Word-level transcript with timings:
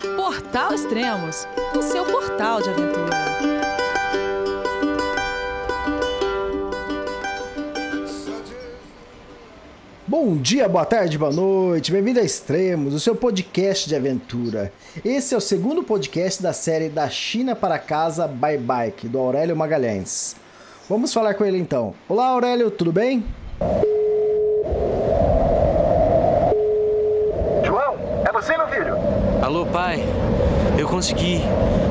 Portal 0.00 0.72
Extremos, 0.72 1.46
o 1.76 1.82
seu 1.82 2.06
portal 2.06 2.62
de 2.62 2.70
aventura. 2.70 3.10
Bom 10.06 10.36
dia, 10.38 10.66
boa 10.68 10.86
tarde, 10.86 11.18
boa 11.18 11.30
noite, 11.30 11.92
bem-vindo 11.92 12.18
a 12.18 12.22
Extremos, 12.22 12.94
o 12.94 13.00
seu 13.00 13.14
podcast 13.14 13.86
de 13.86 13.94
aventura. 13.94 14.72
Esse 15.04 15.34
é 15.34 15.36
o 15.36 15.40
segundo 15.40 15.82
podcast 15.82 16.42
da 16.42 16.54
série 16.54 16.88
Da 16.88 17.08
China 17.10 17.54
para 17.54 17.78
Casa 17.78 18.26
by 18.26 18.56
Bike, 18.56 19.06
do 19.06 19.18
Aurélio 19.18 19.54
Magalhães. 19.54 20.34
Vamos 20.88 21.12
falar 21.12 21.34
com 21.34 21.44
ele 21.44 21.58
então. 21.58 21.94
Olá, 22.08 22.28
Aurélio, 22.28 22.70
tudo 22.70 22.90
bem? 22.90 23.22
João, 27.64 27.96
é 28.26 28.32
você, 28.32 28.56
meu 28.56 28.66
filho? 28.68 28.96
Alô, 29.50 29.66
pai. 29.66 29.98
Eu 30.78 30.86
consegui. 30.86 31.42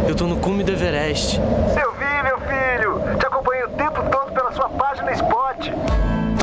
Eu 0.08 0.16
tô 0.16 0.26
no 0.26 0.38
cume 0.38 0.64
do 0.64 0.72
Everest. 0.72 1.38
Eu 1.38 1.92
vi, 1.92 2.24
meu 2.24 2.38
filho. 2.40 3.18
Te 3.20 3.26
acompanhei 3.26 3.66
o 3.66 3.70
tempo 3.72 4.02
todo 4.10 4.32
pela 4.32 4.54
sua 4.54 4.70
página 4.70 5.12
Spot. 5.12 5.68
A 5.68 6.30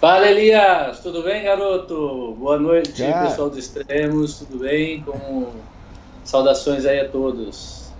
Fala 0.00 0.30
Elias, 0.30 1.00
tudo 1.00 1.22
bem 1.22 1.44
garoto? 1.44 2.34
Boa 2.38 2.58
noite 2.58 2.94
Já. 2.94 3.26
pessoal 3.26 3.50
dos 3.50 3.58
extremos, 3.58 4.38
tudo 4.38 4.60
bem? 4.60 5.02
Como 5.02 5.52
saudações 6.24 6.86
aí 6.86 7.00
a 7.00 7.08
todos. 7.10 7.92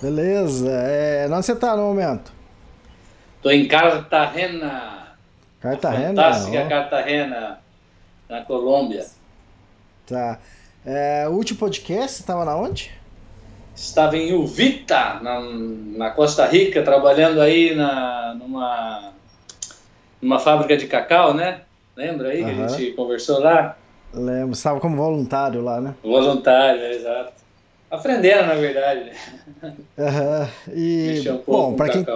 Beleza, 0.00 0.70
é... 0.70 1.28
onde 1.30 1.44
você 1.44 1.54
tá 1.54 1.76
no 1.76 1.82
momento? 1.82 2.32
Tô 3.42 3.50
em 3.50 3.68
Cartagena, 3.68 5.14
Cartagena? 5.60 6.08
fantástica 6.08 6.64
ó. 6.64 6.68
Cartagena, 6.70 7.58
na 8.26 8.40
Colômbia. 8.40 9.04
Tá. 10.06 10.38
É, 10.86 11.28
o 11.28 11.32
último 11.32 11.58
podcast 11.58 12.16
você 12.16 12.22
tava 12.22 12.46
na 12.46 12.56
onde? 12.56 12.90
Estava 13.76 14.16
em 14.16 14.32
Uvita, 14.32 15.20
na, 15.20 15.38
na 15.38 16.10
Costa 16.12 16.46
Rica, 16.46 16.82
trabalhando 16.82 17.42
aí 17.42 17.74
na, 17.74 18.34
numa, 18.38 19.12
numa 20.20 20.38
fábrica 20.38 20.76
de 20.76 20.86
cacau, 20.86 21.34
né? 21.34 21.62
Lembra 21.96 22.30
aí 22.30 22.44
que 22.44 22.50
a 22.50 22.68
gente 22.68 22.92
conversou 22.92 23.40
lá? 23.40 23.76
Lembro, 24.12 24.54
você 24.54 24.62
tava 24.62 24.80
como 24.80 24.96
voluntário 24.96 25.62
lá, 25.62 25.80
né? 25.80 25.94
Voluntário, 26.02 26.80
é, 26.80 26.94
exato. 26.94 27.32
Aprendendo, 27.90 28.46
na 28.46 28.54
verdade. 28.54 29.12
Aham. 29.98 30.48
E, 30.72 31.24
um 31.28 31.42
bom, 31.46 31.74
pra 31.74 31.88
quem, 31.88 32.06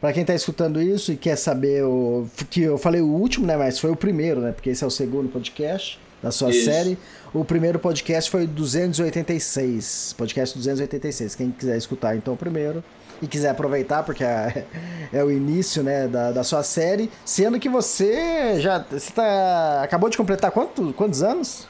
pra 0.00 0.12
quem 0.12 0.24
tá 0.24 0.34
escutando 0.34 0.80
isso 0.80 1.10
e 1.10 1.16
quer 1.16 1.36
saber 1.36 1.84
o. 1.84 2.26
Que 2.50 2.62
eu 2.62 2.76
falei 2.76 3.00
o 3.00 3.08
último, 3.08 3.46
né? 3.46 3.56
Mas 3.56 3.78
foi 3.78 3.90
o 3.90 3.96
primeiro, 3.96 4.40
né? 4.40 4.52
Porque 4.52 4.70
esse 4.70 4.84
é 4.84 4.86
o 4.86 4.90
segundo 4.90 5.30
podcast 5.30 5.98
da 6.22 6.30
sua 6.30 6.50
Isso. 6.50 6.64
série. 6.64 6.98
O 7.32 7.44
primeiro 7.44 7.78
podcast 7.78 8.30
foi 8.30 8.44
o 8.44 8.46
286. 8.48 10.14
Podcast 10.18 10.56
286. 10.56 11.34
Quem 11.34 11.50
quiser 11.50 11.76
escutar, 11.76 12.16
então, 12.16 12.34
o 12.34 12.36
primeiro. 12.36 12.82
E 13.20 13.26
quiser 13.26 13.50
aproveitar, 13.50 14.02
porque 14.02 14.22
é, 14.24 14.64
é 15.12 15.24
o 15.24 15.30
início, 15.30 15.82
né, 15.82 16.06
da, 16.06 16.30
da 16.30 16.44
sua 16.44 16.62
série. 16.62 17.10
Sendo 17.24 17.58
que 17.58 17.68
você 17.68 18.60
já. 18.60 18.78
Você 18.78 19.12
tá, 19.12 19.82
acabou 19.82 20.08
de 20.08 20.16
completar 20.16 20.50
quanto, 20.50 20.92
quantos 20.92 21.22
anos 21.22 21.66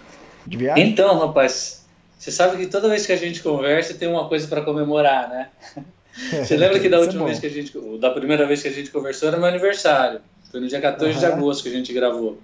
de 0.47 0.57
viagem? 0.57 0.89
Então, 0.89 1.19
rapaz, 1.19 1.85
você 2.19 2.31
sabe 2.31 2.57
que 2.57 2.67
toda 2.67 2.89
vez 2.89 3.07
que 3.07 3.13
a 3.13 3.17
gente 3.17 3.43
conversa 3.43 3.95
tem 3.95 4.09
uma 4.09 4.29
coisa 4.29 4.47
para 4.49 4.63
comemorar, 4.63 5.29
né? 5.29 5.49
Você 6.19 6.57
lembra 6.57 6.81
que 6.81 6.89
da 6.89 6.97
é 6.97 7.01
última 7.01 7.27
vez 7.27 7.39
que 7.39 7.47
a 7.47 7.51
gente, 7.51 7.73
da 8.01 8.11
primeira 8.11 8.45
vez 8.45 8.61
que 8.61 8.67
a 8.67 8.73
gente 8.73 8.91
conversou 8.91 9.29
era 9.29 9.37
meu 9.37 9.47
aniversário. 9.47 10.21
Foi 10.51 10.59
no 10.59 10.67
dia 10.67 10.81
14 10.81 11.17
de 11.17 11.25
Aham. 11.25 11.37
agosto 11.37 11.63
que 11.63 11.69
a 11.69 11.73
gente 11.73 11.93
gravou. 11.93 12.41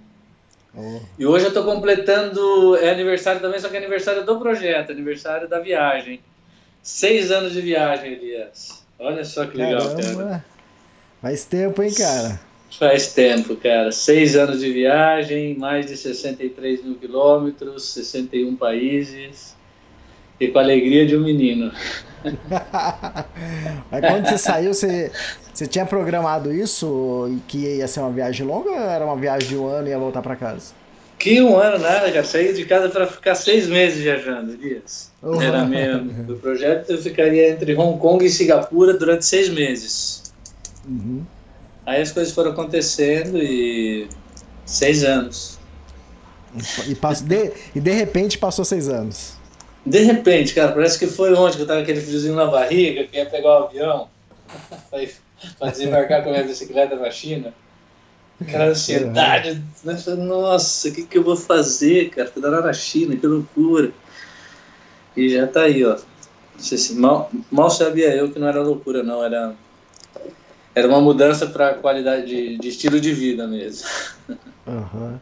Oh, 0.73 0.99
E 1.19 1.25
hoje 1.25 1.45
eu 1.45 1.53
tô 1.53 1.63
completando, 1.65 2.77
é 2.77 2.89
aniversário 2.91 3.41
também, 3.41 3.59
só 3.59 3.67
que 3.67 3.75
é 3.75 3.79
aniversário 3.79 4.25
do 4.25 4.39
projeto, 4.39 4.93
aniversário 4.93 5.49
da 5.49 5.59
viagem. 5.59 6.21
Seis 6.81 7.31
anos 7.31 7.51
de 7.51 7.59
viagem, 7.59 8.13
Elias. 8.13 8.84
Olha 8.99 9.25
só 9.25 9.45
que 9.45 9.57
legal, 9.57 9.95
cara. 9.95 10.45
Faz 11.21 11.45
tempo, 11.45 11.83
hein, 11.83 11.93
cara? 11.93 12.39
Faz 12.77 13.13
tempo, 13.13 13.55
cara. 13.55 13.91
Seis 13.91 14.35
anos 14.35 14.59
de 14.59 14.71
viagem, 14.71 15.57
mais 15.57 15.85
de 15.85 15.97
63 15.97 16.83
mil 16.83 16.95
quilômetros, 16.95 17.85
61 17.89 18.55
países. 18.55 19.55
E 20.39 20.47
com 20.47 20.59
a 20.59 20.61
alegria 20.61 21.05
de 21.05 21.15
um 21.15 21.23
menino. 21.23 21.71
Mas 23.91 24.01
quando 24.01 24.27
você 24.27 24.37
saiu, 24.37 24.73
você, 24.73 25.11
você 25.53 25.67
tinha 25.67 25.85
programado 25.85 26.51
isso 26.53 27.29
e 27.31 27.39
que 27.47 27.57
ia 27.77 27.87
ser 27.87 28.01
uma 28.01 28.11
viagem 28.11 28.45
longa 28.45 28.69
ou 28.69 28.77
era 28.77 29.05
uma 29.05 29.15
viagem 29.15 29.49
de 29.49 29.57
um 29.57 29.67
ano 29.67 29.87
e 29.87 29.91
ia 29.91 29.99
voltar 29.99 30.21
pra 30.21 30.35
casa? 30.35 30.73
Que 31.17 31.41
um 31.41 31.57
ano 31.57 31.79
nada, 31.79 32.11
cara. 32.11 32.23
Saí 32.23 32.53
de 32.53 32.65
casa 32.65 32.89
para 32.89 33.07
ficar 33.07 33.35
seis 33.35 33.67
meses 33.67 33.99
viajando, 34.03 34.53
Elias. 34.53 35.11
Uhum. 35.23 35.41
Era 35.41 35.63
mesmo. 35.65 36.23
Do 36.23 36.35
projeto 36.35 36.91
eu 36.91 36.97
ficaria 37.01 37.49
entre 37.49 37.73
Hong 37.75 37.97
Kong 37.99 38.23
e 38.25 38.29
Singapura 38.29 38.93
durante 38.93 39.25
seis 39.25 39.49
meses. 39.49 40.23
Uhum. 40.87 41.23
Aí 41.85 42.01
as 42.01 42.11
coisas 42.11 42.33
foram 42.33 42.51
acontecendo 42.51 43.37
e. 43.37 44.07
Seis 44.65 45.03
anos. 45.03 45.57
E, 46.87 46.95
pass- 46.95 47.21
de, 47.21 47.51
e 47.75 47.79
de 47.79 47.91
repente 47.91 48.37
passou 48.37 48.65
seis 48.65 48.89
anos. 48.89 49.33
De 49.85 49.99
repente, 49.99 50.53
cara, 50.55 50.71
parece 50.71 50.97
que 50.97 51.05
foi 51.05 51.33
ontem 51.33 51.57
que 51.57 51.61
eu 51.61 51.67
tava 51.67 51.81
aquele 51.81 52.01
friozinho 52.01 52.33
na 52.35 52.45
barriga, 52.47 53.03
que 53.03 53.17
ia 53.17 53.25
pegar 53.27 53.49
o 53.49 53.63
avião 53.65 54.09
para 55.59 55.69
desembarcar 55.69 56.23
com 56.23 56.29
a 56.29 56.31
minha 56.33 56.43
bicicleta 56.43 56.95
na 56.95 57.11
China. 57.11 57.53
Aquela 58.41 58.65
ansiedade, 58.65 59.63
nossa, 60.17 60.89
o 60.89 60.91
que, 60.91 61.03
que 61.03 61.17
eu 61.17 61.23
vou 61.23 61.37
fazer, 61.37 62.09
cara? 62.09 62.29
Fui 62.29 62.41
lá 62.41 62.61
na 62.61 62.73
China, 62.73 63.15
que 63.15 63.25
loucura. 63.25 63.91
E 65.15 65.29
já 65.29 65.47
tá 65.47 65.61
aí, 65.61 65.85
ó. 65.85 65.97
Se- 66.57 66.93
Mal, 66.95 67.31
mal 67.49 67.69
sabia 67.69 68.13
eu 68.13 68.31
que 68.31 68.37
não 68.39 68.47
era 68.47 68.61
loucura, 68.61 69.01
não. 69.03 69.23
Era, 69.23 69.55
era 70.73 70.87
uma 70.87 70.99
mudança 70.99 71.47
para 71.47 71.75
qualidade 71.75 72.25
de, 72.27 72.57
de 72.57 72.67
estilo 72.67 72.99
de 72.99 73.13
vida 73.13 73.47
mesmo. 73.47 73.87
Uhum. 74.67 75.17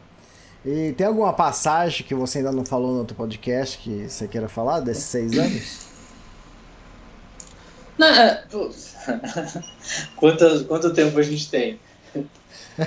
E 0.64 0.92
tem 0.94 1.06
alguma 1.06 1.32
passagem 1.32 2.04
que 2.06 2.14
você 2.14 2.38
ainda 2.38 2.50
não 2.50 2.64
falou 2.64 2.92
no 2.92 2.98
outro 3.00 3.14
podcast 3.14 3.78
que 3.78 4.08
você 4.08 4.26
queira 4.26 4.48
falar 4.48 4.80
desses 4.80 5.04
seis 5.04 5.38
anos? 5.38 5.86
Não, 7.96 8.08
é, 8.08 8.42
quanto, 10.16 10.64
quanto 10.64 10.92
tempo 10.92 11.16
a 11.18 11.22
gente 11.22 11.48
tem? 11.48 11.78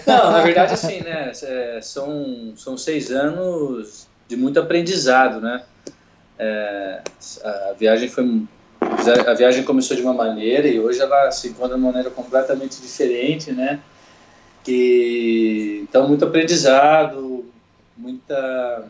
Não, 0.06 0.32
na 0.32 0.42
verdade, 0.42 0.74
assim, 0.74 1.02
né? 1.02 1.32
é, 1.44 1.80
são, 1.82 2.54
são 2.56 2.78
seis 2.78 3.12
anos 3.12 4.08
de 4.28 4.36
muito 4.36 4.60
aprendizado, 4.60 5.40
né? 5.40 5.64
É, 6.38 7.02
a 7.44 7.74
viagem 7.74 8.10
foi. 8.10 8.44
A 9.26 9.34
viagem 9.34 9.64
começou 9.64 9.98
de 9.98 10.04
uma 10.04 10.14
maneira 10.14 10.68
e 10.68 10.80
hoje 10.80 11.02
ela 11.02 11.32
se 11.32 11.48
encontra 11.48 11.76
de 11.76 11.82
uma 11.82 11.92
maneira 11.92 12.12
completamente 12.12 12.80
diferente, 12.82 13.52
né? 13.52 13.80
E, 14.68 15.80
então, 15.84 16.08
muito 16.08 16.24
aprendizado, 16.26 17.46
muita. 17.96 18.88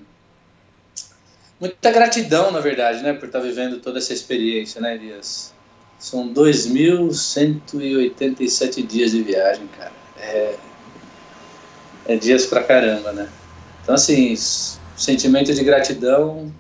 Muita 1.59 1.91
gratidão, 1.91 2.51
na 2.51 2.59
verdade, 2.59 3.01
né? 3.01 3.13
Por 3.13 3.25
estar 3.25 3.39
vivendo 3.39 3.79
toda 3.79 3.97
essa 3.99 4.13
experiência, 4.13 4.81
né, 4.81 4.95
Elias? 4.95 5.53
São 5.97 6.31
2.187 6.31 8.85
dias 8.85 9.09
de 9.11 9.23
viagem, 9.23 9.68
cara. 9.75 9.94
É, 10.19 10.56
é 12.07 12.15
dias 12.15 12.45
pra 12.45 12.63
caramba, 12.63 13.12
né? 13.12 13.30
Então, 13.83 13.95
assim, 13.95 14.36
sentimento 14.95 15.54
de 15.54 15.63
gratidão 15.63 16.51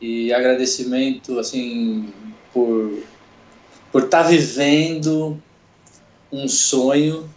e 0.00 0.32
agradecimento, 0.32 1.38
assim, 1.38 2.12
por 2.52 3.02
por 3.90 4.04
estar 4.04 4.24
vivendo 4.24 5.40
um 6.32 6.48
sonho, 6.48 7.30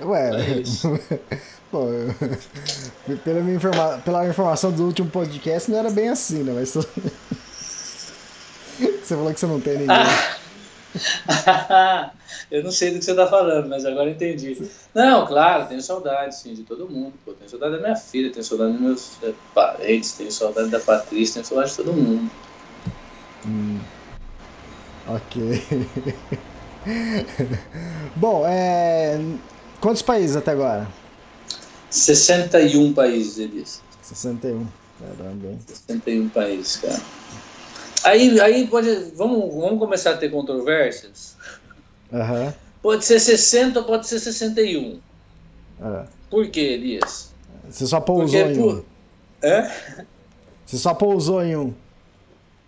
Ué, 0.00 0.30
É 0.38 1.57
pô, 1.70 1.88
eu- 1.88 2.14
pela, 3.24 3.40
minha 3.40 3.56
informa... 3.56 3.98
pela 4.04 4.28
informação 4.28 4.70
do 4.72 4.84
último 4.84 5.08
podcast 5.10 5.70
não 5.70 5.78
era 5.78 5.90
bem 5.90 6.08
assim, 6.08 6.42
né? 6.42 6.52
Mas 6.54 6.74
você 6.74 6.86
falou 9.08 9.32
que 9.32 9.40
você 9.40 9.46
não 9.46 9.60
tem 9.60 9.78
ninguém. 9.78 9.96
eu 12.50 12.64
não 12.64 12.70
sei 12.70 12.92
do 12.92 12.98
que 12.98 13.04
você 13.04 13.14
tá 13.14 13.26
falando, 13.26 13.68
mas 13.68 13.84
agora 13.84 14.08
eu 14.08 14.14
entendi. 14.14 14.56
Não, 14.94 15.26
claro, 15.26 15.66
tenho 15.66 15.82
saudade, 15.82 16.34
sim, 16.36 16.54
de 16.54 16.62
todo 16.62 16.88
mundo, 16.88 17.12
pô. 17.24 17.32
Tenho 17.32 17.50
saudade 17.50 17.76
da 17.76 17.82
minha 17.82 17.96
filha, 17.96 18.32
tenho 18.32 18.44
saudade 18.44 18.72
dos 18.72 18.80
meus 18.80 19.22
eh, 19.22 19.34
parentes, 19.54 20.12
tenho 20.12 20.32
saudade 20.32 20.68
da 20.68 20.80
Patrícia, 20.80 21.34
tenho 21.34 21.46
saudade 21.46 21.70
de 21.70 21.76
todo 21.76 21.92
mundo. 21.92 22.30
Ok. 25.06 25.62
Bom, 28.16 28.46
é... 28.46 29.20
quantos 29.80 30.02
países 30.02 30.36
até 30.36 30.52
agora? 30.52 30.88
61 31.90 32.92
países, 32.92 33.38
Elias. 33.38 33.82
61. 34.02 34.66
Caramba, 34.98 35.48
hein? 35.48 35.58
61 35.66 36.28
países, 36.28 36.76
cara. 36.76 37.00
Aí, 38.04 38.40
aí 38.40 38.66
pode. 38.66 39.12
Vamos, 39.16 39.54
vamos 39.54 39.78
começar 39.78 40.12
a 40.12 40.16
ter 40.16 40.30
controvérsias? 40.30 41.36
Aham. 42.12 42.54
Pode 42.82 43.04
ser 43.04 43.20
60 43.20 43.80
ou 43.80 43.84
pode 43.84 44.06
ser 44.06 44.20
61. 44.20 45.00
é. 45.82 46.04
Por 46.30 46.48
quê, 46.48 46.60
Elias? 46.60 47.32
Você 47.68 47.86
só 47.86 48.00
pousou 48.00 48.44
Porque, 48.44 48.58
em 48.58 48.62
um. 48.62 48.82
É? 49.42 49.70
Você 50.64 50.76
só 50.76 50.94
pousou 50.94 51.42
em 51.42 51.56
um. 51.56 51.74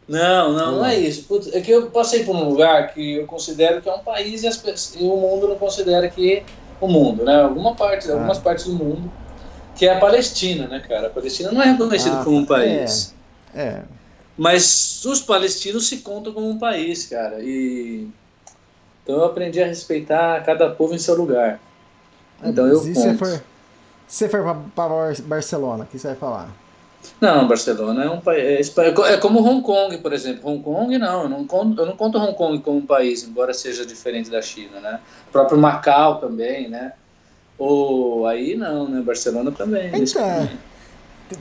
Não, 0.09 0.53
não, 0.53 0.73
não 0.77 0.85
é 0.85 0.99
isso. 0.99 1.25
Putz, 1.25 1.55
é 1.55 1.61
que 1.61 1.71
eu 1.71 1.91
passei 1.91 2.25
por 2.25 2.35
um 2.35 2.49
lugar 2.49 2.93
que 2.93 3.17
eu 3.17 3.27
considero 3.27 3.81
que 3.81 3.89
é 3.89 3.95
um 3.95 4.01
país 4.01 4.43
e, 4.43 4.49
as 4.49 4.95
e 4.99 5.05
o 5.05 5.17
mundo 5.17 5.47
não 5.47 5.57
considera 5.57 6.09
que 6.09 6.43
o 6.81 6.89
mundo, 6.89 7.25
né? 7.25 7.43
Alguma 7.43 7.75
parte, 7.75 8.11
algumas 8.11 8.39
partes 8.39 8.67
do 8.67 8.73
mundo, 8.75 9.11
que 9.77 9.87
é 9.87 9.95
a 9.95 9.99
Palestina, 10.01 10.67
né, 10.67 10.81
cara? 10.81 11.07
A 11.09 11.11
Palestina 11.11 11.53
não 11.53 11.63
é 11.63 11.67
reconhecida 11.73 12.21
Ah, 12.21 12.25
como 12.25 12.37
um 12.39 12.47
país. 12.47 13.15
É. 13.55 13.83
Mas 14.37 15.05
os 15.05 15.21
palestinos 15.21 15.89
se 15.89 15.99
contam 15.99 16.33
como 16.33 16.49
um 16.49 16.59
país, 16.59 17.07
cara. 17.07 17.41
E 17.41 18.09
então 19.03 19.17
eu 19.17 19.25
aprendi 19.25 19.63
a 19.63 19.67
respeitar 19.67 20.43
cada 20.45 20.71
povo 20.71 20.95
em 20.95 20.99
seu 20.99 21.15
lugar. 21.15 21.61
Então 22.43 22.67
eu 22.67 22.79
É, 22.79 22.83
Se 22.83 22.95
você 22.95 23.09
conto. 23.09 23.19
for, 23.19 23.43
se 24.09 24.29
for 24.29 24.43
Bar- 24.75 25.23
Barcelona, 25.25 25.85
o 25.85 25.87
que 25.87 25.99
você 25.99 26.09
vai 26.09 26.17
falar? 26.17 26.49
Não, 27.21 27.47
Barcelona 27.47 28.05
é 28.05 28.11
um 28.11 28.21
país. 28.21 28.77
É 28.79 28.91
co- 28.93 29.05
é 29.07 29.17
como 29.19 29.41
Hong 29.47 29.63
Kong, 29.63 29.99
por 29.99 30.13
exemplo. 30.13 30.49
Hong 30.51 30.63
Kong, 30.63 30.97
não. 30.99 31.23
Eu 31.25 31.29
não, 31.29 31.47
conto, 31.47 31.81
eu 31.81 31.87
não 31.87 31.97
conto 31.97 32.19
Hong 32.19 32.35
Kong 32.35 32.59
como 32.61 32.79
um 32.79 32.87
país, 32.87 33.23
embora 33.25 33.53
seja 33.53 33.85
diferente 33.85 34.31
da 34.31 34.41
China, 34.41 34.81
né? 34.81 35.01
O 35.29 35.33
próprio 35.33 35.59
Macau 35.59 36.19
também, 36.19 36.69
né? 36.69 36.93
Ou 37.59 38.27
aí 38.27 38.55
não, 38.57 38.89
né? 38.89 39.01
Barcelona 39.03 39.51
também. 39.53 39.91
Então, 39.95 40.49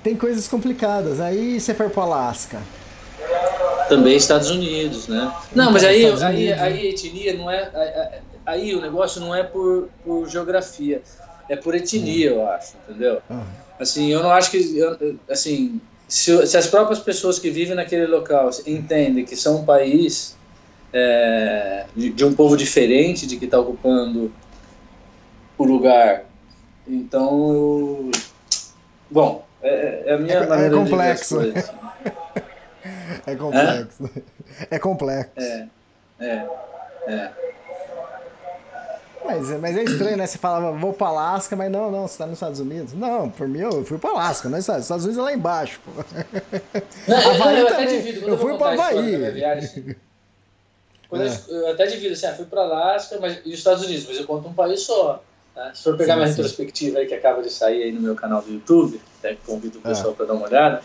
tem- 0.04 0.16
coisas 0.18 0.48
complicadas. 0.48 1.20
Aí 1.22 1.60
você 1.60 1.74
for 1.74 1.90
pro 1.90 2.02
Alasca. 2.02 2.62
Também 3.88 4.16
Estados 4.18 4.50
Unidos, 4.52 5.08
né? 5.08 5.34
Não, 5.56 5.72
mas 5.72 5.84
aí, 5.84 6.04
Estados 6.04 6.22
aí, 6.24 6.36
Unidos, 6.44 6.62
aí 6.62 6.88
etnia 6.90 7.34
não 7.38 7.50
é. 7.50 7.70
Aí, 7.74 8.20
aí 8.46 8.76
o 8.76 8.82
negócio 8.82 9.20
não 9.22 9.34
é 9.34 9.44
por, 9.44 9.90
por 10.04 10.28
geografia, 10.30 11.02
é 11.50 11.56
por 11.56 11.74
etnia, 11.74 12.30
eu 12.30 12.48
acho, 12.48 12.74
entendeu? 12.88 13.22
Ah, 13.30 13.44
Assim, 13.80 14.12
eu 14.12 14.22
não 14.22 14.32
acho 14.32 14.52
que. 14.52 14.78
eu- 14.78 15.18
Assim, 15.30 15.80
se, 16.08 16.46
se 16.48 16.58
as 16.58 16.68
próprias 16.68 17.00
pessoas 17.00 17.40
que 17.40 17.50
vivem 17.50 17.76
naquele 17.76 18.06
local 18.08 18.50
entendem 18.68 19.24
que 19.26 19.36
são 19.36 19.58
um 19.62 19.66
país 19.66 20.36
é, 20.92 21.86
de, 21.96 22.10
de 22.12 22.26
um 22.26 22.34
povo 22.34 22.58
diferente 22.58 23.26
de 23.28 23.38
que 23.38 23.46
está 23.46 23.60
ocupando 23.60 24.32
o 25.58 25.64
lugar, 25.64 26.26
então 26.88 27.54
eu. 27.54 28.12
Bom, 29.12 29.46
é, 29.62 30.04
é 30.08 30.14
a 30.14 30.18
minha 30.18 30.40
É- 30.40 30.44
é 30.44 30.48
maneira 30.48 30.76
complexo. 30.76 31.40
de 31.40 31.52
ver 31.52 31.66
é 33.28 33.36
complexo. 33.36 34.10
É, 34.72 34.80
complexo. 34.80 35.32
É, 35.38 35.68
é, 36.20 36.48
é. 37.08 37.32
Mas, 39.30 39.50
mas 39.62 39.78
é 39.78 39.84
estranho, 39.84 40.18
né? 40.18 40.26
Você 40.26 40.38
falava, 40.38 40.72
vou 40.72 40.92
pro 40.94 41.06
Alasca, 41.08 41.56
mas 41.56 41.72
não, 41.72 41.92
não, 41.92 42.08
você 42.08 42.18
tá 42.18 42.26
nos 42.26 42.36
Estados 42.36 42.60
Unidos. 42.60 42.94
Não, 42.94 43.30
por 43.30 43.48
mim 43.48 43.60
eu 43.60 43.86
fui 43.86 43.98
pro 43.98 44.10
Alasca, 44.12 44.50
não 44.50 44.58
é 44.58 44.60
Estados 44.60 44.84
Estados 44.84 45.06
Unidos 45.06 45.20
é 45.22 45.24
lá 45.26 45.34
embaixo, 45.34 45.80
pô. 45.86 45.92
Havaí 47.14 47.60
eu 47.60 47.68
até 47.68 47.76
também. 47.78 48.02
divido. 48.02 48.28
Eu 48.28 48.38
fui 48.38 48.58
pra 48.58 48.72
Havaí. 48.72 49.32
viagem, 49.32 49.64
assim, 49.64 49.96
quando 51.10 51.24
É. 51.24 51.40
eu, 51.48 51.56
eu 51.58 51.72
até 51.72 51.86
divido 51.88 52.14
assim, 52.14 52.26
ah, 52.28 52.34
fui 52.36 52.46
para 52.46 52.62
Alasca 52.62 53.18
mas, 53.20 53.40
e 53.46 53.50
os 53.50 53.58
Estados 53.60 53.84
Unidos, 53.86 54.06
mas 54.08 54.18
eu 54.18 54.26
conto 54.26 54.48
um 54.48 54.54
país 54.54 54.82
só. 54.82 55.24
tá? 55.56 55.74
Se 55.74 55.84
for 55.84 55.98
pegar 55.98 56.14
Sim, 56.14 56.20
minha 56.20 56.32
sim. 56.32 56.36
retrospectiva 56.42 57.00
aí 57.00 57.08
que 57.08 57.14
acaba 57.14 57.42
de 57.42 57.50
sair 57.50 57.84
aí 57.84 57.92
no 57.92 58.02
meu 58.02 58.16
canal 58.16 58.42
do 58.42 58.52
YouTube, 58.52 59.00
até 59.20 59.36
que 59.36 59.42
convido 59.46 59.80
o 59.80 59.82
É. 59.88 59.90
pessoal 59.90 60.14
para 60.14 60.26
dar 60.26 60.34
uma 60.34 60.46
olhada. 60.48 60.82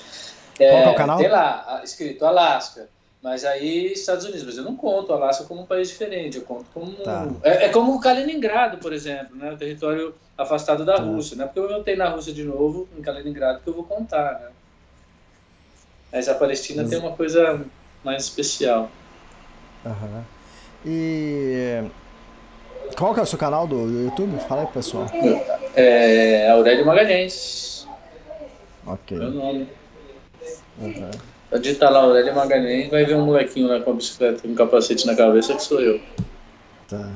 Qual 0.56 0.56
que 0.56 0.64
é 0.64 0.88
o 0.90 0.94
canal? 0.94 1.18
Tem 1.18 1.28
lá, 1.28 1.80
escrito 1.82 2.24
Alasca. 2.24 2.88
Mas 3.24 3.42
aí 3.46 3.86
Estados 3.90 4.26
Unidos, 4.26 4.44
mas 4.44 4.58
eu 4.58 4.64
não 4.64 4.76
conto 4.76 5.08
o 5.10 5.14
Alasca 5.14 5.44
como 5.44 5.62
um 5.62 5.66
país 5.66 5.88
diferente, 5.88 6.36
eu 6.36 6.42
conto 6.44 6.66
como. 6.74 6.92
Tá. 6.96 7.26
É, 7.42 7.64
é 7.64 7.68
como 7.70 7.94
o 7.96 7.98
Kaliningrado, 8.00 8.76
por 8.76 8.92
exemplo, 8.92 9.34
né? 9.34 9.50
O 9.50 9.56
território 9.56 10.14
afastado 10.36 10.84
da 10.84 10.96
Tá. 10.96 11.02
Rússia, 11.02 11.34
né? 11.34 11.46
Porque 11.46 11.58
eu 11.58 11.66
voltei 11.66 11.96
na 11.96 12.10
Rússia 12.10 12.34
de 12.34 12.44
novo, 12.44 12.86
em 12.94 13.00
Kaliningrado, 13.00 13.60
que 13.60 13.66
eu 13.68 13.72
vou 13.72 13.84
contar, 13.84 14.40
né? 14.40 14.48
Mas 16.12 16.28
a 16.28 16.34
Palestina 16.34 16.82
Mas- 16.82 16.90
tem 16.90 16.98
uma 17.00 17.12
coisa 17.16 17.64
mais 18.04 18.24
especial. 18.24 18.90
Aham. 19.86 20.22
E. 20.84 21.82
Qual 22.98 23.14
que 23.14 23.20
é 23.20 23.22
o 23.22 23.26
seu 23.26 23.38
canal 23.38 23.66
do 23.66 23.88
YouTube? 24.04 24.38
Fala 24.40 24.60
aí, 24.62 24.66
pessoal. 24.68 25.06
É 25.74 26.50
Aurélio 26.50 26.84
Magalhães, 26.84 27.88
Ok. 28.86 29.16
meu 29.16 29.30
nome. 29.30 29.66
Uhum. 30.78 31.10
Pode 31.54 31.62
digitar 31.62 31.92
lá 31.92 32.00
Aurélio 32.00 32.34
Magalhães, 32.34 32.90
vai 32.90 33.04
ver 33.04 33.14
um 33.14 33.26
molequinho 33.26 33.68
lá 33.68 33.78
com 33.78 33.92
a 33.92 33.94
bicicleta 33.94 34.42
com 34.42 34.48
um 34.48 34.56
capacete 34.56 35.06
na 35.06 35.14
cabeça 35.14 35.54
que 35.54 35.62
sou 35.62 35.80
eu. 35.80 36.00
Tá. 36.88 37.12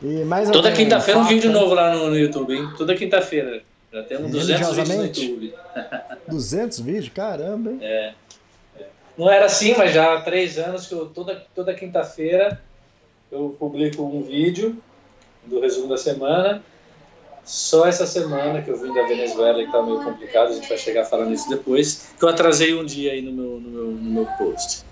E 0.00 0.24
mais 0.24 0.48
Toda 0.48 0.72
quinta-feira 0.72 1.20
um 1.20 1.26
vídeo 1.26 1.52
novo 1.52 1.74
lá 1.74 1.94
no, 1.94 2.08
no 2.08 2.16
YouTube, 2.16 2.56
hein? 2.56 2.66
Toda 2.78 2.96
quinta-feira. 2.96 3.60
Já 3.92 4.02
temos 4.04 4.30
200 4.30 4.74
vídeos 4.74 4.88
no? 4.88 5.04
YouTube. 5.04 5.54
200 6.28 6.80
vídeos? 6.80 7.08
Caramba, 7.10 7.72
hein? 7.72 7.78
É. 7.82 8.14
Não 9.18 9.30
era 9.30 9.44
assim, 9.44 9.74
mas 9.76 9.92
já 9.92 10.14
há 10.14 10.20
três 10.22 10.56
anos 10.56 10.86
que 10.86 10.94
eu 10.94 11.04
toda, 11.04 11.44
toda 11.54 11.74
quinta-feira 11.74 12.58
eu 13.30 13.54
publico 13.58 14.02
um 14.02 14.22
vídeo 14.22 14.78
do 15.44 15.60
resumo 15.60 15.88
da 15.88 15.98
semana. 15.98 16.62
Só 17.48 17.86
essa 17.86 18.06
semana 18.06 18.60
que 18.60 18.70
eu 18.70 18.76
vim 18.76 18.92
da 18.92 19.06
Venezuela 19.06 19.62
e 19.62 19.72
tá 19.72 19.82
meio 19.82 20.04
complicado, 20.04 20.50
a 20.50 20.52
gente 20.52 20.68
vai 20.68 20.76
chegar 20.76 21.06
falando 21.06 21.32
isso 21.32 21.48
depois, 21.48 22.10
que 22.18 22.22
eu 22.22 22.28
atrasei 22.28 22.74
um 22.74 22.84
dia 22.84 23.12
aí 23.12 23.22
no 23.22 23.32
meu, 23.32 23.58
no 23.58 23.70
meu, 23.70 23.86
no 23.86 24.10
meu 24.10 24.26
post. 24.36 24.84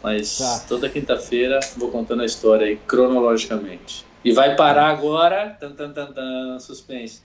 Mas 0.00 0.38
Tá. 0.38 0.64
toda 0.68 0.88
quinta-feira 0.88 1.58
vou 1.76 1.90
contando 1.90 2.22
a 2.22 2.24
história 2.24 2.64
aí 2.64 2.76
cronologicamente. 2.76 4.04
E 4.24 4.30
vai 4.30 4.54
parar 4.54 4.86
agora, 4.86 5.56
tan, 5.58 5.72
tan, 5.72 5.92
tan, 5.92 6.12
tan, 6.12 6.60
suspense. 6.60 7.22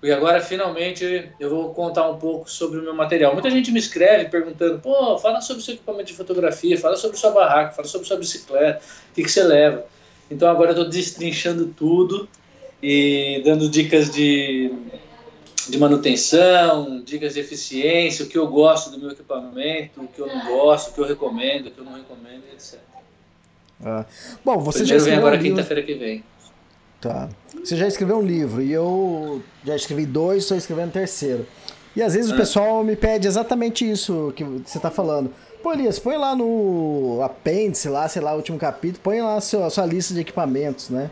porque 0.00 0.12
agora 0.12 0.40
finalmente 0.40 1.30
eu 1.38 1.50
vou 1.50 1.72
contar 1.72 2.08
um 2.08 2.18
pouco 2.18 2.50
sobre 2.50 2.80
o 2.80 2.82
meu 2.82 2.94
material. 2.94 3.32
Muita 3.34 3.50
gente 3.50 3.70
me 3.70 3.78
escreve 3.78 4.28
perguntando: 4.30 4.80
pô, 4.80 5.16
fala 5.18 5.40
sobre 5.40 5.62
o 5.62 5.64
seu 5.64 5.74
equipamento 5.74 6.06
de 6.06 6.14
fotografia, 6.14 6.76
fala 6.76 6.96
sobre 6.96 7.16
sua 7.16 7.30
barraca, 7.30 7.72
fala 7.72 7.86
sobre 7.86 8.08
sua 8.08 8.16
bicicleta, 8.16 8.80
o 9.10 9.14
que, 9.14 9.22
que 9.22 9.30
você 9.30 9.44
leva. 9.44 9.84
Então 10.28 10.50
agora 10.50 10.70
eu 10.70 10.76
estou 10.76 10.88
destrinchando 10.88 11.66
tudo 11.68 12.28
e 12.82 13.42
dando 13.44 13.68
dicas 13.68 14.10
de, 14.10 14.72
de 15.68 15.78
manutenção, 15.78 17.02
dicas 17.04 17.34
de 17.34 17.40
eficiência, 17.40 18.24
o 18.24 18.28
que 18.28 18.38
eu 18.38 18.46
gosto 18.46 18.90
do 18.90 18.98
meu 18.98 19.10
equipamento, 19.10 20.02
o 20.02 20.08
que 20.08 20.20
eu 20.20 20.26
não 20.26 20.46
gosto, 20.46 20.90
o 20.90 20.94
que 20.94 21.00
eu 21.00 21.06
recomendo, 21.06 21.66
o 21.66 21.70
que 21.70 21.78
eu 21.78 21.84
não 21.84 21.94
recomendo, 21.94 22.44
etc. 22.52 22.78
Ah. 23.84 24.04
Bom, 24.44 24.58
você 24.58 24.80
Primeiro 24.80 24.86
já 24.86 24.94
vem 24.94 24.96
escreveu 24.96 25.18
agora 25.18 25.36
um 25.36 25.42
quinta-feira 25.42 25.82
que 25.82 25.94
vem. 25.94 26.24
Tá. 27.00 27.28
Você 27.54 27.76
já 27.76 27.86
escreveu 27.86 28.18
um 28.18 28.22
livro 28.22 28.60
e 28.60 28.72
eu 28.72 29.42
já 29.64 29.76
escrevi 29.76 30.04
dois, 30.04 30.42
estou 30.42 30.56
escrevendo 30.56 30.88
o 30.88 30.92
terceiro. 30.92 31.46
E 31.96 32.02
às 32.02 32.14
vezes 32.14 32.30
o 32.30 32.34
Ah. 32.34 32.36
pessoal 32.38 32.84
me 32.84 32.94
pede 32.96 33.26
exatamente 33.26 33.88
isso 33.88 34.32
que 34.36 34.44
você 34.44 34.78
está 34.78 34.90
falando. 34.90 35.30
Pô, 35.62 35.72
Elias, 35.72 35.98
põe 35.98 36.16
lá 36.16 36.36
no 36.36 37.20
apêndice, 37.22 37.88
lá, 37.88 38.08
sei 38.08 38.22
lá, 38.22 38.32
o 38.32 38.36
último 38.36 38.58
capítulo, 38.58 39.00
põe 39.02 39.20
lá 39.20 39.36
a 39.36 39.40
sua, 39.40 39.66
a 39.66 39.70
sua 39.70 39.84
lista 39.86 40.14
de 40.14 40.20
equipamentos, 40.20 40.88
né? 40.90 41.10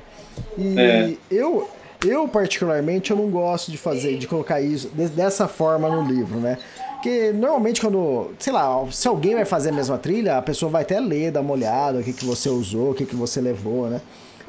E 0.56 0.78
É. 0.78 1.12
eu, 1.30 1.68
eu, 2.06 2.28
particularmente, 2.28 3.10
eu 3.10 3.16
não 3.16 3.28
gosto 3.28 3.70
de 3.72 3.76
fazer, 3.78 4.16
de 4.18 4.28
colocar 4.28 4.60
isso 4.60 4.88
de- 4.94 5.08
dessa 5.08 5.48
forma 5.48 5.88
no 5.88 6.02
livro, 6.06 6.38
né? 6.38 6.58
Porque 6.94 7.32
normalmente 7.32 7.80
quando, 7.80 8.30
sei 8.38 8.52
lá, 8.52 8.84
se 8.90 9.06
alguém 9.08 9.34
vai 9.34 9.44
fazer 9.44 9.70
a 9.70 9.72
mesma 9.72 9.98
trilha, 9.98 10.38
a 10.38 10.42
pessoa 10.42 10.70
vai 10.70 10.82
até 10.82 10.98
ler, 11.00 11.30
dar 11.32 11.40
uma 11.40 11.52
olhada, 11.52 11.98
o 11.98 12.02
que, 12.02 12.12
que 12.12 12.24
você 12.24 12.48
usou, 12.48 12.90
o 12.90 12.94
que, 12.94 13.04
que 13.04 13.16
você 13.16 13.40
levou, 13.40 13.88
né? 13.88 14.00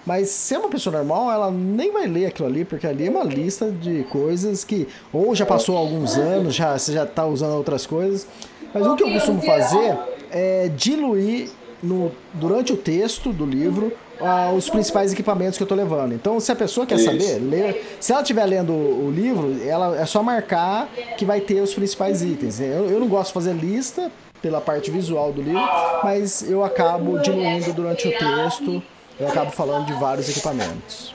Mas 0.08 0.30
se 0.30 0.56
é 0.56 0.58
uma 0.58 0.70
pessoa 0.70 0.96
normal, 0.96 1.30
ela 1.30 1.52
nem 1.52 1.92
vai 1.92 2.08
ler 2.08 2.28
aquilo 2.28 2.48
ali, 2.48 2.64
porque 2.64 2.88
ali 2.88 3.08
é 3.08 3.10
uma 3.10 3.26
lista 3.26 3.70
de 3.70 4.06
coisas 4.06 4.64
que 4.64 4.88
ou 5.12 5.36
já 5.36 5.46
passou 5.46 5.76
alguns 5.76 6.16
anos, 6.16 6.56
já, 6.56 6.78
você 6.78 6.94
já 6.94 7.04
está 7.04 7.26
usando 7.26 7.58
outras 7.58 7.86
coisas. 7.86 8.26
Mas 8.74 8.88
o 8.88 8.96
que 8.96 9.04
eu 9.04 9.12
costumo 9.12 9.42
fazer 9.42 9.98
é 10.32 10.70
diluir 10.70 11.50
no, 11.84 12.10
durante 12.34 12.72
o 12.72 12.78
texto 12.78 13.34
do 13.34 13.46
livro 13.46 13.92
ah, 14.22 14.54
os 14.56 14.70
principais 14.70 15.12
equipamentos 15.12 15.58
que 15.58 15.64
eu 15.64 15.66
estou 15.66 15.78
levando. 15.78 16.14
Então, 16.14 16.40
se 16.40 16.54
a 16.54 16.56
pessoa 16.56 16.88
quer 16.88 16.96
Isso. 16.96 17.04
saber, 17.04 17.40
ler, 17.40 17.98
se 18.00 18.14
ela 18.14 18.22
estiver 18.22 18.46
lendo 18.46 18.72
o 18.72 19.12
livro, 19.14 19.58
ela 19.62 20.00
é 20.00 20.06
só 20.06 20.24
marcar 20.24 20.88
que 21.18 21.26
vai 21.26 21.42
ter 21.42 21.60
os 21.60 21.74
principais 21.74 22.24
itens. 22.24 22.62
Eu, 22.62 22.90
eu 22.90 23.00
não 23.02 23.10
gosto 23.10 23.28
de 23.28 23.34
fazer 23.34 23.54
lista 23.54 24.10
pela 24.42 24.62
parte 24.62 24.90
visual 24.90 25.34
do 25.34 25.42
livro, 25.42 25.62
mas 26.02 26.50
eu 26.50 26.64
acabo 26.64 27.20
diluindo 27.20 27.74
durante 27.74 28.08
o 28.08 28.12
texto, 28.12 28.82
eu 29.20 29.28
acabo 29.28 29.52
falando 29.52 29.86
de 29.86 29.94
vários 29.94 30.30
equipamentos. 30.30 31.14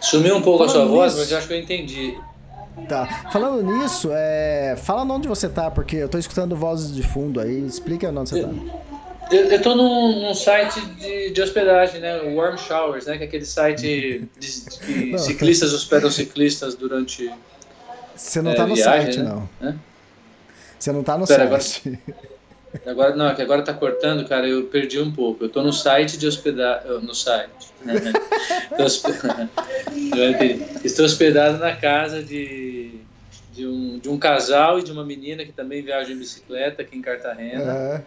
Sumiu 0.00 0.36
um 0.36 0.42
pouco 0.42 0.64
a 0.64 0.68
sua 0.68 0.80
Falando 0.80 0.90
voz, 0.94 1.12
nisso- 1.12 1.18
mas 1.22 1.32
eu 1.32 1.38
acho 1.38 1.48
que 1.48 1.54
eu 1.54 1.58
entendi. 1.60 2.18
Tá. 2.88 3.28
Falando 3.32 3.62
nisso, 3.62 4.10
é... 4.12 4.76
fala 4.76 5.02
onde 5.12 5.26
você 5.26 5.48
tá, 5.48 5.68
porque 5.70 5.96
eu 5.96 6.08
tô 6.08 6.16
escutando 6.18 6.54
vozes 6.54 6.94
de 6.94 7.02
fundo 7.02 7.40
aí. 7.40 7.66
Explica 7.66 8.08
onde 8.10 8.30
você 8.30 8.42
tá. 8.42 8.48
Eu, 9.30 9.44
eu 9.46 9.60
tô 9.60 9.74
num, 9.74 10.22
num 10.22 10.34
site 10.34 10.80
de, 10.80 11.30
de 11.32 11.42
hospedagem, 11.42 12.00
né? 12.00 12.22
O 12.22 12.36
Warm 12.36 12.56
Showers, 12.56 13.06
né? 13.06 13.18
Que 13.18 13.24
é 13.24 13.26
aquele 13.26 13.44
site 13.44 13.80
de, 13.80 14.18
de 14.38 14.48
que 14.86 15.06
Não. 15.10 15.18
ciclistas 15.18 15.72
hospedam 15.74 16.10
ciclistas 16.10 16.76
durante. 16.76 17.30
Você 18.14 18.40
não 18.40 18.52
É, 18.52 18.54
tá 18.54 18.66
no 18.66 18.74
viagem, 18.76 19.12
site, 19.12 19.18
né? 19.18 19.24
não. 19.60 19.76
Você 20.78 20.92
não 20.92 21.02
tá 21.02 21.18
no 21.18 21.26
Pera, 21.26 21.60
site. 21.60 21.98
Agora 22.06 22.28
não, 23.16 23.28
é 23.28 23.34
que 23.34 23.42
agora 23.42 23.62
tá 23.62 23.72
cortando, 23.72 24.26
cara. 24.28 24.48
Eu 24.48 24.64
perdi 24.64 25.00
um 25.00 25.10
pouco. 25.12 25.44
Eu 25.44 25.48
tô 25.48 25.62
no 25.62 25.72
site 25.72 26.18
de 26.18 26.26
hospedar, 26.26 26.82
eu- 26.86 27.00
no 27.00 27.14
site. 27.14 27.68
Entendi. 29.94 30.64
Estou 30.84 31.04
hospedado 31.04 31.58
na 31.58 31.74
casa 31.74 32.22
de 32.22 33.00
de 33.52 33.66
um, 33.66 33.98
de 33.98 34.08
um 34.08 34.16
casal 34.16 34.78
e 34.78 34.84
de 34.84 34.92
uma 34.92 35.04
menina 35.04 35.44
que 35.44 35.50
também 35.50 35.82
viaja 35.82 36.12
em 36.12 36.16
bicicleta 36.16 36.82
aqui 36.82 36.96
em 36.96 37.02
Cartagena. 37.02 38.04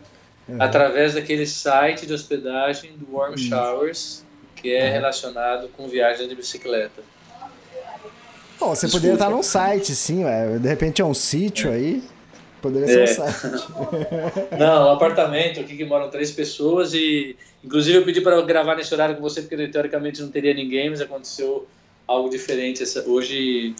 É. 0.50 0.56
através 0.60 1.14
daquele 1.14 1.46
site 1.46 2.06
de 2.06 2.14
hospedagem 2.14 2.92
do 2.98 3.16
Warm. 3.16 3.38
Showers, 3.38 4.24
que 4.56 4.74
é 4.74 4.86
Uhum. 4.88 4.92
relacionado 4.94 5.70
com 5.76 5.88
viagem 5.88 6.28
de 6.28 6.36
bicicleta. 6.36 7.02
Bom, 8.60 8.74
você 8.76 8.86
Desculpa. 8.86 8.92
poderia 8.98 9.14
estar 9.14 9.30
num 9.30 9.44
site, 9.44 9.94
sim, 9.96 10.24
ué. 10.24 10.58
De 10.58 10.68
repente 10.68 11.02
é 11.02 11.06
um 11.06 11.14
sítio 11.14 11.72
aí. 11.72 12.04
Poderia 12.62 12.86
É. 13.04 13.08
ser 13.08 13.22
um 13.22 13.28
site. 13.28 13.68
Não, 14.60 14.92
apartamento 14.92 15.60
aqui 15.60 15.76
que 15.78 15.84
moram 15.86 16.10
três 16.10 16.32
pessoas 16.32 16.94
e, 16.94 17.36
inclusive, 17.64 17.98
eu 17.98 18.06
pedi 18.06 18.22
para 18.22 18.40
gravar 18.42 18.76
nesse 18.76 18.94
horário 18.94 19.16
com 19.16 19.22
você 19.22 19.42
porque 19.42 19.68
teoricamente 19.68 20.22
não 20.22 20.30
teria 20.30 20.54
ninguém, 20.54 20.90
mas 20.90 21.02
aconteceu 21.02 21.68
algo 22.08 22.30
diferente 22.30 22.84
essa, 22.84 23.04
hoje. 23.10 23.74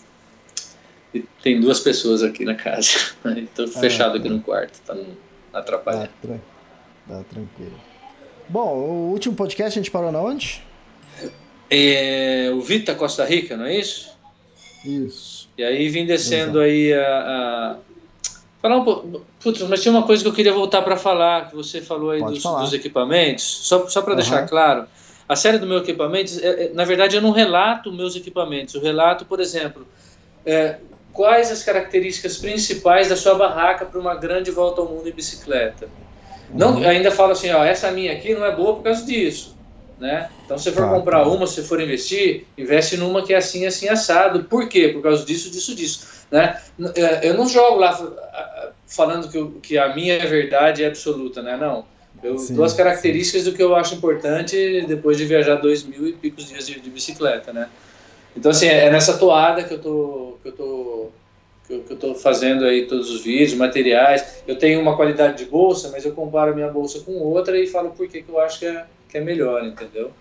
E 1.14 1.20
tem 1.44 1.60
duas 1.60 1.80
pessoas 1.80 2.24
aqui 2.24 2.44
na 2.46 2.56
casa. 2.56 2.90
Estou 3.38 3.68
fechado 3.68 4.18
aqui 4.18 4.30
no 4.30 4.42
quarto, 4.42 4.80
tá 4.82 4.96
não 4.96 5.06
Tá, 5.52 5.60
atrapalhando. 5.60 6.10
tran- 6.22 6.40
tá 7.08 7.24
tranquilo. 7.30 7.80
Bom, 8.48 8.76
o 8.78 9.12
último 9.12 9.36
podcast 9.36 9.78
a 9.78 9.82
gente 9.82 9.92
parou 9.92 10.12
na 10.12 10.22
onde? 10.22 10.64
É, 11.70 12.50
o 12.54 12.62
Vita 12.62 12.96
Costa 12.96 13.24
Rica, 13.26 13.56
não 13.58 13.66
é 13.66 13.78
isso? 13.78 14.12
Isso. 14.86 15.50
E 15.58 15.64
aí 15.64 15.90
vim 15.90 16.06
descendo 16.06 16.60
aí 16.60 16.94
a, 16.94 17.06
a- 17.20 17.76
Falar 18.62 18.78
um 18.78 18.84
pouco. 18.84 19.26
Putz, 19.42 19.62
mas 19.64 19.82
tinha 19.82 19.92
uma 19.92 20.04
coisa 20.06 20.22
que 20.22 20.30
eu 20.30 20.34
queria 20.34 20.54
voltar 20.54 20.82
para 20.84 20.96
falar, 20.96 21.50
que 21.50 21.56
você 21.56 21.82
falou 21.82 22.12
aí 22.12 22.22
dos, 22.22 22.44
dos 22.44 22.74
equipamentos. 22.74 23.44
Só, 23.44 23.88
só 23.88 24.02
para 24.02 24.14
deixar 24.16 24.40
Aham. 24.40 24.48
claro, 24.48 24.88
a 25.28 25.36
série 25.36 25.58
do 25.58 25.66
meu 25.66 25.80
equipamentos, 25.80 26.38
é- 26.42 26.66
é- 26.66 26.74
na 26.74 26.84
verdade 26.86 27.16
eu 27.16 27.22
não 27.22 27.32
relato 27.32 27.92
meus 27.92 28.16
equipamentos, 28.16 28.76
eu 28.76 28.82
relato, 28.82 29.26
por 29.26 29.40
exemplo, 29.40 29.88
é, 30.46 30.76
quais 31.12 31.52
as 31.52 31.64
características 31.64 32.38
principais 32.38 33.10
da 33.10 33.16
sua 33.16 33.34
barraca 33.36 33.86
para 33.86 34.00
uma 34.00 34.14
grande 34.16 34.52
volta 34.52 34.82
ao 34.82 34.88
mundo 34.88 35.08
em 35.08 35.14
bicicleta. 35.14 35.90
Não, 36.50 36.76
Uhum. 36.76 36.88
ainda 36.88 37.10
falo 37.12 37.32
assim, 37.32 37.50
ó, 37.52 37.64
essa 37.64 37.90
minha 37.92 38.12
aqui 38.12 38.34
não 38.36 38.46
é 38.46 38.56
boa 38.56 38.76
por 38.76 38.84
causa 38.84 39.06
disso, 39.06 39.56
né? 40.02 40.32
Então, 40.46 40.58
se 40.58 40.66
você 40.66 40.72
for 40.74 40.88
Tá, 40.88 40.90
comprar 40.90 41.28
uma, 41.28 41.48
se 41.48 41.64
for 41.64 41.82
investir, 41.82 42.50
investe 42.58 42.98
numa 42.98 43.26
que 43.26 43.34
é 43.34 43.38
assim, 43.38 43.66
assim, 43.66 43.88
assado. 43.90 44.46
Por 44.46 44.68
quê? 44.70 44.90
Por 44.90 45.02
causa 45.02 45.26
disso, 45.26 45.52
disso, 45.52 45.76
disso, 45.76 46.26
né? 46.32 46.60
É, 46.96 47.30
Eu 47.30 47.36
não 47.36 47.48
jogo 47.48 47.78
lá 47.80 47.94
falando 48.88 49.30
que, 49.62 49.78
a 49.78 49.94
minha 49.96 50.20
verdade 50.28 50.84
é 50.84 50.88
absoluta, 50.88 51.42
né? 51.42 51.58
Não. 51.58 51.90
Eu 52.22 52.36
Sim, 52.36 52.54
dou 52.54 52.64
as 52.66 52.74
características 52.74 53.46
do 53.46 53.54
que 53.54 53.64
eu 53.64 53.76
acho 53.76 53.96
importante 53.96 54.86
depois 54.88 55.18
de 55.18 55.26
viajar 55.26 55.56
dois 55.56 55.84
mil 55.84 56.08
e 56.08 56.14
picos 56.18 56.46
dias 56.48 56.68
de, 56.68 56.80
de 56.80 56.90
bicicleta, 56.90 57.52
né? 57.54 57.72
Então, 58.36 58.52
assim, 58.52 58.68
é 58.68 58.90
nessa 58.92 59.18
toada 59.18 59.64
que 59.64 59.74
eu 59.74 59.82
tô, 59.82 60.40
que 60.42 60.50
eu 60.50 60.56
tô, 60.56 61.16
que 61.68 61.74
eu, 61.74 61.84
que 61.86 61.94
eu 61.94 62.00
tô 62.00 62.16
fazendo 62.16 62.66
aí 62.66 62.88
todos 62.88 63.10
os 63.12 63.24
vídeos, 63.24 63.54
materiais. 63.56 64.44
Eu 64.48 64.58
tenho 64.58 64.82
uma 64.82 64.96
qualidade 64.96 65.38
de 65.44 65.50
bolsa, 65.50 65.90
mas 65.92 66.06
eu 66.06 66.14
comparo 66.14 66.56
minha 66.56 66.70
bolsa 66.72 67.02
com 67.04 67.14
outra 67.20 67.60
e 67.60 67.68
falo 67.68 67.92
por 67.94 68.08
que, 68.08 68.24
que 68.24 68.30
eu 68.32 68.40
acho 68.40 68.60
que 68.60 68.66
é, 68.68 68.88
que 69.12 69.18
é 69.18 69.22
melhor, 69.22 69.64
entendeu? 69.66 70.12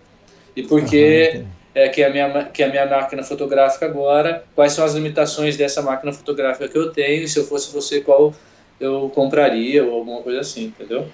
E 0.55 0.63
por 0.63 0.83
que 0.83 1.31
Aham, 1.33 1.45
é, 1.73 1.89
que, 1.89 2.03
a 2.03 2.09
minha, 2.09 2.43
que 2.45 2.61
a 2.61 2.69
minha 2.69 2.85
máquina 2.85 3.23
fotográfica 3.23 3.85
agora, 3.85 4.43
quais 4.53 4.73
são 4.73 4.83
as 4.83 4.93
limitações 4.93 5.55
dessa 5.55 5.81
máquina 5.81 6.11
fotográfica 6.11 6.67
que 6.67 6.77
eu 6.77 6.91
tenho, 6.91 7.23
e 7.23 7.27
se 7.27 7.39
eu 7.39 7.45
fosse 7.45 7.73
você, 7.73 8.01
qual 8.01 8.33
eu 8.79 9.09
compraria, 9.15 9.83
ou 9.85 9.95
alguma 9.95 10.21
coisa 10.21 10.41
assim, 10.41 10.65
entendeu? 10.65 11.07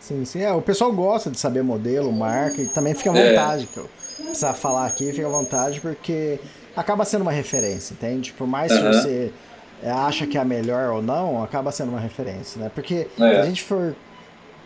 Sim, 0.00 0.24
sim. 0.24 0.42
É, 0.42 0.52
o 0.52 0.62
pessoal 0.62 0.92
gosta 0.92 1.30
de 1.30 1.38
saber 1.38 1.62
modelo, 1.62 2.12
marca, 2.12 2.60
e 2.60 2.66
também 2.66 2.94
fica 2.94 3.10
à 3.10 3.16
É. 3.16 3.28
vontade. 3.28 3.66
Que 3.66 3.78
eu 3.78 3.88
precisar 4.16 4.54
falar 4.54 4.86
aqui, 4.86 5.12
fica 5.12 5.26
à 5.26 5.30
vontade, 5.30 5.80
porque 5.80 6.38
acaba 6.76 7.04
sendo 7.04 7.22
uma 7.22 7.32
referência, 7.32 7.94
entende? 7.94 8.32
Por 8.32 8.46
mais 8.46 8.72
que 8.72 8.78
Aham. 8.82 8.92
você 8.92 9.32
é, 9.82 9.90
acha 9.90 10.26
que 10.26 10.36
é 10.36 10.40
a 10.40 10.44
melhor 10.44 10.92
ou 10.92 11.02
não, 11.02 11.42
acaba 11.42 11.70
sendo 11.70 11.90
uma 11.90 12.00
referência, 12.00 12.60
né? 12.60 12.70
Porque 12.74 13.06
se 13.16 13.22
É. 13.22 13.40
a 13.40 13.42
gente 13.42 13.62
for 13.62 13.94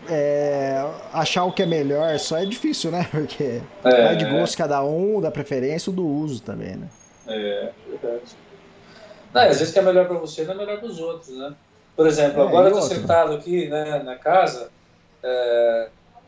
é, 0.09 0.83
achar 1.13 1.43
o 1.45 1.51
que 1.51 1.63
é 1.63 1.65
melhor 1.65 2.17
só 2.19 2.37
é 2.37 2.45
difícil, 2.45 2.91
né? 2.91 3.07
Porque 3.11 3.61
É. 3.83 4.03
vai 4.03 4.15
de 4.15 4.25
gosto 4.25 4.51
de 4.53 4.57
cada 4.57 4.83
um, 4.83 5.19
da 5.21 5.31
preferência 5.31 5.91
do 5.91 6.05
uso 6.05 6.41
também, 6.41 6.75
né? 6.75 6.87
É, 7.27 7.69
verdade. 7.89 8.35
Não, 9.33 9.41
às 9.41 9.59
vezes 9.59 9.71
que 9.73 9.79
é 9.79 9.81
melhor 9.81 10.07
para 10.07 10.17
você 10.17 10.43
não 10.43 10.53
é 10.53 10.57
melhor 10.57 10.79
para 10.79 10.87
os 10.87 10.99
outros, 10.99 11.37
né? 11.37 11.53
Por 11.95 12.07
exemplo, 12.07 12.41
É, 12.43 12.47
agora 12.47 12.67
eu 12.69 12.73
tô 12.73 12.79
outra? 12.79 12.95
sentado 12.97 13.33
aqui 13.33 13.67
né, 13.69 14.01
na 14.03 14.15
casa 14.15 14.69
é, 15.23 15.87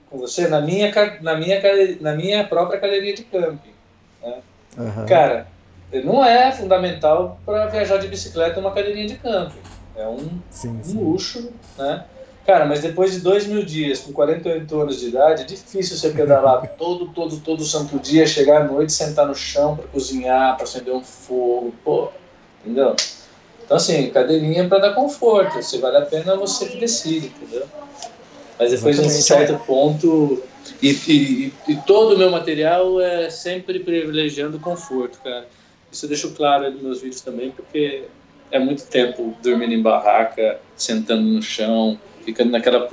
com 0.10 0.18
você 0.18 0.48
na 0.48 0.62
minha, 0.62 0.92
na, 1.22 1.36
minha, 1.36 1.62
na 2.00 2.14
minha 2.14 2.44
própria 2.46 2.80
galeria 2.80 3.14
de 3.14 3.24
camping. 3.24 3.74
Aham. 4.78 5.06
Cara, 5.06 5.48
não 6.04 6.24
é 6.26 6.52
fundamental 6.52 7.40
para 7.46 7.68
viajar 7.68 7.98
de 7.98 8.08
bicicleta 8.08 8.60
uma 8.60 8.72
cadeirinha 8.72 9.08
de 9.08 9.16
camping. 9.16 9.60
É 9.96 10.08
um, 10.08 10.40
Sim, 10.50 10.80
um 10.80 10.84
sim. 10.84 10.98
luxo, 10.98 11.52
né? 11.78 12.06
Cara, 12.46 12.66
mas 12.66 12.82
depois 12.82 13.14
de 13.14 13.22
dois 13.22 13.48
mil 13.48 13.64
dias, 13.66 14.02
com 14.02 14.12
48 14.12 14.80
anos 14.82 15.00
de 15.00 15.08
idade, 15.08 15.44
é 15.44 15.46
difícil 15.46 15.98
você 15.98 16.12
pedalar 16.12 16.68
todo, 16.78 17.14
todo, 17.14 17.42
todo 17.42 17.64
santo 17.64 18.00
dia, 18.00 18.28
chegar 18.28 18.62
à 18.64 18.66
noite, 18.66 18.92
sentar 18.92 19.26
no 19.28 19.34
chão 19.36 19.78
para 19.78 19.88
cozinhar, 19.88 20.56
para 20.56 20.66
acender 20.66 20.94
um 20.94 21.04
fogo, 21.04 21.80
pô, 21.84 22.14
entendeu? 22.60 22.96
Então, 23.66 23.78
assim, 23.78 24.12
cadeirinha 24.12 24.68
para 24.70 24.80
dar 24.80 24.94
conforto, 24.96 25.62
se 25.64 25.80
vale 25.80 25.98
a 25.98 26.06
pena 26.06 26.36
você 26.36 26.70
que 26.70 26.78
decide, 26.78 27.28
entendeu? 27.28 27.70
Mas 28.58 28.72
depois 28.72 28.96
de 28.96 29.02
um 29.02 29.06
Exatamente, 29.06 29.24
certo 29.24 29.66
ponto. 29.66 30.50
E, 30.82 30.90
e- 31.08 31.62
e 31.68 31.82
todo 31.82 32.16
o 32.16 32.18
meu 32.18 32.30
material 32.30 33.00
é 33.02 33.30
sempre 33.30 33.80
privilegiando 33.80 34.60
conforto, 34.60 35.22
cara. 35.22 35.50
Isso 35.92 36.06
eu 36.06 36.10
deixo 36.10 36.34
claro 36.34 36.72
nos 36.72 36.82
meus 36.82 37.02
vídeos 37.02 37.22
também, 37.22 37.52
porque 37.52 38.12
é 38.52 38.60
muito 38.60 38.88
tempo 38.88 39.38
dormindo 39.42 39.74
em 39.74 39.82
barraca, 39.82 40.62
sentando 40.76 41.24
no 41.24 41.42
chão, 41.42 42.02
ficando 42.24 42.52
naquela 42.52 42.88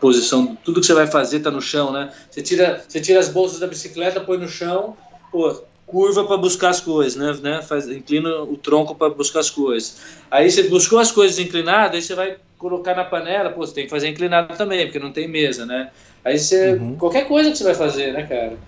posição, 0.00 0.56
tudo 0.64 0.80
que 0.80 0.86
você 0.86 0.94
vai 0.94 1.06
fazer 1.06 1.40
tá 1.40 1.50
no 1.50 1.60
chão, 1.60 1.92
né? 1.92 2.12
Você 2.30 2.42
tira, 2.42 2.82
você 2.86 3.00
tira 3.00 3.20
as 3.20 3.28
bolsas 3.28 3.60
da 3.60 3.66
bicicleta, 3.66 4.20
põe 4.20 4.38
no 4.38 4.48
chão, 4.48 4.96
pô, 5.30 5.62
curva 5.86 6.24
para 6.24 6.36
buscar 6.36 6.70
as 6.70 6.80
coisas, 6.80 7.16
né? 7.16 7.36
né? 7.42 7.62
Faz, 7.62 7.88
inclina 7.88 8.42
o 8.42 8.56
tronco 8.56 8.94
para 8.94 9.10
buscar 9.10 9.40
as 9.40 9.50
coisas. 9.50 10.00
Aí 10.30 10.50
você 10.50 10.64
buscou 10.64 10.98
as 10.98 11.10
coisas 11.10 11.38
inclinadas, 11.38 11.96
aí 11.96 12.02
você 12.02 12.14
vai 12.14 12.36
colocar 12.56 12.94
na 12.94 13.04
panela, 13.04 13.50
pô, 13.50 13.66
você 13.66 13.74
tem 13.74 13.84
que 13.84 13.90
fazer 13.90 14.08
inclinado 14.08 14.56
também, 14.56 14.86
porque 14.86 14.98
não 14.98 15.12
tem 15.12 15.26
mesa, 15.26 15.66
né? 15.66 15.90
Aí 16.24 16.38
você, 16.38 16.74
uhum. 16.74 16.96
qualquer 16.96 17.26
coisa 17.26 17.50
que 17.50 17.58
você 17.58 17.64
vai 17.64 17.74
fazer, 17.74 18.12
né, 18.12 18.22
cara? 18.24 18.58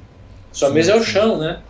Sua 0.50 0.68
sim, 0.68 0.74
mesa 0.74 0.92
é 0.92 0.96
o 0.96 1.02
chão, 1.02 1.38
né? 1.38 1.62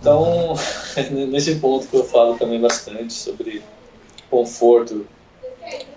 Então, 0.00 0.54
nesse 1.28 1.56
ponto 1.56 1.86
que 1.86 1.96
eu 1.96 2.04
falo 2.04 2.36
também 2.36 2.60
bastante 2.60 3.12
sobre 3.12 3.62
conforto, 4.30 5.06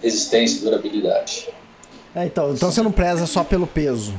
resistência 0.02 0.60
e 0.60 0.62
durabilidade. 0.62 1.50
É, 2.16 2.26
então, 2.26 2.54
então 2.54 2.72
você 2.72 2.82
não 2.82 2.92
preza 2.92 3.26
só 3.26 3.44
pelo 3.44 3.68
peso. 3.68 4.14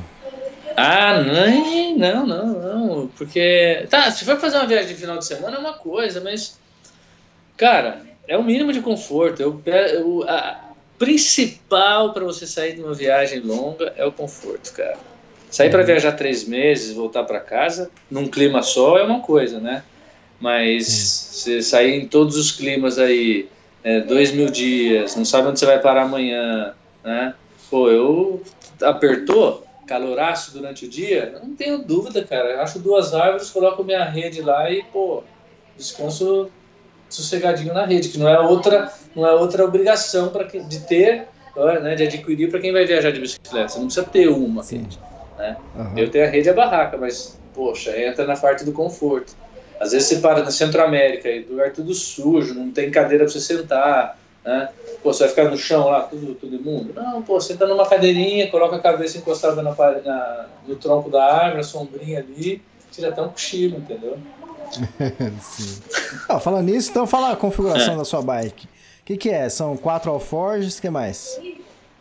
Ah, 0.75 1.21
não, 1.21 1.97
não, 1.97 2.25
não, 2.25 2.47
não. 2.47 3.07
Porque. 3.17 3.85
Tá, 3.89 4.09
se 4.11 4.23
for 4.23 4.39
fazer 4.39 4.57
uma 4.57 4.67
viagem 4.67 4.87
de 4.87 4.95
final 4.95 5.17
de 5.17 5.25
semana 5.25 5.57
é 5.57 5.59
uma 5.59 5.73
coisa, 5.73 6.21
mas. 6.21 6.57
Cara, 7.57 8.01
é 8.27 8.37
o 8.37 8.43
mínimo 8.43 8.71
de 8.71 8.79
conforto. 8.79 9.41
Eu, 9.41 9.61
eu, 9.65 10.23
a 10.29 10.69
principal 10.97 12.13
para 12.13 12.23
você 12.23 12.45
sair 12.45 12.75
de 12.75 12.81
uma 12.81 12.93
viagem 12.93 13.39
longa 13.39 13.93
é 13.97 14.05
o 14.05 14.11
conforto, 14.11 14.73
cara. 14.73 14.97
Sair 15.49 15.71
para 15.71 15.79
uhum. 15.79 15.85
viajar 15.85 16.11
três 16.11 16.47
meses, 16.47 16.93
voltar 16.93 17.23
para 17.23 17.39
casa, 17.39 17.89
num 18.09 18.27
clima 18.27 18.61
só 18.61 18.97
é 18.97 19.03
uma 19.03 19.21
coisa, 19.21 19.59
né? 19.59 19.83
Mas 20.39 20.85
você 20.87 21.61
sair 21.61 21.95
em 21.95 22.07
todos 22.07 22.37
os 22.37 22.51
climas 22.51 22.99
aí, 22.99 23.49
é, 23.83 24.01
dois 24.01 24.31
mil 24.31 24.49
dias, 24.49 25.15
não 25.15 25.25
sabe 25.25 25.47
onde 25.47 25.59
você 25.59 25.65
vai 25.65 25.79
parar 25.79 26.03
amanhã, 26.03 26.73
né? 27.03 27.33
Pô, 27.69 27.89
eu 27.89 28.41
apertou, 28.81 29.63
caloraço 29.87 30.53
durante 30.53 30.85
o 30.85 30.89
dia, 30.89 31.39
não 31.43 31.55
tenho 31.55 31.79
dúvida, 31.79 32.23
cara. 32.23 32.51
Eu 32.51 32.61
acho 32.61 32.79
duas 32.79 33.13
árvores, 33.13 33.49
coloco 33.49 33.83
minha 33.83 34.03
rede 34.05 34.41
lá 34.41 34.69
e, 34.69 34.83
pô, 34.83 35.23
descanso 35.77 36.49
sossegadinho 37.09 37.73
na 37.73 37.85
rede, 37.85 38.09
que 38.09 38.19
não 38.19 38.27
é 38.27 38.39
outra, 38.39 38.91
não 39.15 39.25
é 39.25 39.33
outra 39.33 39.65
obrigação 39.65 40.29
para 40.29 40.43
de 40.43 40.79
ter, 40.81 41.27
né, 41.81 41.95
de 41.95 42.03
adquirir 42.03 42.49
para 42.49 42.59
quem 42.59 42.71
vai 42.71 42.85
viajar 42.85 43.11
de 43.11 43.19
bicicleta. 43.19 43.69
Você 43.69 43.79
não 43.79 43.85
precisa 43.85 44.05
ter 44.05 44.27
uma 44.27 44.61
Sim. 44.61 44.77
rede, 44.77 44.99
né? 45.37 45.57
Uhum. 45.75 45.97
Eu 45.97 46.09
tenho 46.09 46.25
a 46.25 46.27
rede 46.27 46.47
e 46.47 46.51
a 46.51 46.53
barraca, 46.53 46.97
mas 46.97 47.39
poxa, 47.53 47.99
entra 47.99 48.25
na 48.25 48.37
parte 48.37 48.63
do 48.63 48.71
conforto. 48.71 49.35
Às 49.79 49.91
vezes 49.91 50.07
você 50.09 50.17
para 50.17 50.43
na 50.43 50.51
Centro-América 50.51 51.29
e 51.29 51.43
lugar 51.43 51.71
tudo 51.71 51.93
sujo, 51.93 52.53
não 52.53 52.71
tem 52.71 52.91
cadeira 52.91 53.23
para 53.23 53.33
você 53.33 53.39
sentar, 53.39 54.19
né? 54.43 54.69
Pô, 55.01 55.13
você 55.13 55.23
vai 55.23 55.29
ficar 55.29 55.45
no 55.45 55.57
chão 55.57 55.87
lá, 55.87 56.01
tudo, 56.01 56.35
tudo 56.35 56.55
imundo? 56.55 56.93
Não, 56.93 57.21
pô, 57.21 57.39
senta 57.39 57.65
numa 57.65 57.87
cadeirinha, 57.87 58.49
coloca 58.51 58.75
a 58.75 58.79
cabeça 58.79 59.17
encostada 59.17 59.61
na, 59.61 59.71
na, 59.71 60.45
no 60.67 60.75
tronco 60.75 61.09
da 61.09 61.23
árvore, 61.23 61.61
a 61.61 61.63
sombrinha 61.63 62.19
ali, 62.19 62.61
tira 62.91 63.09
até 63.09 63.21
um 63.21 63.29
cochilo, 63.29 63.77
entendeu? 63.77 64.17
Sim. 65.41 65.81
Ah, 66.27 66.39
falando 66.39 66.65
nisso, 66.65 66.91
então 66.91 67.07
fala 67.07 67.31
a 67.31 67.35
configuração 67.35 67.93
é. 67.93 67.97
da 67.97 68.05
sua 68.05 68.21
bike. 68.21 68.65
O 68.65 69.05
que, 69.05 69.17
que 69.17 69.29
é? 69.29 69.47
São 69.49 69.77
quatro 69.77 70.11
alforges, 70.11 70.77
o 70.77 70.81
que 70.81 70.89
mais? 70.89 71.39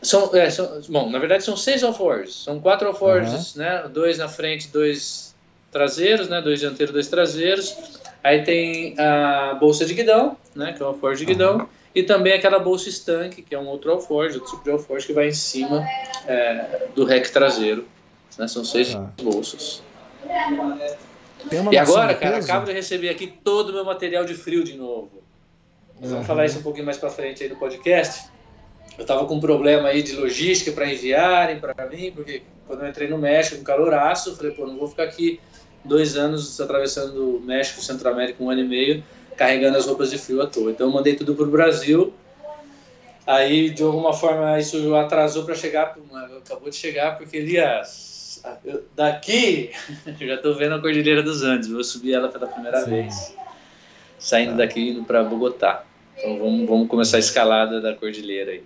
São, 0.02 0.34
é, 0.34 0.50
são, 0.50 0.80
bom, 0.88 1.10
na 1.10 1.18
verdade 1.18 1.44
são 1.44 1.56
seis 1.56 1.82
alforges. 1.82 2.44
São 2.44 2.60
quatro 2.60 2.88
alforges, 2.88 3.54
uhum. 3.54 3.62
né? 3.62 3.88
Dois 3.92 4.18
na 4.18 4.28
frente, 4.28 4.68
dois 4.68 5.34
traseiros, 5.70 6.28
né? 6.28 6.40
Dois 6.40 6.60
dianteiros, 6.60 6.92
dois 6.92 7.08
traseiros. 7.08 8.00
Aí 8.22 8.42
tem 8.42 8.94
a 8.98 9.54
bolsa 9.54 9.84
de 9.84 9.94
guidão, 9.94 10.36
né? 10.54 10.72
Que 10.72 10.82
é 10.82 10.84
o 10.84 10.88
alforge 10.88 11.24
de 11.24 11.32
guidão. 11.32 11.68
E 11.94 12.02
também 12.02 12.32
aquela 12.32 12.58
bolsa 12.58 12.88
estanque, 12.88 13.42
que 13.42 13.54
é 13.54 13.58
um 13.58 13.66
outro 13.66 13.90
alforge, 13.90 14.38
outro 14.38 14.52
tipo 14.52 14.64
de 14.64 14.70
alforge 14.70 15.06
que 15.06 15.12
vai 15.12 15.28
em 15.28 15.32
cima 15.32 15.84
é, 16.26 16.86
do 16.94 17.04
rec 17.04 17.28
traseiro. 17.30 17.86
Né? 18.38 18.46
São 18.46 18.64
seis 18.64 18.94
ah. 18.94 19.10
bolsas. 19.22 19.82
e 21.72 21.76
agora, 21.76 22.14
cara, 22.14 22.36
peso? 22.36 22.50
acabo 22.50 22.66
de 22.66 22.72
receber 22.72 23.08
aqui 23.08 23.26
todo 23.26 23.70
o 23.70 23.72
meu 23.72 23.84
material 23.84 24.24
de 24.24 24.34
frio 24.34 24.62
de 24.62 24.76
novo. 24.76 25.22
Vamos 26.00 26.26
falar 26.26 26.46
isso 26.46 26.60
um 26.60 26.62
pouquinho 26.62 26.84
mais 26.84 26.96
para 26.96 27.10
frente 27.10 27.42
aí 27.42 27.48
no 27.48 27.56
podcast. 27.56 28.28
Eu 28.96 29.02
estava 29.02 29.24
com 29.26 29.34
um 29.34 29.40
problema 29.40 29.88
aí 29.88 30.02
de 30.02 30.14
logística 30.14 30.70
para 30.72 30.92
enviarem 30.92 31.58
para 31.58 31.86
mim, 31.86 32.12
porque 32.14 32.42
quando 32.66 32.84
eu 32.84 32.88
entrei 32.88 33.08
no 33.08 33.18
México, 33.18 33.60
um 33.60 33.64
caloraço, 33.64 34.30
eu 34.30 34.36
falei, 34.36 34.52
pô, 34.52 34.66
não 34.66 34.76
vou 34.76 34.88
ficar 34.88 35.04
aqui 35.04 35.40
dois 35.84 36.16
anos 36.16 36.60
atravessando 36.60 37.36
o 37.36 37.40
México, 37.40 37.80
Centro-América, 37.80 38.42
um 38.42 38.50
ano 38.50 38.60
e 38.60 38.68
meio, 38.68 39.04
carregando 39.36 39.78
as 39.78 39.86
roupas 39.86 40.10
de 40.10 40.18
frio 40.18 40.42
à 40.42 40.46
toa. 40.46 40.70
Então 40.70 40.88
eu 40.88 40.92
mandei 40.92 41.14
tudo 41.14 41.34
para 41.34 41.44
o 41.44 41.50
Brasil. 41.50 42.12
Aí, 43.26 43.70
de 43.70 43.82
alguma 43.82 44.12
forma, 44.12 44.58
isso 44.58 44.94
atrasou 44.94 45.44
para 45.44 45.54
chegar, 45.54 45.94
acabou 46.38 46.70
de 46.70 46.76
chegar, 46.76 47.18
porque, 47.18 47.36
Elias, 47.36 48.42
daqui, 48.96 49.70
eu 50.18 50.26
já 50.26 50.34
estou 50.34 50.54
vendo 50.54 50.74
a 50.74 50.80
Cordilheira 50.80 51.22
dos 51.22 51.42
Andes, 51.42 51.68
vou 51.68 51.84
subir 51.84 52.14
ela 52.14 52.28
pela 52.28 52.46
primeira 52.46 52.80
Sim. 52.80 52.90
vez, 52.90 53.34
saindo 54.18 54.52
tá. 54.52 54.56
daqui 54.58 54.90
indo 54.90 55.04
para 55.04 55.22
Bogotá. 55.22 55.84
Então 56.16 56.38
vamos, 56.38 56.66
vamos 56.66 56.88
começar 56.88 57.18
a 57.18 57.20
escalada 57.20 57.80
da 57.80 57.94
Cordilheira 57.94 58.52
aí. 58.52 58.64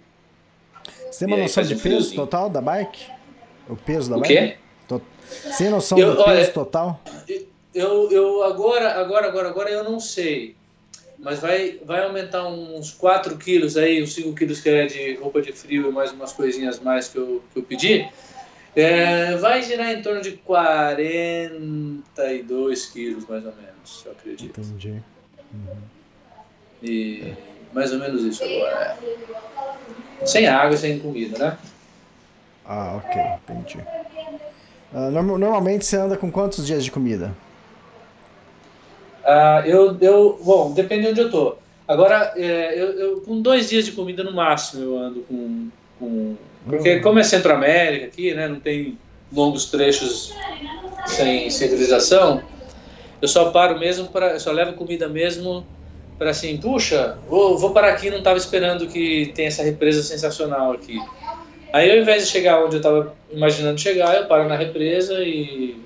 Você 1.11 1.27
tem 1.27 1.35
uma 1.35 1.43
noção 1.43 1.63
de 1.63 1.77
peso 1.77 2.15
total 2.15 2.49
da 2.49 2.61
bike? 2.61 3.07
O 3.69 3.77
peso 3.77 4.09
da 4.09 4.17
o 4.17 4.21
bike? 4.21 4.33
O 4.33 4.37
quê? 4.37 4.57
Tem 5.59 5.71
noção 5.71 5.99
eu, 5.99 6.17
do 6.17 6.25
peso 6.25 6.31
olha, 6.31 6.53
total? 6.53 7.01
Eu, 7.75 8.11
eu 8.11 8.43
agora, 8.43 9.01
agora, 9.01 9.29
agora, 9.29 9.49
agora 9.49 9.71
eu 9.71 9.85
não 9.85 9.99
sei 9.99 10.57
mas 11.23 11.39
vai, 11.39 11.79
vai 11.85 12.03
aumentar 12.03 12.49
uns 12.49 12.91
4 12.91 13.39
quilos 13.39 13.77
aí, 13.77 14.03
uns 14.03 14.13
5 14.15 14.35
quilos 14.35 14.61
que 14.61 14.69
é 14.69 14.87
de 14.87 15.15
roupa 15.15 15.41
de 15.41 15.53
frio 15.53 15.89
e 15.89 15.93
mais 15.93 16.11
umas 16.11 16.33
coisinhas 16.33 16.81
mais 16.81 17.07
que 17.07 17.17
eu, 17.17 17.41
que 17.53 17.61
eu 17.61 17.63
pedi, 17.63 18.11
é, 18.75 19.37
vai 19.37 19.63
girar 19.63 19.93
em 19.93 20.03
torno 20.03 20.21
de 20.21 20.33
42 20.33 22.87
quilos, 22.87 23.25
mais 23.29 23.47
ou 23.47 23.53
menos, 23.55 24.03
eu 24.05 24.11
acredito. 24.13 24.61
Entendi. 24.61 25.01
Uhum. 25.53 25.77
E 26.83 27.35
mais 27.73 27.93
ou 27.93 28.01
menos 28.01 28.25
isso 28.25 28.43
agora. 28.43 28.99
É. 30.21 30.27
Sem 30.27 30.49
água 30.49 30.75
e 30.75 30.79
sem 30.79 30.99
comida, 30.99 31.39
né? 31.39 31.57
Ah, 32.65 32.97
ok, 32.97 33.23
entendi. 33.45 33.79
Uh, 34.95 35.11
normalmente 35.11 35.87
você 35.87 35.97
anda 35.97 36.17
com 36.17 36.31
quantos 36.31 36.67
dias 36.67 36.85
de 36.85 36.91
comida? 36.91 37.35
Uh, 39.25 39.67
eu, 39.67 39.97
eu, 40.01 40.41
bom, 40.45 40.73
depende 40.73 41.03
de 41.03 41.09
onde 41.11 41.21
eu 41.21 41.31
tô. 41.31 41.57
Agora, 41.87 42.33
é, 42.37 42.81
eu, 42.81 42.93
eu, 42.93 43.21
com 43.21 43.41
dois 43.41 43.69
dias 43.69 43.85
de 43.85 43.93
comida 43.93 44.23
no 44.23 44.33
máximo 44.33 44.83
eu 44.83 44.99
ando 44.99 45.21
com. 45.23 45.69
com 45.99 46.37
porque, 46.65 47.01
como 47.01 47.19
é 47.19 47.23
Centro-América 47.23 48.07
aqui, 48.07 48.33
né, 48.35 48.49
não 48.49 48.61
tem 48.61 48.99
longos 49.33 49.67
trechos 49.67 50.33
sem 51.07 51.51
civilização, 51.51 52.43
eu 53.21 53.29
só 53.29 53.51
paro 53.51 53.79
mesmo 53.79 54.09
para. 54.09 54.39
só 54.39 54.53
levo 54.53 54.75
comida 54.75 55.09
mesmo 55.09 55.67
para 56.19 56.31
assim, 56.31 56.57
puxa, 56.57 57.19
vou, 57.29 57.59
vou 57.59 57.71
parar 57.71 57.89
aqui, 57.89 58.11
não 58.11 58.19
estava 58.19 58.39
esperando 58.39 58.87
que 58.87 59.33
tem 59.35 59.47
essa 59.47 59.63
represa 59.63 60.03
sensacional 60.03 60.73
aqui. 60.73 60.99
Aí, 61.73 61.91
ao 61.91 61.99
invés 61.99 62.25
de 62.25 62.31
chegar 62.31 62.63
onde 62.63 62.77
eu 62.77 62.81
estava 62.81 63.15
imaginando 63.31 63.81
chegar, 63.81 64.15
eu 64.15 64.27
paro 64.27 64.47
na 64.49 64.57
represa 64.57 65.23
e 65.23 65.81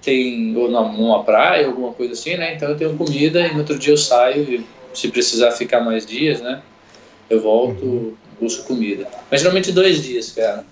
tem 0.00 0.56
ou 0.56 0.70
numa 0.70 1.24
praia, 1.24 1.66
alguma 1.66 1.92
coisa 1.92 2.12
assim, 2.12 2.36
né? 2.36 2.54
Então 2.54 2.68
eu 2.68 2.76
tenho 2.76 2.96
comida 2.96 3.40
e 3.40 3.52
no 3.52 3.58
outro 3.58 3.78
dia 3.78 3.92
eu 3.92 3.98
saio 3.98 4.42
e 4.42 4.66
se 4.94 5.08
precisar 5.08 5.50
ficar 5.50 5.80
mais 5.80 6.06
dias, 6.06 6.40
né? 6.40 6.62
Eu 7.28 7.42
volto, 7.42 7.84
uhum. 7.84 8.14
busco 8.40 8.66
comida. 8.66 9.06
Mas 9.30 9.40
geralmente 9.40 9.72
dois 9.72 10.02
dias, 10.02 10.32
cara. 10.32 10.64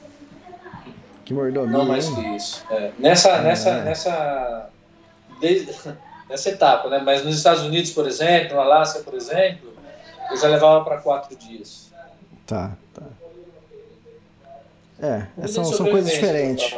Que 1.24 1.34
mordomia. 1.34 1.70
Não 1.70 1.84
mais 1.84 2.08
que 2.08 2.20
isso. 2.28 2.64
É. 2.70 2.90
Nessa, 2.98 3.30
é. 3.30 3.42
nessa, 3.42 3.82
nessa, 3.82 4.70
desde, 5.40 5.72
nessa 6.30 6.50
etapa, 6.50 6.88
né? 6.88 7.02
Mas 7.04 7.24
nos 7.24 7.36
Estados 7.36 7.64
Unidos, 7.64 7.90
por 7.90 8.06
exemplo, 8.06 8.54
no 8.54 8.60
Alasca, 8.60 9.00
por 9.00 9.14
exemplo, 9.14 9.74
eu 10.30 10.36
já 10.36 10.48
levava 10.48 10.84
para 10.84 10.98
quatro 10.98 11.36
dias. 11.36 11.90
Tá, 12.46 12.72
tá. 12.94 13.02
É, 15.04 15.46
são, 15.46 15.64
são 15.64 15.86
coisas 15.90 16.10
diferentes. 16.10 16.74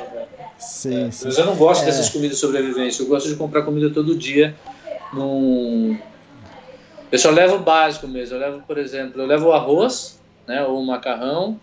Sim, 0.58 1.06
é, 1.06 1.10
sim. 1.10 1.26
Mas 1.26 1.38
eu 1.38 1.44
não 1.44 1.54
gosto 1.54 1.82
é. 1.82 1.86
dessas 1.86 2.08
comidas 2.08 2.36
de 2.36 2.40
sobrevivência. 2.40 3.02
Eu 3.02 3.06
gosto 3.06 3.28
de 3.28 3.36
comprar 3.36 3.62
comida 3.62 3.90
todo 3.90 4.16
dia. 4.16 4.54
Num... 5.12 5.98
Eu 7.12 7.18
só 7.18 7.30
levo 7.30 7.56
o 7.56 7.60
básico 7.60 8.08
mesmo. 8.08 8.36
Eu 8.36 8.40
levo, 8.40 8.62
por 8.66 8.78
exemplo, 8.78 9.20
eu 9.20 9.26
levo 9.26 9.48
o 9.48 9.52
arroz, 9.52 10.20
né, 10.46 10.64
ou 10.64 10.80
o 10.80 10.86
macarrão, 10.86 11.60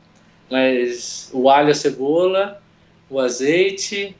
mas 0.49 1.29
o 1.33 1.49
alho, 1.49 1.71
a 1.71 1.75
cebola, 1.75 2.61
o 3.09 3.19
azeite, 3.19 4.15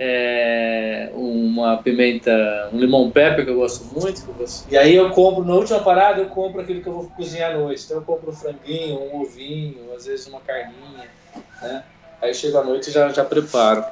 é, 0.00 1.10
uma 1.14 1.76
pimenta, 1.78 2.70
um 2.72 2.78
limão 2.78 3.10
pepper 3.10 3.44
que 3.44 3.50
eu 3.50 3.56
gosto 3.56 3.84
muito. 3.94 4.22
Eu 4.26 4.34
gosto. 4.34 4.72
E 4.72 4.76
aí 4.76 4.94
eu 4.94 5.10
compro, 5.10 5.44
na 5.44 5.54
última 5.54 5.80
parada, 5.80 6.20
eu 6.20 6.26
compro 6.26 6.60
aquilo 6.60 6.80
que 6.80 6.88
eu 6.88 6.92
vou 6.92 7.04
cozinhar 7.10 7.52
à 7.52 7.58
noite. 7.58 7.84
Então 7.84 7.98
eu 7.98 8.02
compro 8.02 8.30
um 8.30 8.34
franguinho, 8.34 9.00
um 9.00 9.20
ovinho, 9.20 9.92
às 9.96 10.06
vezes 10.06 10.26
uma 10.26 10.40
carninha, 10.40 11.08
né? 11.62 11.84
Aí 12.20 12.34
chego 12.34 12.58
à 12.58 12.64
noite 12.64 12.90
e 12.90 12.92
já, 12.92 13.08
já 13.10 13.24
preparo. 13.24 13.84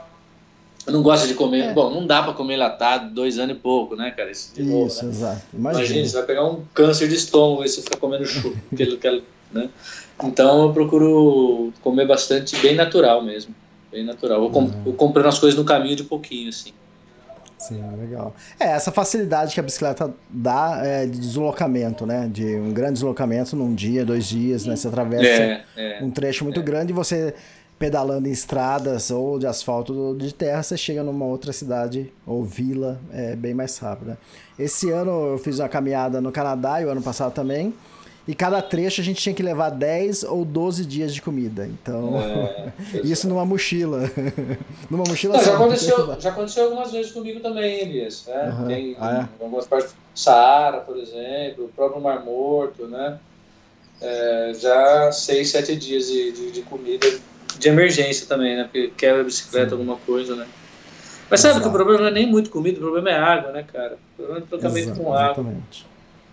Eu 0.87 0.93
não 0.93 1.03
gosto 1.03 1.27
de 1.27 1.35
comer. 1.35 1.63
É. 1.63 1.73
Bom, 1.73 1.91
não 1.91 2.07
dá 2.07 2.23
para 2.23 2.33
comer 2.33 2.57
latado 2.57 3.13
dois 3.13 3.39
anos 3.39 3.57
e 3.57 3.59
pouco, 3.59 3.97
né, 3.97 4.13
cara? 4.13 4.31
Isso, 4.31 4.53
novo, 4.63 4.95
né? 5.03 5.11
exato. 5.11 5.43
Imagina. 5.53 5.85
Imagina, 5.85 6.09
você 6.09 6.17
vai 6.17 6.27
pegar 6.27 6.45
um 6.45 6.65
câncer 6.73 7.09
de 7.09 7.17
estômago 7.17 7.65
e 7.65 7.69
você 7.69 7.83
fica 7.83 7.97
comendo 7.97 8.25
chuva. 8.25 8.57
né? 9.53 9.69
Então 10.23 10.63
eu 10.63 10.73
procuro 10.73 11.73
comer 11.83 12.07
bastante, 12.07 12.57
bem 12.59 12.77
natural 12.77 13.23
mesmo. 13.23 13.55
Bem 13.91 14.05
natural. 14.05 14.41
Vou, 14.41 14.51
comp 14.51 14.73
uhum. 14.87 14.93
comprando 14.93 15.27
as 15.27 15.39
coisas 15.39 15.59
no 15.59 15.65
caminho 15.65 15.97
de 15.97 16.05
pouquinho, 16.05 16.51
assim. 16.51 16.73
Sim, 17.59 17.83
legal. 17.99 18.35
É, 18.61 18.67
essa 18.67 18.93
facilidade 18.93 19.55
que 19.55 19.61
a 19.61 19.63
bicicleta 19.63 20.13
dá 20.29 20.81
é, 20.85 21.07
de 21.07 21.19
deslocamento, 21.19 22.05
né? 22.05 22.29
De 22.31 22.57
um 22.57 22.73
grande 22.73 22.95
deslocamento 22.95 23.57
num 23.57 23.75
dia, 23.75 24.05
dois 24.05 24.27
dias, 24.27 24.67
né? 24.67 24.77
Você 24.77 24.89
atravessa 24.89 25.27
é, 25.27 25.65
é, 25.77 26.01
um 26.03 26.11
trecho 26.11 26.45
muito 26.45 26.61
é. 26.61 26.63
grande 26.63 26.93
e 26.93 26.95
você 26.95 27.35
pedalando 27.79 28.27
em 28.27 28.31
estradas 28.31 29.11
ou 29.11 29.39
de 29.39 29.47
asfalto 29.47 29.93
ou 29.95 30.17
de 30.17 30.33
terra, 30.33 30.63
você 30.63 30.77
chega 30.77 31.03
numa 31.03 31.27
outra 31.27 31.53
cidade 31.53 32.11
ou 32.27 32.43
vila 32.43 32.99
é 33.13 33.37
bem 33.37 33.53
mais 33.53 33.77
rápido. 33.79 34.09
Né? 34.09 34.17
Esse 34.59 34.91
ano 34.91 35.33
eu 35.33 35.39
fiz 35.39 35.59
uma 35.59 35.69
caminhada 35.69 36.21
no 36.21 36.33
Canadá 36.33 36.81
e 36.81 36.87
o 36.87 36.91
ano 36.91 37.03
passado 37.03 37.33
também. 37.33 37.75
E 38.29 38.35
cada 38.35 38.61
trecho 38.61 39.01
a 39.01 39.05
gente 39.05 39.21
tinha 39.21 39.35
que 39.35 39.43
levar 39.43 39.71
10 39.71 40.25
ou 40.25 40.45
12 40.45 40.85
dias 40.85 41.15
de 41.15 41.23
comida. 41.23 41.67
Então, 41.67 42.21
é, 42.21 42.73
isso 43.05 43.29
numa 43.29 43.45
mochila. 43.45 44.11
numa 44.91 45.05
mochila 45.05 45.37
Não, 45.37 45.45
já, 45.45 45.55
aconteceu, 45.55 46.21
já 46.21 46.31
aconteceu 46.31 46.65
algumas 46.65 46.91
vezes 46.91 47.13
comigo 47.13 47.41
também, 47.41 47.83
Elias. 47.83 48.25
Né? 48.27 48.57
Uhum. 48.59 48.67
Tem 48.67 48.97
ah, 48.99 49.29
é? 49.41 49.45
algumas 49.45 49.67
partes, 49.67 49.95
Saara, 50.15 50.79
por 50.79 50.97
exemplo, 50.97 51.67
o 51.67 51.69
próprio 51.69 52.03
Mar 52.03 52.25
Morto, 52.25 52.87
né? 52.89 53.19
É, 54.01 54.53
já 54.59 55.13
6, 55.13 55.49
7 55.49 55.77
dias 55.77 56.07
de, 56.09 56.33
de, 56.33 56.51
de 56.51 56.63
comida 56.63 57.07
de 57.59 57.69
emergência 57.69 58.27
também, 58.27 58.57
né? 58.57 58.65
Porque 58.65 58.93
quebra 58.97 59.23
a 59.23 59.25
bicicleta, 59.25 59.71
Sim. 59.71 59.77
alguma 59.77 59.97
coisa, 59.99 60.35
né? 60.37 60.47
Mas 61.31 61.41
sabe 61.41 61.55
Exato. 61.55 61.63
que 61.63 61.69
o 61.69 61.73
problema 61.73 62.03
não 62.03 62.09
é 62.09 62.13
nem 62.13 62.27
muito 62.27 62.51
comida, 62.51 62.79
o 62.79 62.83
problema 62.83 63.11
é 63.11 63.19
água, 63.19 63.53
né, 63.53 63.65
cara? 63.71 63.99
O 64.13 64.17
problema 64.17 64.45
é 64.45 64.49
tratamento 64.49 64.79
Exato, 64.79 65.01
com 65.01 65.13
água. 65.13 65.25
Exatamente. 65.25 65.87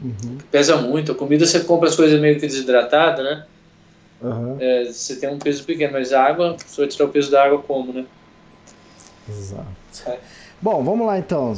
Uhum. 0.04 0.38
Pesa 0.52 0.76
muito. 0.78 1.14
A 1.14 1.16
comida 1.16 1.46
você 1.46 1.62
compra 1.62 1.88
as 1.88 1.96
coisas 1.96 2.20
meio 2.20 2.36
que 2.36 2.46
desidratadas, 2.46 3.24
né? 3.24 3.46
Uhum. 4.22 4.58
É, 4.60 4.86
você 4.86 5.16
tem 5.16 5.30
um 5.30 5.40
peso 5.40 5.64
pequeno, 5.64 5.94
mas 5.94 6.12
a 6.12 6.24
água, 6.24 6.56
se 6.66 6.76
você 6.76 6.88
tirar 6.88 7.06
o 7.06 7.10
peso 7.10 7.32
da 7.32 7.46
água, 7.46 7.62
como, 7.62 7.94
né? 7.94 8.06
Exato. 9.30 9.66
É. 10.06 10.18
Bom, 10.62 10.84
vamos 10.84 11.08
lá 11.08 11.18
então. 11.18 11.54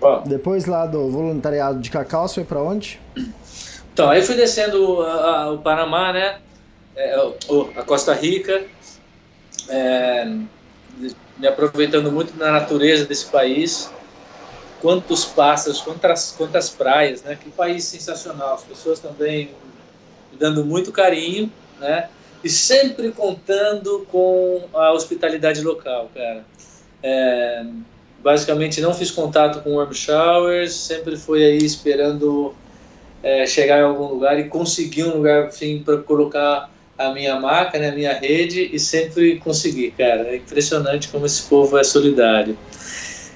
Bom. 0.00 0.22
Depois 0.26 0.66
lá 0.66 0.86
do 0.86 1.10
voluntariado 1.10 1.80
de 1.80 1.90
Cacau, 1.90 2.28
você 2.28 2.34
foi 2.36 2.44
para 2.44 2.62
onde? 2.62 3.00
Então, 3.92 4.10
aí 4.10 4.22
fui 4.22 4.34
descendo 4.34 5.00
a, 5.02 5.42
a, 5.42 5.52
o 5.52 5.58
Panamá, 5.58 6.12
né? 6.12 6.38
É, 6.94 7.14
a 7.76 7.82
Costa 7.82 8.14
Rica, 8.14 8.64
é, 9.68 10.24
me 11.38 11.46
aproveitando 11.46 12.10
muito 12.10 12.32
da 12.36 12.52
natureza 12.52 13.04
desse 13.04 13.26
país. 13.26 13.90
Quantos 14.80 15.24
pássaros, 15.24 15.80
quantas, 15.80 16.32
quantas 16.32 16.70
praias, 16.70 17.22
né? 17.22 17.36
Que 17.36 17.50
país 17.50 17.84
sensacional. 17.84 18.54
As 18.54 18.62
pessoas 18.62 19.00
também 19.00 19.50
dando 20.38 20.64
muito 20.64 20.92
carinho, 20.92 21.50
né? 21.80 22.08
E 22.44 22.48
sempre 22.48 23.10
contando 23.12 24.06
com 24.10 24.64
a 24.74 24.92
hospitalidade 24.92 25.62
local, 25.62 26.10
cara. 26.14 26.44
É, 27.02 27.64
basicamente 28.22 28.80
não 28.80 28.92
fiz 28.92 29.10
contato 29.10 29.62
com 29.62 29.76
warm 29.76 29.92
showers, 29.92 30.72
sempre 30.72 31.16
fui 31.16 31.44
aí 31.44 31.58
esperando 31.58 32.54
é, 33.22 33.46
chegar 33.46 33.78
em 33.78 33.84
algum 33.84 34.06
lugar 34.06 34.38
e 34.38 34.48
conseguir 34.48 35.04
um 35.04 35.16
lugar, 35.16 35.48
enfim, 35.48 35.82
para 35.84 35.98
colocar 35.98 36.70
a 36.98 37.12
minha 37.12 37.38
marca, 37.38 37.78
né, 37.78 37.90
a 37.90 37.94
minha 37.94 38.12
rede 38.14 38.70
e 38.72 38.78
sempre 38.78 39.38
consegui, 39.38 39.90
cara. 39.90 40.28
É 40.28 40.36
impressionante 40.36 41.08
como 41.08 41.26
esse 41.26 41.42
povo 41.42 41.76
é 41.76 41.84
solidário. 41.84 42.56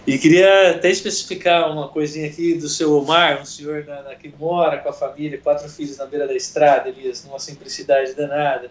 E 0.07 0.19
queria 0.19 0.71
até 0.71 0.91
especificar 0.91 1.71
uma 1.71 1.89
coisinha 1.89 2.27
aqui 2.27 2.55
do 2.55 2.69
seu 2.69 2.97
Omar, 2.97 3.41
um 3.41 3.45
senhor 3.45 3.85
na, 3.85 4.03
na, 4.03 4.15
que 4.15 4.33
mora 4.39 4.79
com 4.79 4.89
a 4.89 4.93
família, 4.93 5.39
quatro 5.39 5.69
filhos 5.69 5.99
na 5.99 6.07
beira 6.07 6.27
da 6.27 6.35
estrada, 6.35 6.89
Elias, 6.89 7.25
numa 7.25 7.39
simplicidade 7.39 8.15
danada. 8.15 8.71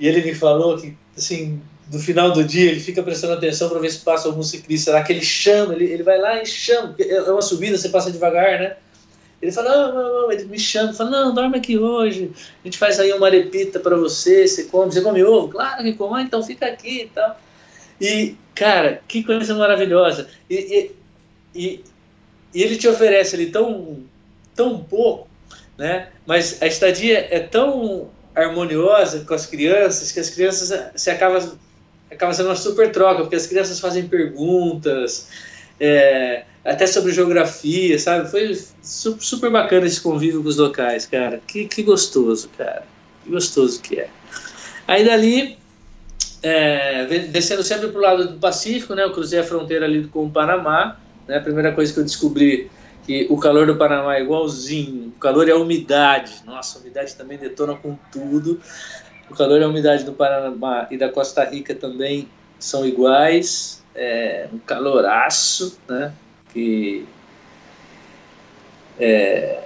E 0.00 0.08
ele 0.08 0.22
me 0.22 0.34
falou 0.34 0.78
que, 0.78 0.96
assim, 1.16 1.60
no 1.92 1.98
final 1.98 2.32
do 2.32 2.42
dia 2.42 2.70
ele 2.70 2.80
fica 2.80 3.02
prestando 3.02 3.34
atenção 3.34 3.68
para 3.68 3.78
ver 3.78 3.90
se 3.90 4.00
passa 4.00 4.26
algum 4.26 4.42
ciclista. 4.42 4.90
Será 4.90 5.02
que 5.02 5.12
ele 5.12 5.22
chama? 5.22 5.74
Ele, 5.74 5.84
ele 5.84 6.02
vai 6.02 6.18
lá 6.18 6.42
e 6.42 6.46
chama. 6.46 6.94
É 6.98 7.20
uma 7.30 7.42
subida, 7.42 7.76
você 7.76 7.90
passa 7.90 8.10
devagar, 8.10 8.58
né? 8.58 8.76
Ele 9.44 9.52
fala, 9.52 9.68
não, 9.68 9.94
não, 9.94 10.22
não, 10.22 10.32
ele 10.32 10.44
me 10.44 10.58
chama, 10.58 10.94
fala, 10.94 11.10
não, 11.10 11.34
dorme 11.34 11.58
aqui 11.58 11.76
hoje, 11.76 12.32
a 12.62 12.66
gente 12.66 12.78
faz 12.78 12.98
aí 12.98 13.12
uma 13.12 13.26
arepita 13.26 13.78
para 13.78 13.94
você, 13.94 14.48
você 14.48 14.64
come, 14.64 14.90
você 14.90 15.02
come 15.02 15.22
ovo? 15.22 15.48
Claro 15.48 15.82
que 15.82 15.92
come, 15.92 16.22
então 16.22 16.42
fica 16.42 16.66
aqui 16.66 17.02
e 17.02 17.08
tal. 17.08 17.38
E, 18.00 18.36
cara, 18.54 19.02
que 19.06 19.22
coisa 19.22 19.54
maravilhosa. 19.54 20.28
E, 20.48 20.90
e, 21.54 21.84
e, 22.54 22.62
ele 22.62 22.76
te 22.76 22.88
oferece 22.88 23.34
ali 23.34 23.46
tão, 23.46 23.98
tão 24.54 24.78
pouco, 24.78 25.28
né? 25.76 26.08
Mas 26.26 26.62
a 26.62 26.66
estadia 26.66 27.26
é 27.30 27.40
tão 27.40 28.10
harmoniosa 28.34 29.24
com 29.24 29.34
as 29.34 29.46
crianças 29.46 30.10
que 30.10 30.20
as 30.20 30.30
crianças 30.30 30.90
se 30.96 31.10
acaba 31.10 31.56
acaba 32.10 32.32
sendo 32.32 32.48
uma 32.48 32.56
super 32.56 32.92
troca, 32.92 33.22
porque 33.22 33.36
as 33.36 33.46
crianças 33.46 33.80
fazem 33.80 34.06
perguntas, 34.06 35.28
é, 35.80 36.44
até 36.64 36.86
sobre 36.86 37.12
geografia, 37.12 37.98
sabe? 37.98 38.30
Foi 38.30 38.58
super 38.82 39.50
bacana 39.50 39.86
esse 39.86 40.00
convívio 40.00 40.42
com 40.42 40.48
os 40.48 40.56
locais, 40.56 41.06
cara. 41.06 41.40
Que, 41.46 41.66
que 41.66 41.82
gostoso, 41.82 42.48
cara. 42.56 42.84
Que 43.22 43.30
gostoso 43.30 43.80
que 43.80 44.00
é. 44.00 44.08
Aí 44.86 45.04
dali, 45.04 45.58
é, 46.44 47.06
descendo 47.06 47.62
sempre 47.62 47.88
para 47.88 47.98
o 47.98 48.02
lado 48.02 48.28
do 48.28 48.38
Pacífico, 48.38 48.94
né? 48.94 49.02
Eu 49.02 49.12
cruzei 49.12 49.40
a 49.40 49.44
fronteira 49.44 49.86
ali 49.86 50.06
com 50.06 50.26
o 50.26 50.30
Panamá. 50.30 50.98
Né? 51.26 51.38
A 51.38 51.40
primeira 51.40 51.72
coisa 51.72 51.92
que 51.92 51.98
eu 51.98 52.04
descobri 52.04 52.70
que 53.06 53.26
o 53.30 53.38
calor 53.38 53.66
do 53.66 53.76
Panamá 53.76 54.16
é 54.16 54.20
igualzinho. 54.20 55.08
O 55.08 55.18
calor 55.18 55.48
e 55.48 55.50
a 55.50 55.56
umidade. 55.56 56.42
Nossa, 56.44 56.78
a 56.78 56.82
umidade 56.82 57.14
também 57.14 57.38
detona 57.38 57.74
com 57.74 57.96
tudo. 58.12 58.60
O 59.30 59.34
calor 59.34 59.58
e 59.58 59.64
a 59.64 59.68
umidade 59.68 60.04
do 60.04 60.12
Panamá 60.12 60.86
e 60.90 60.98
da 60.98 61.08
Costa 61.08 61.42
Rica 61.44 61.74
também 61.74 62.28
são 62.58 62.86
iguais. 62.86 63.82
É 63.94 64.46
um 64.52 64.58
caloraço, 64.58 65.78
né? 65.88 66.12
que 66.52 67.06
é, 68.98 69.64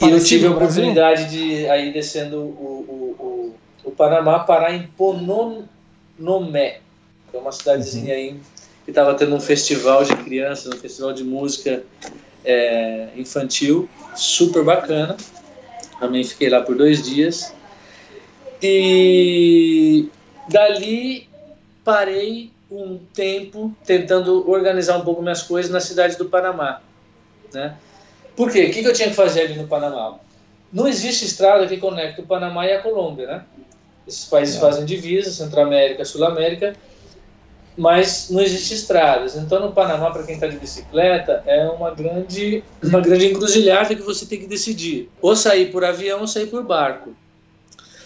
e 0.00 0.10
eu 0.10 0.22
tive 0.22 0.46
a 0.46 0.50
oportunidade 0.50 1.30
de 1.30 1.68
aí 1.68 1.92
descendo 1.92 2.38
o, 2.38 3.14
o, 3.18 3.24
o, 3.24 3.54
o 3.84 3.90
Panamá 3.90 4.40
parar 4.40 4.74
em 4.74 4.86
Pononomé, 4.86 6.80
que 7.30 7.36
é 7.36 7.38
uma 7.38 7.52
cidadezinha 7.52 8.14
uhum. 8.14 8.20
aí 8.20 8.40
que 8.84 8.90
estava 8.90 9.14
tendo 9.14 9.34
um 9.34 9.40
festival 9.40 10.04
de 10.04 10.16
crianças, 10.16 10.74
um 10.74 10.78
festival 10.78 11.12
de 11.12 11.22
música 11.22 11.82
é, 12.44 13.08
infantil, 13.16 13.88
super 14.14 14.64
bacana. 14.64 15.16
Também 15.98 16.24
fiquei 16.24 16.48
lá 16.48 16.62
por 16.62 16.76
dois 16.76 17.02
dias. 17.02 17.54
E 18.62 20.08
dali 20.48 21.28
parei 21.84 22.50
um 22.70 22.98
tempo 23.12 23.74
tentando 23.84 24.48
organizar 24.48 24.96
um 24.96 25.04
pouco 25.04 25.22
minhas 25.22 25.42
coisas 25.42 25.70
na 25.70 25.80
cidade 25.80 26.16
do 26.16 26.26
Panamá. 26.26 26.80
Né? 27.52 27.76
Por 28.36 28.50
quê? 28.50 28.66
O 28.66 28.70
que 28.70 28.84
eu 28.84 28.92
tinha 28.92 29.08
que 29.08 29.14
fazer 29.14 29.42
ali 29.42 29.54
no 29.54 29.66
Panamá? 29.66 30.18
Não 30.72 30.86
existe 30.86 31.24
estrada 31.24 31.66
que 31.66 31.76
conecte 31.78 32.20
o 32.20 32.26
Panamá 32.26 32.66
e 32.66 32.72
a 32.72 32.80
Colômbia, 32.80 33.26
né? 33.26 33.44
Esses 34.06 34.24
países 34.24 34.56
é. 34.56 34.60
fazem 34.60 34.84
divisa, 34.84 35.30
Centro-América, 35.30 36.04
Sul-América, 36.04 36.74
mas 37.76 38.28
não 38.30 38.40
existe 38.40 38.74
estradas. 38.74 39.36
Então, 39.36 39.60
no 39.60 39.72
Panamá, 39.72 40.10
para 40.10 40.24
quem 40.24 40.34
está 40.34 40.46
de 40.46 40.56
bicicleta, 40.56 41.42
é 41.46 41.68
uma 41.68 41.94
grande, 41.94 42.64
uma 42.82 43.00
grande 43.00 43.26
encruzilhada 43.26 43.94
que 43.94 44.02
você 44.02 44.26
tem 44.26 44.40
que 44.40 44.46
decidir: 44.46 45.08
ou 45.20 45.36
sair 45.36 45.70
por 45.70 45.84
avião 45.84 46.20
ou 46.20 46.26
sair 46.26 46.46
por 46.46 46.62
barco. 46.62 47.14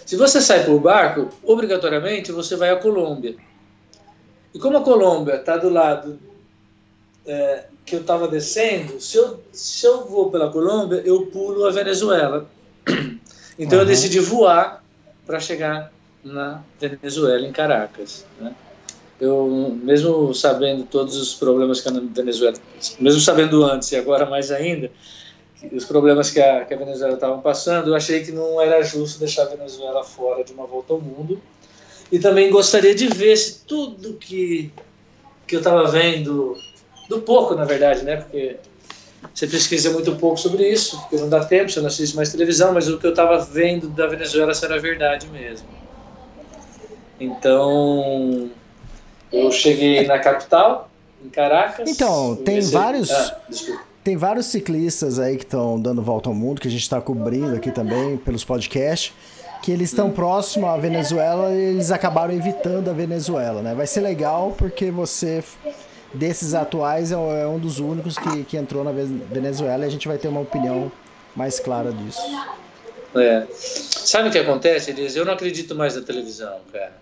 Se 0.04 0.16
você 0.16 0.40
sai 0.40 0.64
por 0.64 0.78
barco, 0.78 1.30
obrigatoriamente 1.42 2.30
você 2.30 2.56
vai 2.56 2.70
à 2.70 2.76
Colômbia. 2.76 3.36
E 4.54 4.58
como 4.58 4.76
a 4.76 4.82
Colômbia 4.82 5.36
está 5.36 5.56
do 5.56 5.70
lado 5.70 6.18
é, 7.26 7.64
que 7.84 7.96
eu 7.96 8.00
estava 8.00 8.28
descendo, 8.28 9.00
se 9.00 9.16
eu, 9.16 9.42
se 9.50 9.86
eu 9.86 10.06
vou 10.06 10.30
pela 10.30 10.50
Colômbia, 10.50 11.02
eu 11.04 11.26
pulo 11.26 11.66
a 11.66 11.70
Venezuela. 11.70 12.48
Então 13.56 13.78
uhum. 13.78 13.84
eu 13.84 13.86
decidi 13.86 14.18
voar 14.18 14.83
para 15.26 15.40
chegar 15.40 15.92
na 16.22 16.62
Venezuela, 16.80 17.46
em 17.46 17.52
Caracas. 17.52 18.24
Né? 18.40 18.54
Eu, 19.20 19.78
mesmo 19.82 20.34
sabendo 20.34 20.84
todos 20.84 21.16
os 21.16 21.34
problemas 21.34 21.80
que 21.80 21.88
a 21.88 21.92
Venezuela, 21.92 22.56
mesmo 22.98 23.20
sabendo 23.20 23.64
antes 23.64 23.92
e 23.92 23.96
agora 23.96 24.26
mais 24.26 24.50
ainda, 24.50 24.90
os 25.72 25.84
problemas 25.84 26.30
que 26.30 26.40
a, 26.40 26.64
que 26.64 26.74
a 26.74 26.76
Venezuela 26.76 27.14
estava 27.14 27.38
passando, 27.38 27.88
eu 27.88 27.94
achei 27.94 28.22
que 28.22 28.32
não 28.32 28.60
era 28.60 28.82
justo 28.82 29.18
deixar 29.18 29.42
a 29.42 29.46
Venezuela 29.46 30.04
fora 30.04 30.44
de 30.44 30.52
uma 30.52 30.66
volta 30.66 30.92
ao 30.92 31.00
mundo 31.00 31.40
e 32.10 32.18
também 32.18 32.50
gostaria 32.50 32.94
de 32.94 33.06
ver 33.08 33.36
se 33.36 33.60
tudo 33.64 34.14
que, 34.14 34.72
que 35.46 35.56
eu 35.56 35.60
estava 35.60 35.86
vendo, 35.88 36.56
do 37.08 37.20
pouco 37.20 37.54
na 37.54 37.64
verdade, 37.64 38.02
né? 38.04 38.16
Porque 38.16 38.56
você 39.32 39.46
pesquisa 39.46 39.90
muito 39.90 40.14
pouco 40.16 40.36
sobre 40.36 40.68
isso, 40.68 41.00
porque 41.02 41.16
não 41.16 41.28
dá 41.28 41.44
tempo, 41.44 41.70
você 41.70 41.80
não 41.80 41.86
assiste 41.86 42.14
mais 42.16 42.30
televisão, 42.30 42.72
mas 42.72 42.88
o 42.88 42.98
que 42.98 43.06
eu 43.06 43.10
estava 43.10 43.38
vendo 43.38 43.88
da 43.88 44.06
Venezuela 44.06 44.52
era 44.62 44.78
verdade 44.80 45.26
mesmo. 45.28 45.66
Então, 47.20 48.50
cheguei 49.52 50.06
na 50.06 50.18
capital, 50.18 50.90
em 51.24 51.28
Caracas. 51.28 51.88
Então, 51.88 52.36
tem 52.36 52.56
comecei- 52.56 52.72
vários- 52.72 53.10
Ah. 53.10 53.40
Tem 54.02 54.16
vários 54.18 54.46
ciclistas 54.46 55.18
aí 55.18 55.38
que 55.38 55.44
estão 55.44 55.80
dando 55.80 56.02
volta 56.02 56.28
ao 56.28 56.34
mundo, 56.34 56.60
que 56.60 56.68
a 56.68 56.70
gente 56.70 56.82
está 56.82 57.00
cobrindo 57.00 57.56
aqui 57.56 57.70
também 57.70 58.18
pelos 58.18 58.44
podcasts, 58.44 59.14
que 59.62 59.72
eles 59.72 59.88
estão 59.88 60.10
próximos 60.10 60.68
à 60.68 60.76
Venezuela 60.76 61.50
e 61.54 61.58
eles 61.58 61.90
acabaram 61.90 62.34
evitando 62.34 62.90
a 62.90 62.92
Venezuela, 62.92 63.62
né? 63.62 63.74
Vai 63.74 63.86
ser 63.86 64.02
legal 64.02 64.54
porque 64.58 64.90
você, 64.90 65.42
desses 66.14 66.54
atuais, 66.54 67.12
é 67.12 67.14
é 67.14 67.46
um 67.46 67.58
dos 67.58 67.78
únicos 67.78 68.16
que, 68.16 68.44
que 68.44 68.56
entrou 68.56 68.82
na 68.84 68.92
Ve- 68.92 69.04
Venezuela 69.30 69.84
e 69.84 69.88
a 69.88 69.90
gente 69.90 70.06
vai 70.08 70.16
ter 70.18 70.28
uma 70.28 70.40
opinião 70.40 70.90
mais 71.36 71.58
clara 71.60 71.92
disso. 71.92 72.20
É. 73.16 73.46
Sabe 73.52 74.28
o 74.28 74.32
que 74.32 74.38
acontece, 74.38 74.90
Elias? 74.90 75.14
Eu 75.16 75.24
não 75.24 75.32
acredito 75.34 75.74
mais 75.74 75.94
na 75.96 76.02
televisão, 76.02 76.56
cara. 76.72 76.92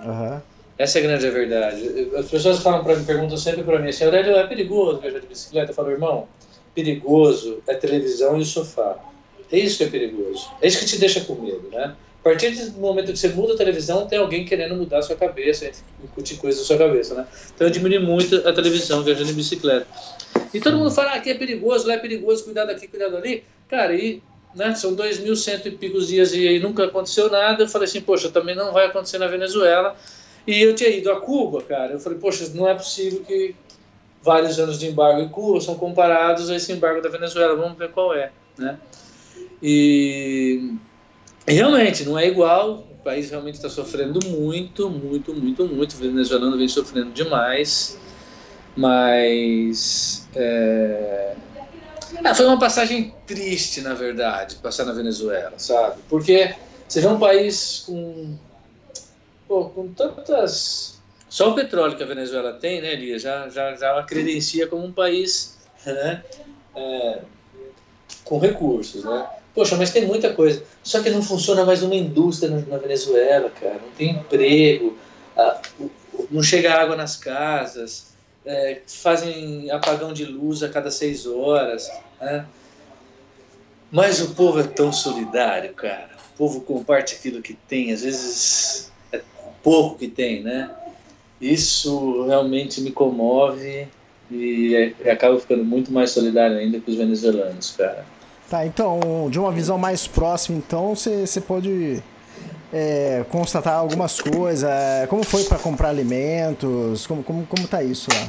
Aham. 0.00 0.42
Essa 0.78 0.98
é 0.98 1.02
a 1.02 1.06
grande 1.06 1.28
verdade. 1.28 2.10
As 2.16 2.26
pessoas 2.30 2.60
falam 2.60 2.82
para 2.82 2.96
mim, 2.96 3.04
perguntam 3.04 3.36
sempre 3.36 3.62
para 3.62 3.78
mim 3.78 3.90
assim, 3.90 4.04
Aurélio, 4.04 4.34
é 4.36 4.46
perigoso 4.46 5.00
viajar 5.00 5.18
de 5.20 5.26
bicicleta? 5.26 5.70
Eu 5.72 5.74
falo, 5.74 5.90
irmão, 5.90 6.26
perigoso 6.74 7.62
é 7.66 7.72
a 7.72 7.78
televisão 7.78 8.38
e 8.38 8.42
o 8.42 8.44
sofá. 8.46 8.96
É 9.52 9.58
isso 9.58 9.78
que 9.78 9.84
é 9.84 9.88
perigoso. 9.88 10.48
É 10.62 10.68
isso 10.68 10.78
que 10.78 10.86
te 10.86 10.98
deixa 10.98 11.20
com 11.20 11.34
medo, 11.34 11.68
né? 11.70 11.94
A 12.20 12.22
partir 12.22 12.50
do 12.50 12.78
momento 12.78 13.12
que 13.12 13.18
você 13.18 13.28
muda 13.28 13.54
a 13.54 13.56
televisão, 13.56 14.06
tem 14.06 14.18
alguém 14.18 14.44
querendo 14.44 14.76
mudar 14.76 14.98
a 14.98 15.02
sua 15.02 15.16
cabeça, 15.16 15.70
incutir 16.04 16.36
coisas 16.36 16.60
na 16.60 16.66
sua 16.66 16.76
cabeça, 16.76 17.14
né? 17.14 17.26
Então 17.54 17.66
eu 17.66 17.70
diminui 17.72 17.98
muito 17.98 18.36
a 18.46 18.52
televisão 18.52 19.02
viajando 19.02 19.28
de 19.28 19.32
bicicleta. 19.32 19.86
E 20.52 20.60
todo 20.60 20.76
mundo 20.76 20.90
fala, 20.90 21.12
ah, 21.12 21.14
aqui 21.14 21.30
é 21.30 21.34
perigoso, 21.34 21.86
lá 21.88 21.94
é 21.94 21.98
perigoso, 21.98 22.44
cuidado 22.44 22.70
aqui, 22.70 22.86
cuidado 22.86 23.16
ali. 23.16 23.42
Cara, 23.68 23.94
e 23.94 24.22
né, 24.54 24.74
são 24.74 24.94
dois 24.94 25.18
mil 25.18 25.34
cento 25.34 25.68
e 25.68 25.70
picos 25.70 26.08
dias 26.08 26.34
e 26.34 26.46
aí 26.46 26.58
nunca 26.58 26.84
aconteceu 26.84 27.30
nada. 27.30 27.62
Eu 27.62 27.68
falei 27.68 27.88
assim, 27.88 28.02
poxa, 28.02 28.28
também 28.28 28.54
não 28.54 28.70
vai 28.70 28.86
acontecer 28.86 29.16
na 29.16 29.26
Venezuela. 29.26 29.96
E 30.46 30.60
eu 30.60 30.74
tinha 30.74 30.90
ido 30.90 31.10
a 31.10 31.20
Cuba, 31.20 31.62
cara. 31.62 31.92
Eu 31.92 32.00
falei, 32.00 32.18
poxa, 32.18 32.50
não 32.54 32.68
é 32.68 32.74
possível 32.74 33.22
que 33.26 33.54
vários 34.22 34.58
anos 34.58 34.78
de 34.78 34.88
embargo 34.88 35.22
em 35.22 35.28
Cuba 35.30 35.58
são 35.60 35.74
comparados 35.76 36.50
a 36.50 36.56
esse 36.56 36.70
embargo 36.70 37.00
da 37.00 37.08
Venezuela. 37.08 37.56
Vamos 37.56 37.78
ver 37.78 37.90
qual 37.92 38.14
é, 38.14 38.30
né? 38.58 38.78
E 39.62 40.74
realmente 41.52 42.04
não 42.04 42.18
é 42.18 42.26
igual. 42.26 42.86
O 42.90 43.02
país 43.02 43.30
realmente 43.30 43.54
está 43.54 43.68
sofrendo 43.68 44.20
muito, 44.28 44.90
muito, 44.90 45.34
muito, 45.34 45.66
muito. 45.66 45.94
O 45.94 45.98
venezuelano 45.98 46.56
vem 46.56 46.68
sofrendo 46.68 47.12
demais. 47.12 47.98
Mas 48.76 50.28
é, 50.34 51.34
ah, 52.24 52.34
foi 52.34 52.46
uma 52.46 52.58
passagem 52.58 53.14
triste, 53.26 53.80
na 53.80 53.94
verdade, 53.94 54.56
passar 54.56 54.84
na 54.84 54.92
Venezuela, 54.92 55.54
sabe? 55.58 56.02
Porque 56.08 56.54
você 56.86 57.00
vê 57.00 57.06
um 57.06 57.18
país 57.18 57.84
com 57.86 58.36
pô, 59.46 59.64
com 59.70 59.88
tantas. 59.92 61.00
Só 61.28 61.50
o 61.50 61.54
petróleo 61.54 61.96
que 61.96 62.02
a 62.02 62.06
Venezuela 62.06 62.54
tem, 62.54 62.80
né, 62.80 62.94
Lia, 62.94 63.18
já, 63.18 63.48
já, 63.48 63.74
já 63.76 63.98
a 63.98 64.02
credencia 64.02 64.66
como 64.66 64.84
um 64.84 64.92
país 64.92 65.58
né, 65.86 66.24
é, 66.74 67.20
com 68.24 68.38
recursos, 68.38 69.04
né? 69.04 69.28
Poxa, 69.54 69.76
mas 69.76 69.90
tem 69.90 70.06
muita 70.06 70.32
coisa. 70.32 70.62
Só 70.82 71.02
que 71.02 71.10
não 71.10 71.22
funciona 71.22 71.64
mais 71.64 71.82
uma 71.82 71.94
indústria 71.94 72.50
na, 72.50 72.78
Venezuela, 72.78 73.50
cara. 73.50 73.74
Não 73.82 73.90
tem 73.96 74.10
emprego, 74.10 74.96
a- 75.36 75.60
o- 75.78 75.90
o- 76.14 76.28
não 76.30 76.42
chega 76.42 76.74
água 76.74 76.94
nas 76.94 77.16
casas, 77.16 78.12
é, 78.44 78.80
fazem 78.86 79.70
apagão 79.70 80.12
de 80.12 80.24
luz 80.24 80.62
a 80.62 80.68
cada 80.68 80.90
seis 80.90 81.26
horas. 81.26 81.90
Né? 82.20 82.46
Mas 83.90 84.20
o 84.20 84.34
povo 84.34 84.60
é 84.60 84.64
tão 84.64 84.92
solidário, 84.92 85.74
cara. 85.74 86.10
O 86.34 86.38
povo 86.38 86.60
comparte 86.60 87.16
aquilo 87.16 87.42
que 87.42 87.54
tem, 87.54 87.92
às 87.92 88.02
vezes 88.02 88.90
é 89.12 89.20
pouco 89.62 89.98
que 89.98 90.08
tem, 90.08 90.42
né? 90.42 90.70
Isso 91.40 92.24
realmente 92.26 92.80
me 92.80 92.92
comove 92.92 93.88
e, 94.30 94.94
é- 95.04 95.10
acaba 95.10 95.40
ficando 95.40 95.64
muito 95.64 95.90
mais 95.92 96.12
solidário 96.12 96.56
ainda 96.56 96.78
que 96.78 96.90
os 96.90 96.96
venezuelanos, 96.96 97.72
cara. 97.72 98.06
Tá, 98.50 98.66
então, 98.66 99.30
de 99.30 99.38
uma 99.38 99.52
visão 99.52 99.78
mais 99.78 100.08
próxima, 100.08 100.58
então, 100.58 100.96
você 100.96 101.40
pode 101.40 102.02
é, 102.72 103.24
constatar 103.30 103.74
algumas 103.74 104.20
coisas. 104.20 104.68
é, 104.68 105.06
como 105.06 105.22
foi 105.22 105.44
para 105.44 105.56
comprar 105.56 105.90
alimentos? 105.90 107.06
Como, 107.06 107.22
como, 107.22 107.46
como 107.46 107.68
tá 107.68 107.80
isso 107.80 108.08
lá? 108.12 108.28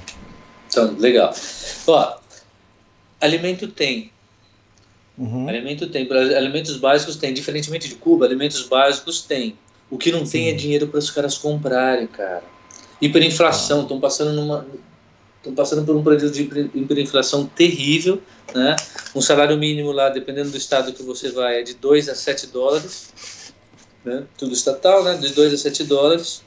Então, 0.69 0.95
legal. 0.99 1.33
Ó, 1.87 2.17
alimento 3.19 3.67
tem. 3.67 4.11
Uhum. 5.17 5.49
Alimento 5.49 5.89
tem. 5.89 6.07
Alimentos 6.11 6.77
básicos 6.77 7.15
tem. 7.15 7.33
Diferentemente 7.33 7.89
de 7.89 7.95
Cuba, 7.95 8.23
alimentos 8.23 8.61
básicos 8.67 9.23
tem. 9.23 9.57
O 9.89 9.97
que 9.97 10.11
não 10.11 10.23
tem 10.23 10.49
é 10.49 10.53
dinheiro 10.53 10.87
para 10.87 10.99
os 10.99 11.09
caras 11.09 11.35
comprarem, 11.35 12.05
cara. 12.05 12.43
Hiperinflação, 13.01 13.81
estão 13.81 13.99
passando 13.99 14.33
numa. 14.33 14.67
Estão 15.41 15.55
passando 15.55 15.83
por 15.83 15.95
um 15.95 16.03
período 16.03 16.29
de 16.29 16.43
hiper- 16.43 16.69
hiperinflação 16.71 17.47
terrível, 17.47 18.21
né? 18.53 18.75
Um 19.15 19.21
salário 19.21 19.57
mínimo 19.57 19.91
lá, 19.91 20.09
dependendo 20.09 20.51
do 20.51 20.57
estado 20.57 20.93
que 20.93 21.01
você 21.01 21.31
vai, 21.31 21.61
é 21.61 21.63
de 21.63 21.73
2 21.73 22.09
a 22.09 22.13
7 22.15 22.45
dólares, 22.47 23.51
né? 24.05 24.23
Tudo 24.37 24.53
estatal, 24.53 25.03
né? 25.03 25.17
De 25.17 25.29
2 25.29 25.51
a 25.51 25.57
7 25.57 25.83
dólares. 25.85 26.43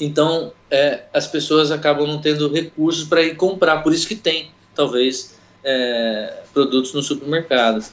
Então, 0.00 0.52
é, 0.70 1.02
as 1.12 1.26
pessoas 1.26 1.70
acabam 1.70 2.06
não 2.06 2.18
tendo 2.18 2.50
recursos 2.50 3.06
para 3.06 3.22
ir 3.22 3.36
comprar, 3.36 3.82
por 3.82 3.92
isso 3.92 4.08
que 4.08 4.16
tem, 4.16 4.52
talvez, 4.74 5.34
é, 5.62 6.44
produtos 6.54 6.94
no 6.94 7.02
supermercado. 7.02 7.84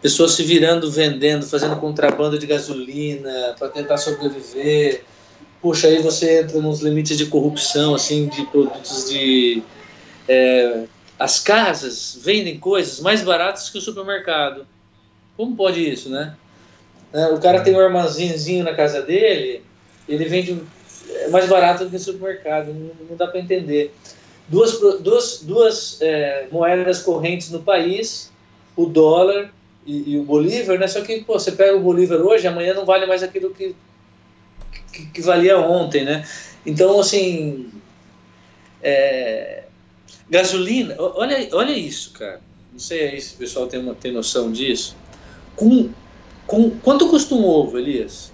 Pessoas 0.00 0.32
se 0.32 0.42
virando, 0.42 0.90
vendendo, 0.90 1.44
fazendo 1.44 1.76
contrabando 1.76 2.38
de 2.38 2.46
gasolina 2.46 3.54
para 3.58 3.68
tentar 3.68 3.98
sobreviver. 3.98 5.04
Puxa, 5.60 5.88
aí 5.88 6.00
você 6.00 6.40
entra 6.40 6.58
nos 6.60 6.80
limites 6.80 7.18
de 7.18 7.26
corrupção, 7.26 7.94
assim, 7.94 8.28
de 8.28 8.46
produtos 8.46 9.10
de. 9.10 9.62
é, 10.26 10.84
as 11.18 11.38
casas 11.38 12.18
vendem 12.22 12.58
coisas 12.58 13.00
mais 13.00 13.22
baratas 13.22 13.68
que 13.68 13.76
o 13.76 13.80
supermercado. 13.80 14.66
Como 15.36 15.54
pode 15.54 15.86
isso, 15.86 16.08
né? 16.08 16.34
É, 17.12 17.26
O 17.26 17.38
cara 17.38 17.60
tem 17.60 17.74
um 17.74 17.80
armazenzinho 17.80 18.64
na 18.64 18.74
casa 18.74 19.02
dele, 19.02 19.62
ele 20.08 20.24
vende 20.24 20.62
é, 21.10 21.28
mais 21.28 21.46
barato 21.46 21.84
do 21.84 21.90
que 21.90 21.96
o 21.96 22.00
supermercado, 22.00 22.72
não, 22.72 23.16
dá 23.16 23.26
para 23.26 23.40
entender. 23.40 23.94
Duas, 24.48 24.80
duas, 25.00 25.42
duas 25.42 25.98
é, 26.00 26.46
moedas 26.50 27.02
correntes 27.02 27.50
no 27.50 27.60
país, 27.60 28.32
o 28.74 28.86
dólar 28.86 29.52
e, 29.84 30.14
e 30.14 30.18
o 30.18 30.24
bolívar, 30.24 30.78
né? 30.78 30.88
Só 30.88 31.02
que 31.02 31.22
pô, 31.22 31.38
você 31.38 31.52
pega 31.52 31.76
o 31.76 31.80
bolívar 31.80 32.18
hoje, 32.18 32.46
amanhã 32.46 32.72
não 32.72 32.86
vale 32.86 33.04
mais 33.04 33.22
aquilo 33.22 33.50
que, 33.50 33.74
que, 34.92 35.06
que 35.06 35.20
valia 35.22 35.58
ontem, 35.58 36.04
né? 36.04 36.26
Então, 36.66 36.98
assim, 37.00 37.70
é, 38.82 39.64
gasolina, 40.28 40.94
olha, 40.98 41.48
olha 41.52 41.72
isso, 41.72 42.12
cara. 42.12 42.40
Não 42.72 42.78
sei 42.78 43.08
aí 43.08 43.20
se 43.20 43.34
o 43.34 43.38
pessoal 43.38 43.66
tem, 43.66 43.80
uma, 43.80 43.94
tem 43.94 44.12
noção 44.12 44.50
disso. 44.52 44.96
Com, 45.56 45.90
com, 46.46 46.70
quanto 46.80 47.08
custa 47.08 47.34
um 47.34 47.44
ovo, 47.44 47.78
Elias? 47.78 48.32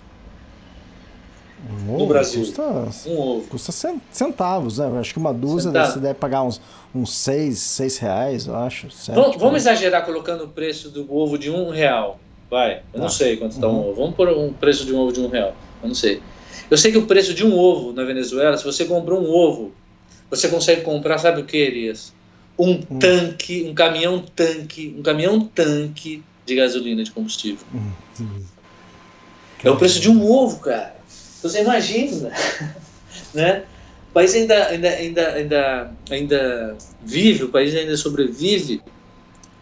Um 1.89 1.95
ovo 1.95 2.07
Brasil. 2.07 2.41
Custa, 2.41 2.63
Um 3.09 3.19
ovo. 3.19 3.49
custa 3.49 3.73
cen- 3.73 4.01
centavos, 4.13 4.79
né? 4.79 4.91
Acho 5.01 5.13
que 5.15 5.19
uma 5.19 5.33
dúzia 5.33 5.71
você 5.73 5.99
deve 5.99 6.15
pagar 6.15 6.43
uns, 6.43 6.61
uns 6.95 7.15
seis, 7.17 7.59
seis 7.59 7.97
reais, 7.99 8.47
eu 8.47 8.55
acho. 8.55 8.91
sete, 8.91 9.15
Vamos, 9.17 9.37
vamos 9.37 9.57
exagerar 9.63 10.05
colocando 10.05 10.45
o 10.45 10.49
preço 10.49 10.91
do 10.91 11.13
ovo 11.13 11.39
de 11.39 11.51
um 11.51 11.71
real. 11.71 12.21
Vai, 12.51 12.83
eu 12.93 13.01
não 13.01 13.07
Tá. 13.09 13.15
sei 13.15 13.37
quanto 13.39 13.53
está 13.53 13.67
um 13.67 13.71
Uhum. 13.73 13.89
ovo. 13.89 13.95
Vamos 14.03 14.15
pôr 14.17 14.29
um 14.29 14.53
preço 14.53 14.85
de 14.85 14.93
um 14.95 14.99
ovo 15.01 15.13
de 15.13 15.21
um 15.21 15.29
real. 15.29 15.55
Eu 15.83 15.89
não 15.89 15.95
sei. 15.95 16.23
Eu 16.71 16.77
sei 16.77 16.91
que 16.93 16.99
o 16.99 17.07
preço 17.07 17.33
de 17.33 17.45
um 17.45 17.57
ovo 17.57 17.93
na 17.93 18.05
Venezuela, 18.05 18.57
se 18.57 18.65
você 18.65 18.85
comprou 18.85 19.21
um 19.21 19.31
ovo, 19.31 19.73
você 20.31 20.49
consegue 20.49 20.83
comprar, 20.83 21.19
sabe 21.19 21.41
o 21.41 21.45
que, 21.45 21.57
Elias? 21.57 22.13
Um 22.59 22.73
Hum. 22.73 22.99
tanque, 22.99 23.65
um 23.69 23.75
caminhão 23.75 24.25
tanque, 24.35 24.95
um 24.99 25.03
caminhão 25.03 25.41
tanque 25.41 26.23
de 26.45 26.55
gasolina 26.55 27.05
de 27.05 27.11
combustível. 27.11 27.67
É 29.63 29.71
o 29.71 29.77
preço 29.77 30.01
de 30.01 30.11
um 30.11 30.25
ovo, 30.25 30.61
cara. 30.61 30.97
Então 31.39 31.51
você 31.51 31.61
imagina, 31.61 32.33
né? 33.35 33.65
O 34.11 34.13
país 34.13 34.35
ainda, 34.35 34.67
ainda, 34.69 34.89
ainda, 34.89 35.29
ainda, 35.35 35.91
ainda 36.11 36.77
vive, 37.05 37.45
o 37.45 37.49
país 37.49 37.75
ainda 37.75 37.97
sobrevive, 37.97 38.83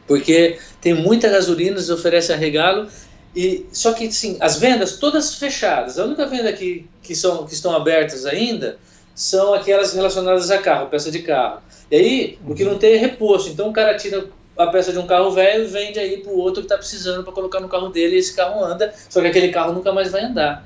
porque 0.06 0.58
tem 0.80 0.94
muita 0.94 1.28
gasolina, 1.28 1.72
eles 1.72 1.90
oferecem 1.90 2.34
a 2.36 2.38
regalo, 2.38 2.88
e 3.34 3.66
só 3.72 3.92
que 3.92 4.10
sim, 4.12 4.36
as 4.40 4.58
vendas 4.58 4.98
todas 4.98 5.34
fechadas. 5.36 5.98
A 5.98 6.04
única 6.04 6.26
venda 6.26 6.52
que, 6.52 6.86
que, 7.02 7.14
são, 7.14 7.44
que 7.46 7.54
estão 7.54 7.74
abertas 7.74 8.26
ainda 8.26 8.78
são 9.14 9.54
aquelas 9.54 9.92
relacionadas 9.92 10.50
a 10.50 10.58
carro, 10.58 10.88
peça 10.88 11.10
de 11.10 11.22
carro. 11.22 11.60
E 11.90 11.96
aí, 11.96 12.38
o 12.46 12.54
que 12.54 12.64
não 12.64 12.78
tem 12.78 12.94
é 12.94 12.96
reposto. 12.96 13.50
Então 13.50 13.68
o 13.68 13.72
cara 13.72 13.96
tira 13.96 14.28
a 14.56 14.66
peça 14.68 14.92
de 14.92 14.98
um 14.98 15.06
carro 15.06 15.32
velho 15.32 15.64
e 15.64 15.66
vende 15.66 15.98
aí 15.98 16.18
pro 16.18 16.32
outro 16.36 16.62
que 16.62 16.66
está 16.66 16.76
precisando 16.78 17.24
para 17.24 17.32
colocar 17.32 17.60
no 17.60 17.68
carro 17.68 17.88
dele 17.88 18.16
e 18.16 18.18
esse 18.18 18.34
carro 18.34 18.64
anda, 18.64 18.92
só 19.10 19.20
que 19.20 19.26
aquele 19.26 19.48
carro 19.48 19.72
nunca 19.72 19.92
mais 19.92 20.12
vai 20.12 20.22
andar. 20.24 20.64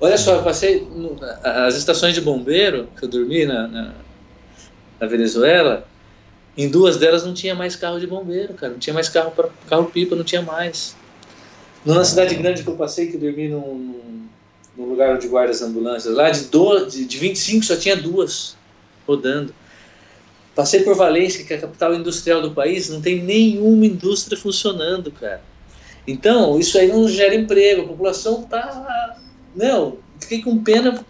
Olha 0.00 0.16
só, 0.16 0.36
eu 0.36 0.42
passei 0.42 0.88
no- 0.90 1.18
as 1.42 1.74
estações 1.74 2.14
de 2.14 2.20
bombeiro 2.20 2.88
que 2.96 3.04
eu 3.04 3.08
dormi 3.08 3.44
na, 3.44 3.66
na, 3.68 3.94
na 5.00 5.06
Venezuela, 5.06 5.86
em 6.56 6.68
duas 6.68 6.96
delas 6.96 7.24
não 7.24 7.34
tinha 7.34 7.54
mais 7.54 7.76
carro 7.76 8.00
de 8.00 8.06
bombeiro, 8.06 8.54
cara, 8.54 8.72
não 8.72 8.78
tinha 8.78 8.94
mais 8.94 9.08
carro 9.08 9.30
para 9.32 9.48
carro 9.66 9.90
pipa, 9.90 10.16
não 10.16 10.24
tinha 10.24 10.42
mais. 10.42 10.96
Numa 11.84 12.04
cidade 12.04 12.34
grande 12.34 12.62
que 12.62 12.68
eu 12.68 12.76
passei, 12.76 13.06
que 13.06 13.16
eu 13.16 13.20
dormi 13.20 13.48
num, 13.48 14.18
num, 14.76 14.84
lugar 14.84 15.14
onde 15.14 15.28
guarda 15.28 15.50
as 15.50 15.62
ambulâncias. 15.62 16.14
Lá 16.14 16.30
de, 16.30 16.44
do, 16.44 16.86
de, 16.86 17.04
de 17.04 17.18
25 17.18 17.64
só 17.64 17.76
tinha 17.76 17.96
duas 17.96 18.56
rodando. 19.06 19.54
Passei 20.54 20.82
por 20.82 20.96
Valência, 20.96 21.44
que 21.44 21.54
é 21.54 21.56
a 21.56 21.60
capital 21.60 21.94
industrial 21.94 22.42
do 22.42 22.50
país, 22.50 22.88
não 22.88 23.00
tem 23.00 23.22
nenhuma 23.22 23.86
indústria 23.86 24.36
funcionando, 24.36 25.10
cara. 25.12 25.40
Então, 26.04 26.58
isso 26.58 26.76
aí 26.78 26.88
não 26.88 27.06
gera 27.06 27.34
emprego, 27.34 27.82
a 27.82 27.88
população 27.88 28.42
tá. 28.42 29.16
Não, 29.54 29.98
fiquei 30.18 30.42
com 30.42 30.62
pena, 30.62 31.04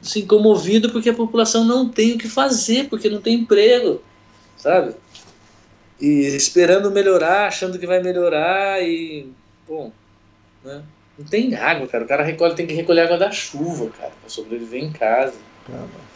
assim, 0.00 0.26
comovido, 0.26 0.90
porque 0.92 1.10
a 1.10 1.14
população 1.14 1.64
não 1.64 1.88
tem 1.88 2.12
o 2.12 2.18
que 2.18 2.28
fazer, 2.28 2.88
porque 2.88 3.08
não 3.08 3.20
tem 3.20 3.40
emprego, 3.40 4.02
sabe? 4.56 4.94
E 6.00 6.26
esperando 6.36 6.90
melhorar, 6.90 7.48
achando 7.48 7.78
que 7.78 7.86
vai 7.86 8.02
melhorar 8.02 8.82
e. 8.82 9.26
Bom, 9.66 9.90
né? 10.64 10.82
Não 11.18 11.26
tem 11.26 11.54
água, 11.54 11.86
cara. 11.86 12.04
O 12.04 12.08
cara 12.08 12.22
recolhe, 12.22 12.54
tem 12.54 12.66
que 12.66 12.74
recolher 12.74 13.02
água 13.02 13.18
da 13.18 13.30
chuva, 13.30 13.90
cara, 13.90 14.12
pra 14.20 14.28
sobreviver 14.28 14.82
em 14.82 14.92
casa. 14.92 15.34
Caramba. 15.66 16.12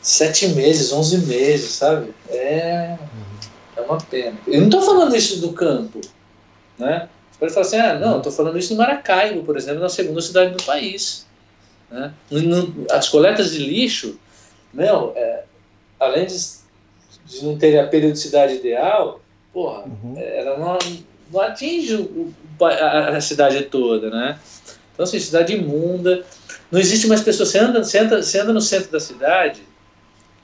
Sete 0.00 0.48
meses, 0.48 0.92
onze 0.92 1.18
meses, 1.18 1.70
sabe? 1.70 2.14
É, 2.28 2.96
é 3.76 3.80
uma 3.80 3.98
pena. 3.98 4.36
Eu 4.46 4.62
não 4.62 4.70
tô 4.70 4.80
falando 4.80 5.14
isso 5.14 5.40
do 5.40 5.52
campo, 5.52 6.00
né? 6.78 7.08
Você 7.30 7.38
pode 7.38 7.52
falar 7.52 7.66
assim, 7.66 7.76
ah, 7.76 7.94
não, 7.98 8.18
estou 8.18 8.32
falando 8.32 8.58
isso 8.58 8.72
em 8.72 8.76
Maracaibo, 8.76 9.44
por 9.44 9.56
exemplo, 9.56 9.80
na 9.80 9.88
segunda 9.88 10.20
cidade 10.20 10.54
do 10.56 10.62
país. 10.64 11.26
Né? 11.90 12.12
As 12.90 13.08
coletas 13.08 13.52
de 13.52 13.58
lixo, 13.58 14.18
meu, 14.72 15.12
é, 15.16 15.44
além 15.98 16.26
de, 16.26 16.36
de, 17.26 17.44
não 17.44 17.56
ter 17.56 17.78
a 17.78 17.86
periodicidade 17.86 18.54
ideal, 18.54 19.20
porra, 19.52 19.84
uhum. 19.84 20.14
É, 20.16 20.40
ela 20.40 20.58
não, 21.32 21.40
atinge 21.40 21.94
o, 21.94 22.32
a, 22.60 23.16
a, 23.16 23.20
cidade 23.20 23.62
toda, 23.64 24.10
né? 24.10 24.38
Então, 24.92 25.04
assim, 25.04 25.18
cidade 25.18 25.54
imunda, 25.54 26.24
não 26.70 26.80
existe 26.80 27.06
mais 27.06 27.22
pessoas, 27.22 27.50
você 27.50 27.58
anda, 27.58 27.84
você, 27.84 27.98
anda, 27.98 28.22
você 28.22 28.40
anda 28.40 28.52
no 28.52 28.60
centro 28.60 28.90
da 28.90 29.00
cidade, 29.00 29.62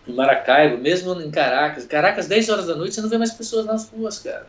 em 0.07 0.13
Maracaibo, 0.13 0.79
mesmo 0.79 1.21
em 1.21 1.31
Caracas, 1.31 1.87
Caracas, 1.87 2.27
10 2.27 2.49
horas 2.49 2.67
da 2.67 2.77
noite, 2.77 2.95
você 2.95 3.01
não 3.01 3.09
vê 3.09 3.19
mais 3.19 3.33
pessoas 3.33 3.67
nas 3.67 3.89
ruas, 3.89 4.19
cara. 4.19 4.47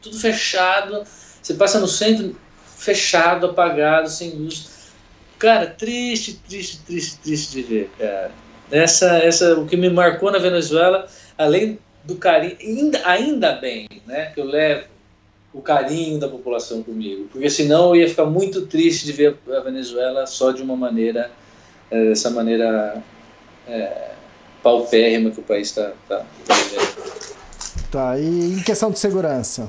Tudo 0.00 0.18
fechado, 0.18 1.04
você 1.42 1.54
passa 1.54 1.78
no 1.78 1.88
centro 1.88 2.36
fechado, 2.76 3.46
apagado, 3.46 4.08
sem 4.08 4.30
luz. 4.30 4.92
Cara, 5.38 5.66
triste, 5.66 6.40
triste, 6.48 6.78
triste, 6.86 7.18
triste 7.18 7.52
de 7.52 7.62
ver, 7.62 7.90
cara. 7.98 8.30
Essa, 8.70 9.18
essa, 9.18 9.58
o 9.58 9.66
que 9.66 9.76
me 9.76 9.90
marcou 9.90 10.30
na 10.30 10.38
Venezuela, 10.38 11.06
além 11.36 11.78
do 12.04 12.16
carinho, 12.16 12.56
ainda, 12.60 13.00
ainda 13.04 13.52
bem, 13.52 13.88
né, 14.06 14.26
que 14.26 14.40
eu 14.40 14.44
levo 14.44 14.86
o 15.52 15.60
carinho 15.60 16.18
da 16.18 16.28
população 16.28 16.82
comigo, 16.82 17.28
porque 17.30 17.50
senão 17.50 17.94
eu 17.94 18.02
ia 18.02 18.08
ficar 18.08 18.24
muito 18.24 18.66
triste 18.66 19.04
de 19.04 19.12
ver 19.12 19.36
a 19.54 19.60
Venezuela 19.60 20.26
só 20.26 20.50
de 20.50 20.62
uma 20.62 20.76
maneira, 20.76 21.30
é, 21.90 22.08
dessa 22.08 22.30
maneira 22.30 23.02
é, 23.68 24.12
paupérrima 24.62 25.30
que 25.30 25.40
o 25.40 25.42
país 25.42 25.68
está 25.68 25.92
tá, 26.08 26.24
tá 26.46 26.54
vivendo. 26.54 27.32
Tá, 27.90 28.18
e 28.18 28.54
em 28.54 28.62
questão 28.62 28.90
de 28.90 28.98
segurança? 28.98 29.68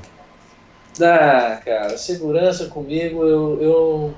Ah, 1.00 1.60
cara, 1.64 1.98
segurança 1.98 2.66
comigo, 2.66 3.24
eu, 3.26 3.60
eu. 3.60 4.14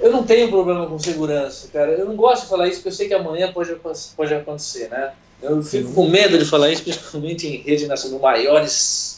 Eu 0.00 0.12
não 0.12 0.24
tenho 0.24 0.50
problema 0.50 0.86
com 0.86 0.98
segurança, 0.98 1.68
cara. 1.72 1.92
Eu 1.92 2.04
não 2.04 2.16
gosto 2.16 2.42
de 2.42 2.48
falar 2.50 2.68
isso 2.68 2.76
porque 2.76 2.88
eu 2.88 2.92
sei 2.92 3.08
que 3.08 3.14
amanhã 3.14 3.52
pode, 3.52 3.74
pode 4.16 4.34
acontecer, 4.34 4.88
né? 4.90 5.14
Eu 5.42 5.62
fico 5.62 5.92
com 5.92 6.08
medo 6.08 6.38
de 6.38 6.44
falar 6.44 6.70
isso, 6.70 6.82
principalmente 6.82 7.46
em 7.46 7.60
rede 7.62 7.86
nacional, 7.86 8.18
no 8.18 8.22
maior 8.22 8.66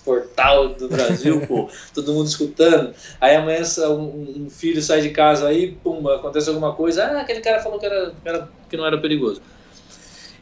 portal 0.05 0.71
do 0.71 0.89
Brasil, 0.89 1.41
pô, 1.47 1.69
todo 1.95 2.13
mundo 2.13 2.27
escutando. 2.27 2.95
Aí 3.21 3.37
amanhã 3.37 3.63
um, 3.89 4.45
um, 4.45 4.51
filho 4.51 4.83
sai 4.83 5.03
de 5.03 5.11
casa 5.11 5.47
aí, 5.47 5.77
pum, 5.85 6.09
acontece 6.09 6.49
alguma 6.49 6.73
coisa, 6.75 7.05
ah, 7.05 7.21
aquele 7.21 7.41
cara 7.41 7.63
falou 7.63 7.79
que, 7.79 7.87
era, 7.87 8.49
que 8.69 8.77
não 8.77 8.87
era 8.87 8.99
perigoso. 8.99 9.41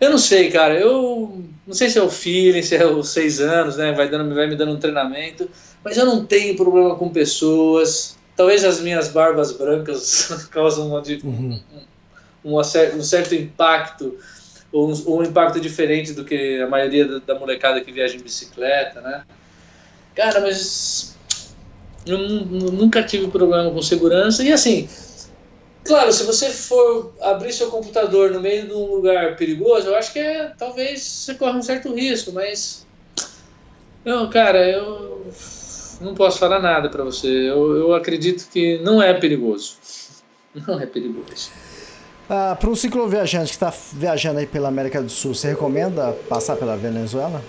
Eu 0.00 0.10
não 0.10 0.18
sei, 0.18 0.50
cara. 0.50 0.78
Eu 0.78 1.44
não 1.66 1.74
sei 1.74 1.88
se 1.88 1.98
é 1.98 2.02
o 2.02 2.10
feeling, 2.10 2.62
se 2.62 2.76
é 2.76 2.84
os 2.86 3.08
seis 3.08 3.40
anos, 3.40 3.76
né? 3.76 3.92
Vai, 3.92 4.08
dando, 4.08 4.34
vai 4.34 4.46
me 4.46 4.56
dando 4.56 4.72
um 4.72 4.78
treinamento. 4.78 5.48
Mas 5.82 5.96
eu 5.96 6.04
não 6.04 6.24
tenho 6.24 6.56
problema 6.56 6.96
com 6.96 7.08
pessoas. 7.08 8.16
Talvez 8.36 8.64
as 8.64 8.80
minhas 8.80 9.08
barbas 9.08 9.52
brancas 9.52 10.48
causam 10.50 10.88
uma, 10.88 11.00
uhum. 11.00 11.60
um, 12.44 12.56
um, 12.56 12.58
um, 12.58 13.02
certo 13.02 13.34
impacto, 13.34 14.18
um, 14.74 15.18
um, 15.18 15.22
impacto 15.22 15.60
diferente 15.60 16.12
do 16.12 16.24
que 16.24 16.60
a 16.60 16.66
maioria 16.66 17.06
da, 17.06 17.18
da 17.18 17.38
molecada 17.38 17.80
que 17.80 17.92
viaja 17.92 18.16
em 18.16 18.20
bicicleta, 18.20 19.00
né? 19.00 19.24
Cara, 20.14 20.40
mas 20.40 21.16
eu 22.06 22.18
nunca 22.18 23.02
tive 23.02 23.28
problema 23.28 23.70
com 23.70 23.80
segurança. 23.80 24.42
E 24.42 24.52
assim, 24.52 24.88
Claro, 25.84 26.10
se 26.12 26.24
você 26.24 26.48
for 26.48 27.12
abrir 27.20 27.52
seu 27.52 27.70
computador 27.70 28.30
no 28.30 28.40
meio 28.40 28.66
de 28.66 28.72
um 28.72 28.94
lugar 28.94 29.36
perigoso, 29.36 29.88
eu 29.88 29.94
acho 29.94 30.14
que 30.14 30.18
é, 30.18 30.50
talvez 30.56 31.02
você 31.02 31.34
corra 31.34 31.58
um 31.58 31.62
certo 31.62 31.94
risco, 31.94 32.32
mas. 32.32 32.86
Não, 34.02 34.30
cara, 34.30 34.66
eu 34.66 35.26
não 36.00 36.14
posso 36.14 36.38
falar 36.38 36.60
nada 36.60 36.88
para 36.88 37.04
você. 37.04 37.28
Eu, 37.28 37.76
eu 37.76 37.94
acredito 37.94 38.48
que 38.50 38.78
não 38.78 39.00
é 39.02 39.12
perigoso. 39.12 39.76
Não 40.66 40.80
é 40.80 40.86
perigoso. 40.86 41.50
Ah, 42.28 42.56
para 42.58 42.70
um 42.70 42.74
cicloviajante 42.74 43.48
que 43.48 43.56
está 43.56 43.72
viajando 43.92 44.38
aí 44.38 44.46
pela 44.46 44.68
América 44.68 45.02
do 45.02 45.10
Sul, 45.10 45.34
você 45.34 45.48
recomenda 45.48 46.12
passar 46.28 46.56
pela 46.56 46.76
Venezuela? 46.76 47.42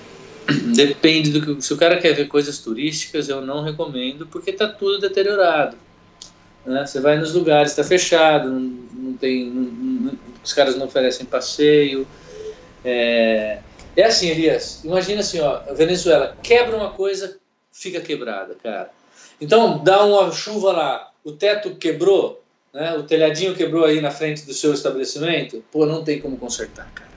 Depende 0.76 1.32
do 1.32 1.42
que. 1.42 1.62
Se 1.62 1.74
o 1.74 1.78
cara 1.78 1.98
quer 1.98 2.14
ver 2.14 2.28
coisas 2.28 2.60
turísticas, 2.60 3.30
eu 3.30 3.42
não 3.42 3.64
recomendo, 3.64 4.28
porque 4.28 4.52
está 4.52 4.68
tudo 4.68 5.00
deteriorado. 5.00 5.78
Né? 6.66 6.86
Você 6.86 7.00
vai 7.00 7.18
nos 7.18 7.34
lugares, 7.34 7.72
está 7.72 7.84
fechado, 7.84 8.50
não, 8.50 8.60
não 8.60 9.14
tem, 9.14 9.46
não, 9.46 9.64
não, 9.64 10.14
os 10.44 10.54
caras 10.54 10.76
não 10.76 10.86
oferecem 10.86 11.26
passeio. 11.26 12.06
É, 12.84 13.60
é 13.96 14.04
assim, 14.04 14.30
Elias, 14.30 14.84
imagina 14.84 15.22
assim, 15.22 15.40
ó, 15.40 15.62
a 15.68 15.74
Venezuela 15.74 16.38
quebra 16.44 16.76
uma 16.76 16.92
coisa, 16.92 17.38
fica 17.72 18.02
quebrada, 18.02 18.56
cara. 18.62 18.92
Então 19.40 19.84
dá 19.84 20.04
uma 20.04 20.32
chuva 20.32 20.72
lá, 20.72 21.12
o 21.24 21.32
teto 21.32 21.76
quebrou, 21.76 22.44
né? 22.76 22.94
O 22.98 23.04
telhadinho 23.04 23.56
quebrou 23.56 23.86
aí 23.86 24.02
na 24.02 24.12
frente 24.12 24.46
do 24.46 24.54
seu 24.54 24.74
estabelecimento, 24.74 25.64
pô, 25.72 25.86
não 25.86 26.04
tem 26.04 26.20
como 26.20 26.38
consertar, 26.38 26.92
cara. 26.94 27.10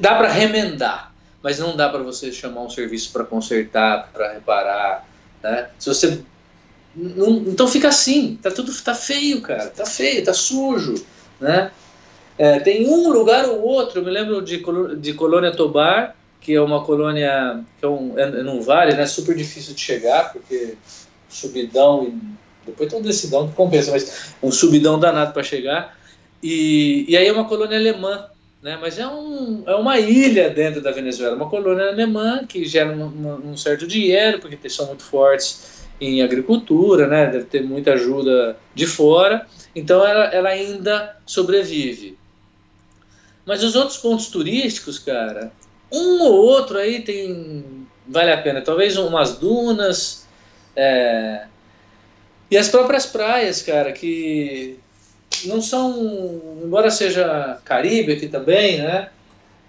Dá 0.00 0.16
para 0.16 0.28
remendar, 0.28 1.14
mas 1.40 1.60
não 1.60 1.76
dá 1.76 1.88
para 1.88 2.02
você 2.02 2.32
chamar 2.32 2.62
um 2.62 2.68
serviço 2.68 3.12
para 3.12 3.22
consertar, 3.24 4.10
para 4.12 4.32
reparar, 4.32 5.08
né? 5.40 5.70
Se 5.78 5.88
você 5.88 6.20
não, 6.96 7.36
então 7.46 7.68
fica 7.68 7.88
assim, 7.88 8.36
tá 8.42 8.50
tudo 8.50 8.72
tá 8.82 8.94
feio, 8.94 9.40
cara, 9.40 9.70
tá 9.70 9.86
feio, 9.86 10.24
tá 10.24 10.34
sujo, 10.34 10.94
né? 11.40 11.70
É, 12.36 12.58
tem 12.58 12.88
um 12.88 13.10
lugar 13.10 13.44
ou 13.46 13.62
outro, 13.62 14.00
eu 14.00 14.04
me 14.04 14.10
lembro 14.10 14.42
de, 14.42 14.60
de 14.98 15.14
Colônia 15.14 15.52
Tobar, 15.52 16.16
que 16.40 16.52
é 16.52 16.60
uma 16.60 16.84
colônia 16.84 17.64
que 17.78 17.84
é, 17.84 17.88
um, 17.88 18.18
é 18.18 18.42
num 18.42 18.60
vale, 18.60 18.94
né? 18.94 19.06
Super 19.06 19.36
difícil 19.36 19.72
de 19.72 19.80
chegar, 19.80 20.32
porque 20.32 20.76
subidão 21.28 22.04
e 22.04 22.43
depois 22.66 22.90
tem 22.90 22.98
um 22.98 23.02
decidão 23.02 23.48
que 23.48 23.54
compensa, 23.54 23.90
mas 23.90 24.34
um 24.42 24.50
subidão 24.50 24.98
danado 24.98 25.32
para 25.32 25.42
chegar. 25.42 25.96
E, 26.42 27.04
e 27.08 27.16
aí 27.16 27.26
é 27.26 27.32
uma 27.32 27.46
colônia 27.46 27.78
alemã, 27.78 28.26
né? 28.62 28.78
Mas 28.80 28.98
é, 28.98 29.06
um, 29.06 29.62
é 29.66 29.74
uma 29.74 29.98
ilha 29.98 30.50
dentro 30.50 30.80
da 30.80 30.90
Venezuela, 30.90 31.36
uma 31.36 31.48
colônia 31.48 31.88
alemã 31.88 32.44
que 32.46 32.64
gera 32.64 32.90
um, 32.90 33.50
um 33.50 33.56
certo 33.56 33.86
dinheiro, 33.86 34.38
porque 34.38 34.68
são 34.68 34.86
muito 34.86 35.02
fortes 35.02 35.84
em 36.00 36.22
agricultura, 36.22 37.06
né? 37.06 37.26
Deve 37.26 37.44
ter 37.44 37.62
muita 37.62 37.92
ajuda 37.92 38.56
de 38.74 38.86
fora. 38.86 39.46
Então 39.74 40.06
ela, 40.06 40.24
ela 40.26 40.48
ainda 40.50 41.16
sobrevive. 41.26 42.18
Mas 43.46 43.62
os 43.62 43.74
outros 43.74 43.98
pontos 43.98 44.28
turísticos, 44.28 44.98
cara, 44.98 45.52
um 45.92 46.22
ou 46.22 46.34
outro 46.34 46.78
aí 46.78 47.02
tem 47.02 47.84
vale 48.06 48.32
a 48.32 48.40
pena. 48.40 48.60
Talvez 48.60 48.96
umas 48.96 49.38
dunas 49.38 50.26
é, 50.76 51.46
e 52.54 52.56
as 52.56 52.68
próprias 52.68 53.04
praias, 53.04 53.62
cara, 53.62 53.90
que 53.90 54.78
não 55.44 55.60
são, 55.60 56.40
embora 56.62 56.88
seja 56.88 57.58
Caribe 57.64 58.12
aqui 58.12 58.28
também, 58.28 58.78
né? 58.78 59.08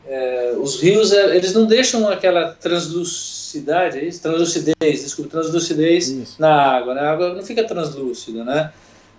É, 0.08 0.54
os 0.60 0.80
rios 0.80 1.12
é, 1.12 1.36
eles 1.36 1.52
não 1.52 1.66
deixam 1.66 2.08
aquela 2.08 2.52
translucidade, 2.52 3.98
é 3.98 4.06
isso? 4.06 4.22
Translucidez, 4.22 5.02
desculpa, 5.02 5.32
translucidez 5.32 6.10
isso. 6.10 6.36
na 6.40 6.54
água, 6.54 6.94
né? 6.94 7.02
A 7.02 7.12
água 7.14 7.34
não 7.34 7.44
fica 7.44 7.64
translúcida, 7.64 8.44
né? 8.44 8.72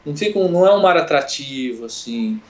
Não, 0.04 0.16
fica 0.16 0.38
um, 0.38 0.48
não 0.48 0.64
é 0.64 0.72
um 0.72 0.80
mar 0.80 0.96
atrativo, 0.96 1.86
assim, 1.86 2.40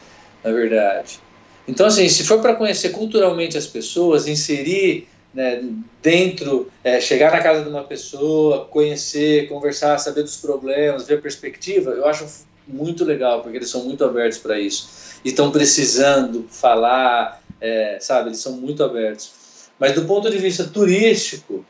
na 0.45 0.53
verdade. 0.53 1.19
Então, 1.67 1.87
assim, 1.87 2.11
se 2.11 2.25
for 2.25 2.43
para 2.43 2.55
conhecer 2.57 2.91
culturalmente 2.91 3.57
as 3.57 3.67
pessoas, 3.67 4.29
inserir 4.29 5.09
né, 5.37 5.63
dentro, 6.03 6.73
é, 6.83 6.99
chegar 6.99 7.31
na 7.31 7.43
casa 7.43 7.63
de 7.63 7.69
uma 7.69 7.85
pessoa, 7.85 8.65
conhecer, 8.65 9.49
conversar, 9.49 9.99
saber 9.99 10.23
dos 10.23 10.39
problemas, 10.39 11.07
ver 11.07 11.21
perspectiva, 11.21 11.91
eu 11.91 12.07
acho 12.07 12.27
muito 12.67 13.05
legal, 13.05 13.43
porque 13.43 13.59
eles 13.59 13.69
são 13.69 13.85
muito 13.85 14.03
abertos 14.03 14.39
para 14.39 14.59
isso. 14.59 15.21
E 15.23 15.29
estão 15.29 15.53
precisando 15.53 16.47
falar, 16.51 17.43
é, 17.61 17.99
sabe? 18.01 18.31
Eles 18.31 18.41
são 18.41 18.53
muito 18.53 18.83
abertos. 18.83 19.31
Mas 19.79 19.93
do 19.93 20.07
ponto 20.07 20.31
de 20.31 20.39
vista 20.39 20.65
turístico, 20.65 21.65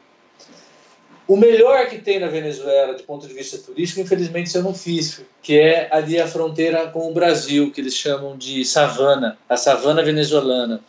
O 1.29 1.37
melhor 1.37 1.89
que 1.89 1.99
tem 1.99 2.21
na 2.21 2.29
Venezuela, 2.29 2.95
de 2.95 3.03
ponto 3.03 3.27
de 3.27 3.35
vista 3.35 3.59
turístico, 3.59 4.01
infelizmente 4.01 4.55
eu 4.55 4.62
não 4.62 4.73
fiz, 4.73 5.23
que 5.43 5.59
é 5.59 5.89
ali 5.91 6.21
a 6.21 6.27
fronteira 6.29 6.87
com 6.87 7.11
o 7.11 7.12
Brasil, 7.12 7.73
que 7.73 7.81
eles 7.81 7.95
chamam 7.95 8.37
de 8.37 8.64
savana, 8.64 9.37
a 9.49 9.57
savana 9.57 10.05
venezuelana, 10.05 10.81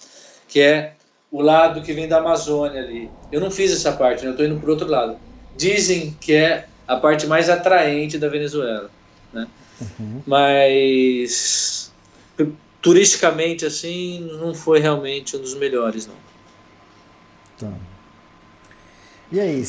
que 0.48 0.62
é 0.62 0.94
o 1.38 1.42
lado 1.42 1.84
que 1.84 1.94
vem 1.94 2.08
da 2.08 2.18
Amazônia 2.18 2.82
ali. 2.82 3.12
Eu 3.32 3.40
não 3.40 3.52
fiz 3.52 3.72
essa 3.72 3.92
parte, 3.92 4.24
né? 4.24 4.30
eu 4.30 4.32
estou 4.32 4.46
indo 4.46 4.60
para 4.60 4.72
outro 4.72 4.88
lado. 4.88 5.18
Dizem 5.56 6.18
que 6.20 6.34
é 6.34 6.66
a 6.88 6.96
parte 6.96 7.28
mais 7.28 7.48
atraente 7.48 8.18
da 8.18 8.28
Venezuela, 8.28 8.90
né? 9.32 9.48
Uhum. 9.80 10.24
Mas 10.26 11.94
turisticamente 12.82 13.66
assim 13.66 14.22
não 14.40 14.56
foi 14.56 14.80
realmente 14.80 15.38
um 15.38 15.42
dos 15.42 15.54
melhores, 15.54 16.08
não. 16.08 16.16
Tá. 17.60 17.78
E 19.32 19.40
aí, 19.40 19.64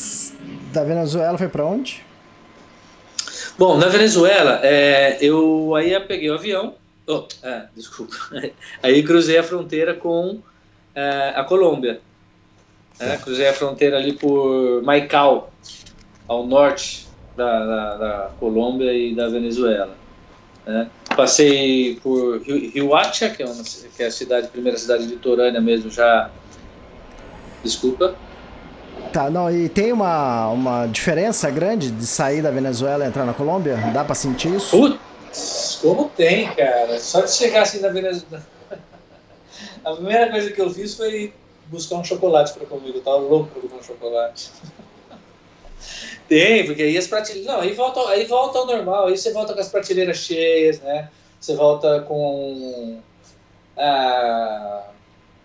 da 0.72 0.84
Venezuela 0.84 1.36
foi 1.36 1.48
para 1.48 1.66
onde? 1.66 2.02
Bom, 3.58 3.76
na 3.76 3.88
Venezuela, 3.88 4.60
é, 4.62 5.18
eu 5.20 5.74
aí 5.74 5.98
peguei 6.00 6.30
o 6.30 6.34
avião, 6.34 6.76
oh, 7.06 7.24
é, 7.42 7.66
desculpa, 7.76 8.14
aí 8.82 9.02
cruzei 9.02 9.36
a 9.36 9.42
fronteira 9.42 9.92
com 9.92 10.40
a 11.34 11.44
Colômbia, 11.44 12.00
é, 13.00 13.16
cruzei 13.16 13.48
a 13.48 13.52
fronteira 13.52 13.96
ali 13.96 14.12
por 14.12 14.82
Maicao, 14.82 15.50
ao 16.26 16.46
norte 16.46 17.06
da, 17.36 17.64
da, 17.64 17.96
da 17.96 18.30
Colômbia 18.40 18.92
e 18.92 19.14
da 19.14 19.28
Venezuela. 19.28 19.94
Né? 20.66 20.88
Passei 21.16 21.98
por 22.02 22.42
Rihuacha, 22.42 23.30
que 23.30 23.42
é, 23.42 23.46
uma, 23.46 23.62
que 23.96 24.02
é 24.02 24.06
a 24.06 24.10
cidade, 24.10 24.48
primeira 24.48 24.76
cidade 24.76 25.06
litorânea 25.06 25.60
mesmo, 25.60 25.90
já. 25.90 26.30
Desculpa. 27.62 28.14
Tá, 29.12 29.30
não, 29.30 29.50
e 29.50 29.68
tem 29.68 29.92
uma, 29.92 30.48
uma 30.48 30.86
diferença 30.86 31.50
grande 31.50 31.90
de 31.90 32.06
sair 32.06 32.42
da 32.42 32.50
Venezuela 32.50 33.04
e 33.04 33.08
entrar 33.08 33.24
na 33.24 33.32
Colômbia? 33.32 33.76
Dá 33.92 34.04
pra 34.04 34.14
sentir 34.14 34.54
isso? 34.54 34.76
Putz, 34.76 35.78
como 35.80 36.10
tem, 36.10 36.48
cara. 36.54 36.98
Só 37.00 37.22
de 37.22 37.32
chegar 37.32 37.62
assim 37.62 37.80
na 37.80 37.88
Venezuela. 37.88 38.44
A 39.88 39.94
primeira 39.94 40.30
coisa 40.30 40.52
que 40.52 40.60
eu 40.60 40.70
fiz 40.70 40.94
foi 40.94 41.32
buscar 41.66 41.96
um 41.96 42.04
chocolate 42.04 42.52
pra 42.52 42.66
comer. 42.66 42.94
Eu 42.94 43.00
tava 43.00 43.16
louco 43.16 43.50
pra 43.50 43.62
comer 43.62 43.80
um 43.80 43.82
chocolate. 43.82 44.50
Tem, 46.28 46.66
porque 46.66 46.82
aí 46.82 46.96
as 46.96 47.06
prateleiras. 47.06 47.46
Não, 47.50 47.60
aí 47.60 47.72
volta, 47.72 48.08
aí 48.10 48.26
volta 48.26 48.58
ao 48.58 48.66
normal, 48.66 49.06
aí 49.06 49.16
você 49.16 49.32
volta 49.32 49.54
com 49.54 49.60
as 49.60 49.68
prateleiras 49.68 50.18
cheias, 50.18 50.80
né? 50.80 51.10
Você 51.40 51.54
volta 51.54 52.00
com. 52.02 53.00
Ah, 53.76 54.82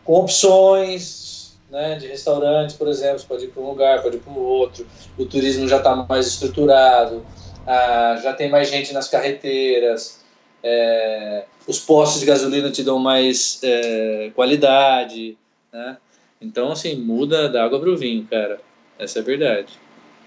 com 0.03 0.13
opções 0.15 1.55
né, 1.69 1.95
de 1.95 2.07
restaurantes, 2.07 2.75
por 2.75 2.87
exemplo, 2.87 3.19
você 3.19 3.25
pode 3.25 3.45
ir 3.45 3.47
para 3.49 3.61
um 3.61 3.67
lugar, 3.67 4.01
pode 4.01 4.17
ir 4.17 4.19
para 4.19 4.33
o 4.33 4.43
outro, 4.43 4.85
o 5.17 5.25
turismo 5.25 5.67
já 5.67 5.77
está 5.77 5.95
mais 5.95 6.27
estruturado, 6.27 7.25
ah, 7.65 8.19
já 8.21 8.33
tem 8.33 8.49
mais 8.49 8.69
gente 8.69 8.93
nas 8.93 9.07
carreteiras, 9.07 10.22
é, 10.63 11.45
os 11.67 11.79
postos 11.79 12.21
de 12.21 12.25
gasolina 12.25 12.71
te 12.71 12.83
dão 12.83 12.97
mais 12.97 13.59
é, 13.61 14.31
qualidade, 14.33 15.37
né? 15.71 15.97
Então, 16.41 16.71
assim, 16.71 16.95
muda 16.95 17.49
da 17.49 17.63
água 17.63 17.79
para 17.79 17.89
o 17.89 17.97
vinho, 17.97 18.25
cara. 18.25 18.59
Essa 18.97 19.19
é 19.19 19.21
a 19.21 19.25
verdade. 19.25 19.73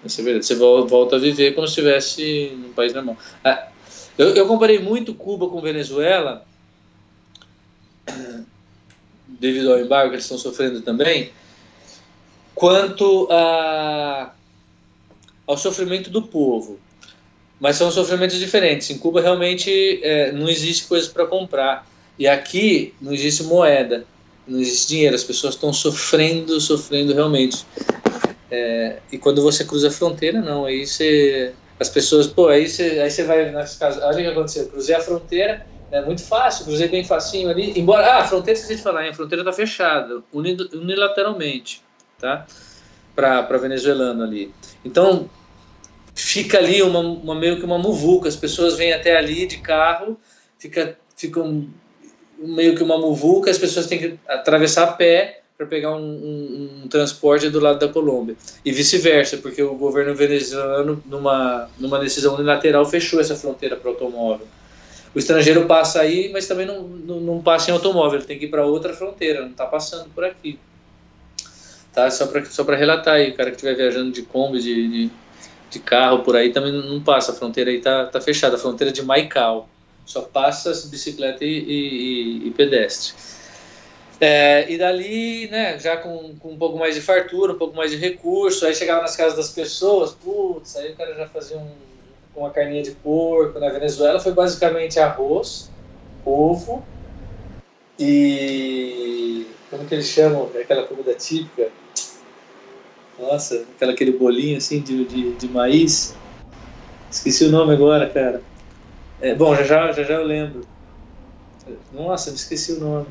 Essa 0.05 0.21
é 0.21 0.25
verdade. 0.25 0.47
Você 0.47 0.55
volta 0.55 1.17
a 1.17 1.19
viver 1.19 1.55
como 1.55 1.67
se 1.67 1.73
estivesse 1.73 2.53
num 2.57 2.73
país 2.73 2.95
normal. 2.95 3.17
Ah, 3.45 3.69
eu, 4.17 4.35
eu 4.35 4.47
comparei 4.47 4.79
muito 4.79 5.15
Cuba 5.15 5.49
com 5.49 5.61
Venezuela, 5.61 6.47
devido 9.29 9.73
ao 9.73 9.79
embargo 9.79 10.11
que 10.11 10.17
eles 10.17 10.25
estão 10.25 10.39
sofrendo 10.39 10.81
também, 10.81 11.31
quanto 12.55 13.29
a, 13.31 14.33
ao 15.47 15.59
sofrimento 15.59 16.09
do 16.09 16.23
povo. 16.23 16.81
Mas 17.59 17.77
são 17.77 17.91
sofrimentos 17.91 18.39
diferentes. 18.39 18.91
Em 18.91 18.99
Cuba 18.99 19.21
realmente 19.21 20.01
é, 20.03 20.33
não 20.33 20.49
existe 20.49 20.87
coisa 20.87 21.09
para 21.11 21.27
comprar. 21.27 21.87
E 22.19 22.27
aqui 22.27 22.95
não 23.01 23.13
existe 23.13 23.43
moeda, 23.43 24.07
não 24.47 24.61
existe 24.61 24.89
dinheiro. 24.89 25.15
As 25.15 25.25
pessoas 25.25 25.55
estão 25.55 25.73
sofrendo, 25.73 26.61
sofrendo 26.61 27.15
realmente. 27.15 27.65
É, 28.51 28.99
e 29.11 29.19
quando 29.19 29.43
você 29.43 29.65
cruza 29.65 29.89
a 29.89 29.91
fronteira, 29.91 30.41
não. 30.41 30.65
Aí 30.67 30.87
você. 30.87 31.53
As 31.79 31.91
pessoas, 31.91 32.27
pô, 32.27 32.49
aí 32.49 32.69
você, 32.69 33.01
aí 33.01 33.11
você 33.11 33.25
vai 33.25 33.51
nas 33.51 33.77
casas. 33.77 34.03
Olha 34.03 34.19
o 34.19 34.23
que 34.23 34.27
aconteceu. 34.27 34.69
Cruzei 34.69 34.95
a 34.95 35.01
fronteira, 35.01 35.67
é 35.91 36.01
muito 36.01 36.23
fácil, 36.23 36.65
cruzei 36.65 36.89
bem 36.89 37.05
facinho 37.05 37.51
ali. 37.51 37.79
Embora. 37.79 38.07
Ah, 38.07 38.19
a 38.21 38.25
fronteira, 38.25 38.59
esqueci 38.59 38.77
de 38.77 38.83
falar, 38.83 39.05
hein? 39.05 39.11
a 39.11 39.15
fronteira 39.15 39.43
está 39.43 39.53
fechada, 39.53 40.23
unilateralmente, 40.33 41.83
tá? 42.19 42.47
Para 43.15 43.59
venezuelano 43.59 44.23
ali. 44.23 44.55
Então, 44.85 45.29
fica 46.17 46.59
ali 46.59 46.83
uma, 46.83 47.01
uma, 47.01 47.35
meio 47.35 47.59
que 47.59 47.65
uma 47.65 47.79
muvuca. 47.79 48.29
As 48.29 48.35
pessoas 48.35 48.77
vêm 48.77 48.93
até 48.93 49.17
ali 49.17 49.47
de 49.47 49.59
carro, 49.59 50.19
fica, 50.59 50.99
ficam 51.17 51.69
meio 52.39 52.75
que 52.75 52.83
uma 52.83 52.99
muvuca, 52.99 53.51
as 53.51 53.59
pessoas 53.59 53.87
têm 53.87 53.99
que 53.99 54.19
atravessar 54.27 54.85
a 54.85 54.93
pé 54.93 55.43
para 55.57 55.67
pegar 55.67 55.95
um, 55.95 56.03
um, 56.03 56.83
um, 56.85 56.89
transporte 56.89 57.49
do 57.49 57.61
lado 57.61 57.79
da 57.79 57.89
Colômbia. 57.89 58.37
E 58.65 58.73
vice-versa, 58.73 59.39
porque 59.39 59.63
o 59.63 59.75
governo 59.75 60.15
venezuelano, 60.15 61.03
numa, 61.07 61.71
numa 61.79 61.99
decisão 61.99 62.35
unilateral, 62.35 62.85
fechou 62.85 63.21
essa 63.21 63.35
fronteira 63.35 63.77
para 63.77 63.91
automóvel. 63.91 64.47
O 65.15 65.19
estrangeiro 65.19 65.65
passa 65.65 66.01
aí, 66.01 66.31
mas 66.31 66.47
também 66.47 66.67
não, 66.67 66.83
não, 66.83 67.21
não 67.21 67.43
passa 67.43 67.71
em 67.71 67.75
automóvel, 67.75 68.19
ele 68.19 68.27
tem 68.27 68.39
que 68.39 68.45
ir 68.45 68.49
para 68.49 68.67
outra 68.67 68.93
fronteira, 68.93 69.41
não 69.41 69.51
está 69.51 69.65
passando 69.65 70.11
por 70.11 70.25
aqui. 70.25 70.59
Tá? 71.91 72.11
Só 72.11 72.27
para 72.27 72.45
só 72.45 72.63
relatar 72.65 73.15
aí, 73.15 73.31
o 73.31 73.35
cara 73.35 73.51
que 73.51 73.57
estiver 73.57 73.75
viajando 73.75 74.13
de 74.13 74.21
Kombi, 74.21 74.61
de, 74.61 74.89
de, 74.89 75.11
de, 75.71 75.79
carro 75.79 76.23
por 76.23 76.37
aí, 76.37 76.53
também 76.53 76.73
não 76.73 77.03
passa, 77.03 77.33
a 77.33 77.35
fronteira 77.35 77.71
aí 77.71 77.79
está 77.79 78.07
tá 78.07 78.21
fechada, 78.21 78.57
a 78.57 78.59
fronteira 78.59 78.93
de 78.93 79.03
Maicao. 79.03 79.69
Só 80.05 80.23
passa 80.23 80.71
bicicleta 80.89 81.45
e, 81.45 81.49
e, 81.49 82.49
e 82.49 82.51
pedestre. 82.53 83.15
É, 84.21 84.71
e 84.71 84.79
dali, 84.79 85.49
né, 85.49 85.79
já 85.79 85.97
com, 85.97 86.37
com, 86.39 86.53
um 86.53 86.57
pouco 86.57 86.79
mais 86.79 86.95
de 86.95 87.03
fartura, 87.03 87.53
um 87.53 87.59
pouco 87.59 87.77
mais 87.77 87.91
de 87.91 87.99
recurso, 87.99 88.65
aí 88.65 88.75
chegava 88.75 89.03
nas 89.03 89.15
casas 89.15 89.37
das 89.37 89.51
pessoas, 89.51 90.13
putz, 90.13 90.77
aí 90.77 90.93
o 90.93 90.97
cara 90.97 91.15
já 91.15 91.27
fazia 91.29 91.59
um, 91.59 91.71
uma 92.35 92.51
carninha 92.51 92.83
de 92.83 92.93
porco. 92.93 93.59
Na 93.59 93.69
Venezuela 93.69 94.19
foi 94.19 94.33
basicamente 94.33 94.99
arroz, 94.99 95.71
ovo 96.25 96.83
e. 97.99 99.47
como 99.71 99.87
que 99.87 99.95
eles 99.95 100.07
chamam? 100.07 100.51
Aquela 100.61 100.85
comida 100.85 101.15
típica. 101.15 101.71
Nossa, 103.19 103.65
aquela, 103.75 103.93
aquele 103.93 104.13
bolinho 104.13 104.59
assim 104.59 104.81
de, 104.81 105.05
de, 105.05 105.33
de 105.37 105.49
maíz. 105.49 106.17
Esqueci 107.11 107.45
o 107.45 107.51
nome 107.51 107.73
agora, 107.73 108.09
cara. 108.11 108.43
É, 109.21 109.35
bom, 109.35 109.55
já, 109.55 109.65
já 109.65 109.93
já 109.93 110.03
já 110.03 110.15
eu 110.15 110.25
lembro. 110.25 110.67
Nossa, 111.93 112.31
me 112.31 112.37
esqueci 112.37 112.73
o 112.73 112.81
nome. 112.81 113.07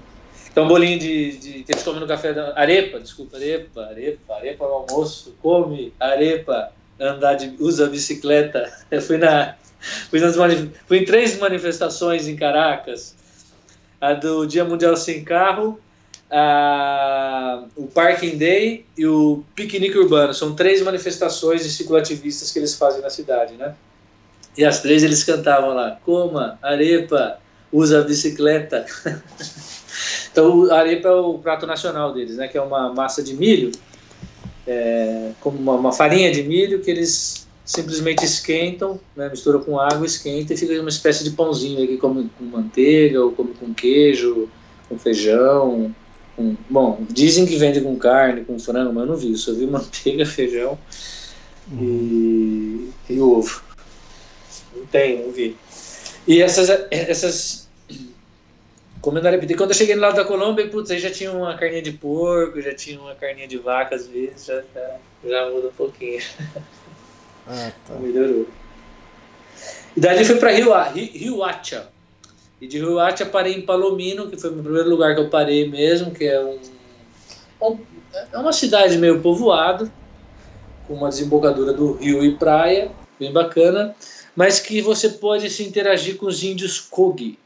Então, 0.51 0.68
bolinho 0.68 0.97
de, 0.99 1.38
de, 1.38 1.64
que 1.64 1.72
eles 1.72 1.84
comem 1.84 1.99
no 1.99 2.08
café 2.08 2.34
da. 2.34 2.58
Arepa, 2.58 2.99
desculpa, 2.99 3.36
arepa, 3.36 3.82
arepa, 3.88 4.36
arepa 4.36 4.66
no 4.66 4.74
almoço, 4.74 5.36
come 5.41 5.93
arepa, 5.99 6.72
andar 6.99 7.34
de. 7.34 7.56
usa 7.62 7.88
bicicleta. 7.88 8.72
Eu 8.89 9.01
fui 9.01 9.18
na. 9.18 9.56
Fui, 10.10 10.20
nas 10.20 10.36
fui 10.88 10.99
em 10.99 11.06
três 11.06 11.38
manifestações 11.38 12.28
em 12.28 12.36
Caracas. 12.36 13.16
A 13.99 14.14
do 14.14 14.45
Dia 14.45 14.64
Mundial 14.64 14.95
Sem 14.95 15.24
Carro, 15.24 15.80
a, 16.30 17.63
o 17.76 17.88
Parking 17.88 18.38
Day 18.38 18.86
e 18.97 19.05
o 19.05 19.43
Piquenique 19.55 19.97
Urbano. 19.97 20.34
São 20.34 20.55
três 20.55 20.82
manifestações 20.82 21.63
de 21.63 21.69
cicloativistas 21.69 22.51
que 22.51 22.59
eles 22.59 22.76
fazem 22.76 23.01
na 23.01 23.09
cidade, 23.09 23.55
né? 23.55 23.76
E 24.57 24.63
as 24.63 24.82
três 24.82 25.03
eles 25.03 25.23
cantavam 25.23 25.73
lá: 25.73 25.99
coma, 26.03 26.57
arepa, 26.61 27.39
usa 27.71 28.01
bicicleta. 28.01 28.86
Então, 30.32 30.69
a 30.69 30.80
arepa 30.80 31.07
é 31.07 31.11
o 31.13 31.39
prato 31.39 31.65
nacional 31.65 32.13
deles, 32.13 32.36
né? 32.36 32.49
Que 32.49 32.57
é 32.57 32.61
uma 32.61 32.93
massa 32.93 33.23
de 33.23 33.34
milho, 33.34 33.71
é, 34.67 35.32
como 35.39 35.57
uma, 35.57 35.76
uma, 35.76 35.91
farinha 35.93 36.30
de 36.30 36.43
milho 36.43 36.82
que 36.82 36.91
eles 36.91 37.47
simplesmente 37.63 38.26
esquentam, 38.26 38.99
né, 39.15 39.30
misturam 39.30 39.61
com 39.61 39.80
água, 39.80 40.05
esquenta 40.05 40.53
e 40.53 40.57
fica 40.57 40.78
uma 40.80 40.89
espécie 40.89 41.23
de 41.23 41.32
pãozinho 41.32 41.88
que 41.88 41.95
come 41.95 42.30
com 42.38 42.43
manteiga 42.43 43.23
ou 43.23 43.32
com 43.32 43.73
queijo, 43.73 44.49
com 44.89 44.99
feijão. 44.99 45.95
Com, 46.36 46.55
bom, 46.69 47.05
dizem 47.09 47.45
que 47.45 47.55
vende 47.55 47.81
com 47.81 47.97
carne, 47.97 48.43
com 48.43 48.59
frango, 48.59 48.93
mas 48.93 49.03
eu 49.03 49.09
não 49.09 49.17
vi. 49.17 49.36
Só 49.36 49.53
vi 49.53 49.65
manteiga, 49.65 50.25
feijão 50.27 50.77
e, 51.71 52.89
e 53.09 53.19
ovo. 53.19 53.61
Não 54.75 54.86
tem, 54.88 55.23
não 55.23 55.31
vi. 55.31 55.55
E 56.27 56.41
essas, 56.41 56.69
essas 56.91 57.65
comendo 59.05 59.27
arepa. 59.27 59.45
E 59.45 59.55
quando 59.55 59.69
eu 59.69 59.75
cheguei 59.75 59.93
no 59.93 60.01
lado 60.01 60.15
da 60.15 60.25
Colômbia, 60.25 60.67
putz, 60.67 60.89
aí 60.89 60.97
já 60.97 61.11
tinha 61.11 61.31
uma 61.31 61.55
carninha 61.55 61.83
de 61.83 61.91
porco, 61.91 62.59
já 62.59 62.73
tinha 62.73 62.99
uma 62.99 63.13
carninha 63.13 63.47
de 63.47 63.57
vaca 63.57 63.95
às 63.95 64.07
vezes, 64.07 64.45
já, 64.45 64.63
já, 64.73 64.97
já 65.23 65.49
muda 65.51 65.67
um 65.67 65.73
pouquinho. 65.73 66.21
Ah, 67.47 67.71
tá. 67.88 67.93
Melhorou. 68.01 68.47
E 69.95 69.99
daí 69.99 70.25
foi 70.25 70.38
para 70.38 70.51
Rio, 70.51 70.73
Rihuacha. 70.93 71.88
E 72.62 72.68
de 72.68 72.78
Rihuacha 72.78 73.26
parei 73.26 73.53
em 73.53 73.62
Palomino, 73.62 74.30
que 74.30 74.38
foi 74.38 74.49
o 74.49 74.64
primeiro 74.64 74.89
lugar 74.89 75.14
que 75.14 75.22
eu 75.22 75.30
parei 75.30 75.70
mesmo, 75.70 76.12
que 76.12 76.26
é 76.26 76.41
um, 76.41 76.60
um 77.62 77.80
é 78.32 78.38
uma 78.38 78.53
cidade 78.53 78.97
meio 78.97 79.22
povoada, 79.22 79.91
com 80.88 80.93
uma 80.93 81.10
desembocadura 81.10 81.74
do 81.74 81.93
rio 81.93 82.24
e 82.24 82.36
praia, 82.38 82.91
bem 83.20 83.32
bacana, 83.32 83.95
mas 84.36 84.60
que 84.60 84.82
você 84.82 85.10
pode 85.10 85.49
se 85.49 85.64
interagir 85.64 86.18
com 86.18 86.28
os 86.28 86.43
índios 86.43 86.80
Kogi, 86.80 87.38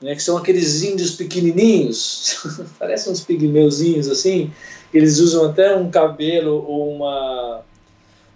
né, 0.00 0.14
que 0.14 0.22
são 0.22 0.36
aqueles 0.36 0.82
índios 0.82 1.12
pequenininhos, 1.12 2.38
parecem 2.78 3.12
uns 3.12 3.24
pigmeuzinhos 3.24 4.08
assim, 4.08 4.52
eles 4.92 5.18
usam 5.18 5.46
até 5.46 5.74
um 5.76 5.90
cabelo 5.90 6.64
ou 6.66 6.94
uma 6.94 7.62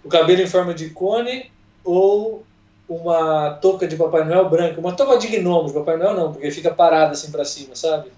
o 0.03 0.09
cabelo 0.09 0.41
em 0.41 0.47
forma 0.47 0.73
de 0.73 0.89
cone 0.89 1.49
ou 1.83 2.43
uma 2.95 3.51
touca 3.61 3.87
de 3.87 3.95
Papai 3.95 4.25
Noel 4.25 4.49
branca, 4.49 4.79
uma 4.79 4.93
touca 4.93 5.17
de 5.17 5.27
gnomo 5.27 5.73
Papai 5.73 5.97
Noel 5.97 6.13
não, 6.15 6.31
porque 6.31 6.51
fica 6.51 6.71
parada 6.71 7.11
assim 7.11 7.31
para 7.31 7.45
cima, 7.45 7.75
sabe? 7.75 8.09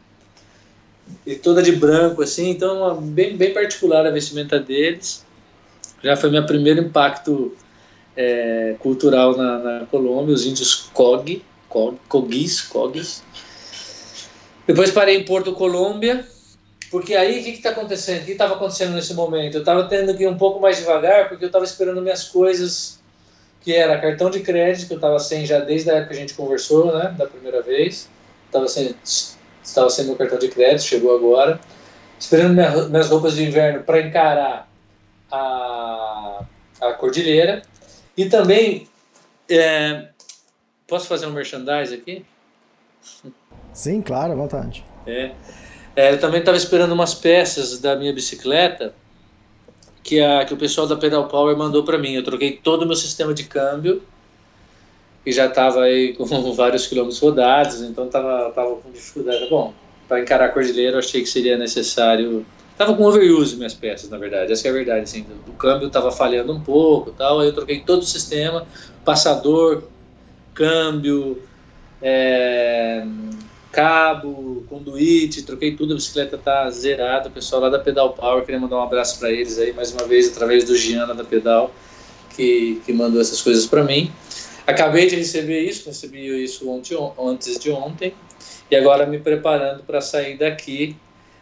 E 1.25 1.35
toda 1.35 1.61
de 1.61 1.71
branco 1.71 2.21
assim, 2.21 2.49
então 2.49 2.99
bem 3.01 3.37
bem 3.37 3.53
particular 3.53 4.05
a 4.05 4.11
vestimenta 4.11 4.59
deles. 4.59 5.25
Já 6.03 6.15
foi 6.15 6.29
meu 6.29 6.45
primeiro 6.45 6.81
impacto 6.81 7.55
é, 8.15 8.75
cultural 8.79 9.35
na, 9.35 9.57
na, 9.59 9.85
Colômbia, 9.85 10.33
os 10.33 10.45
índios 10.45 10.89
Cog 10.93 11.43
Cogis, 12.07 12.61
Cogis. 12.61 13.23
Depois 14.65 14.91
parei 14.91 15.17
em 15.17 15.25
Porto 15.25 15.53
Colômbia, 15.53 16.25
porque 16.89 17.13
aí 17.15 17.41
o 17.41 17.43
que 17.43 17.49
está 17.51 17.69
acontecendo? 17.71 18.21
O 18.21 18.25
que 18.25 18.31
estava 18.31 18.55
acontecendo 18.55 18.93
nesse 18.93 19.13
momento? 19.13 19.55
Eu 19.55 19.59
estava 19.59 19.83
tendo 19.83 20.15
que 20.15 20.23
ir 20.23 20.27
um 20.27 20.37
pouco 20.37 20.59
mais 20.59 20.77
devagar, 20.77 21.27
porque 21.27 21.43
eu 21.43 21.47
estava 21.47 21.65
esperando 21.65 22.01
minhas 22.01 22.23
coisas, 22.29 22.94
que 23.65 23.73
era 23.73 23.99
cartão 23.99 24.29
de 24.29 24.41
crédito, 24.41 24.85
que 24.85 24.93
eu 24.93 24.97
estava 24.97 25.17
sem 25.17 25.43
já 25.43 25.59
desde 25.59 25.89
a 25.89 25.95
época 25.95 26.09
que 26.09 26.17
a 26.17 26.19
gente 26.19 26.35
conversou, 26.35 26.95
né, 26.95 27.15
da 27.17 27.25
primeira 27.25 27.63
vez. 27.63 28.07
Estava 28.45 28.67
sem, 28.67 28.95
estava 29.63 29.89
sem 29.89 30.05
meu 30.05 30.15
cartão 30.15 30.37
de 30.37 30.49
crédito, 30.49 30.83
chegou 30.83 31.15
agora. 31.15 31.59
Esperando 32.19 32.53
minha, 32.53 32.69
minhas 32.87 33.09
roupas 33.09 33.33
de 33.33 33.43
inverno 33.43 33.81
para 33.81 34.01
encarar 34.01 34.69
a, 35.31 36.43
a 36.79 36.93
cordilheira. 36.93 37.63
E 38.15 38.25
também, 38.29 38.87
é, 39.49 40.09
posso 40.87 41.07
fazer 41.07 41.25
um 41.25 41.31
merchandise 41.31 41.95
aqui? 41.95 42.23
Sim, 43.73 43.99
claro, 44.03 44.33
à 44.33 44.35
vontade. 44.35 44.85
É, 45.07 45.31
é 45.95 46.13
eu 46.13 46.19
também 46.19 46.41
estava 46.41 46.55
esperando 46.55 46.91
umas 46.91 47.15
peças 47.15 47.79
da 47.79 47.95
minha 47.95 48.13
bicicleta 48.13 48.93
que, 50.05 50.21
a, 50.21 50.45
que 50.45 50.53
o 50.53 50.57
pessoal 50.57 50.85
da 50.85 50.95
Pedal 50.95 51.27
Power 51.27 51.57
mandou 51.57 51.83
para 51.83 51.97
mim. 51.97 52.13
Eu 52.13 52.23
troquei 52.23 52.51
todo 52.51 52.83
o 52.83 52.85
meu 52.85 52.95
sistema 52.95 53.33
de 53.33 53.45
câmbio 53.45 54.03
e 55.25 55.31
já 55.31 55.47
estava 55.47 55.81
aí 55.81 56.13
com 56.13 56.23
vários 56.53 56.85
quilômetros 56.85 57.19
rodados, 57.19 57.81
então 57.81 58.05
estava 58.05 58.51
tava 58.51 58.75
com 58.75 58.91
dificuldade. 58.91 59.49
Bom, 59.49 59.73
para 60.07 60.21
encarar 60.21 60.45
a 60.45 60.49
cordilheira 60.49 60.93
eu 60.93 60.99
achei 60.99 61.21
que 61.21 61.27
seria 61.27 61.57
necessário 61.57 62.45
Tava 62.77 62.93
com 62.93 63.05
overuse 63.05 63.55
minhas 63.55 63.73
peças, 63.73 64.09
na 64.09 64.17
verdade. 64.17 64.51
Essa 64.51 64.67
é 64.67 64.69
a 64.69 64.73
verdade, 64.73 65.03
assim. 65.03 65.25
O 65.47 65.53
câmbio 65.53 65.89
tava 65.89 66.11
falhando 66.11 66.53
um 66.53 66.59
pouco 66.59 67.11
tal. 67.11 67.39
Aí 67.39 67.47
eu 67.47 67.53
troquei 67.53 67.79
todo 67.79 68.01
o 68.01 68.05
sistema, 68.05 68.67
passador, 69.05 69.83
câmbio, 70.53 71.41
é, 72.01 73.05
cabo, 73.75 74.65
conduíte, 74.69 75.43
troquei 75.43 75.75
tudo, 75.75 75.91
a 75.91 75.95
bicicleta 75.95 76.37
tá 76.37 76.69
zerada. 76.69 77.27
O 77.27 77.31
pessoal 77.31 77.63
lá 77.63 77.69
da 77.69 77.77
Pedal 77.77 78.13
Power, 78.13 78.45
queria 78.45 78.59
mandar 78.59 78.77
um 78.77 78.83
abraço 78.83 79.19
para 79.19 79.29
eles 79.29 79.59
aí, 79.59 79.73
mais 79.73 79.91
uma 79.91 80.07
vez, 80.07 80.31
através 80.31 80.63
do 80.63 80.77
Giana 80.77 81.13
da 81.13 81.25
Pedal, 81.25 81.69
que, 82.35 82.81
que 82.85 82.93
mandou 82.93 83.19
essas 83.19 83.41
coisas 83.41 83.65
para 83.65 83.83
mim. 83.83 84.09
Acabei 84.65 85.07
de 85.07 85.17
receber 85.17 85.61
isso, 85.63 85.87
recebi 85.87 86.43
isso 86.43 86.69
ontem, 86.69 86.97
antes 87.19 87.59
de 87.59 87.69
ontem, 87.69 88.13
e 88.71 88.75
agora 88.75 89.05
me 89.05 89.19
preparando 89.19 89.83
para 89.83 89.99
sair 89.99 90.37
daqui 90.37 90.95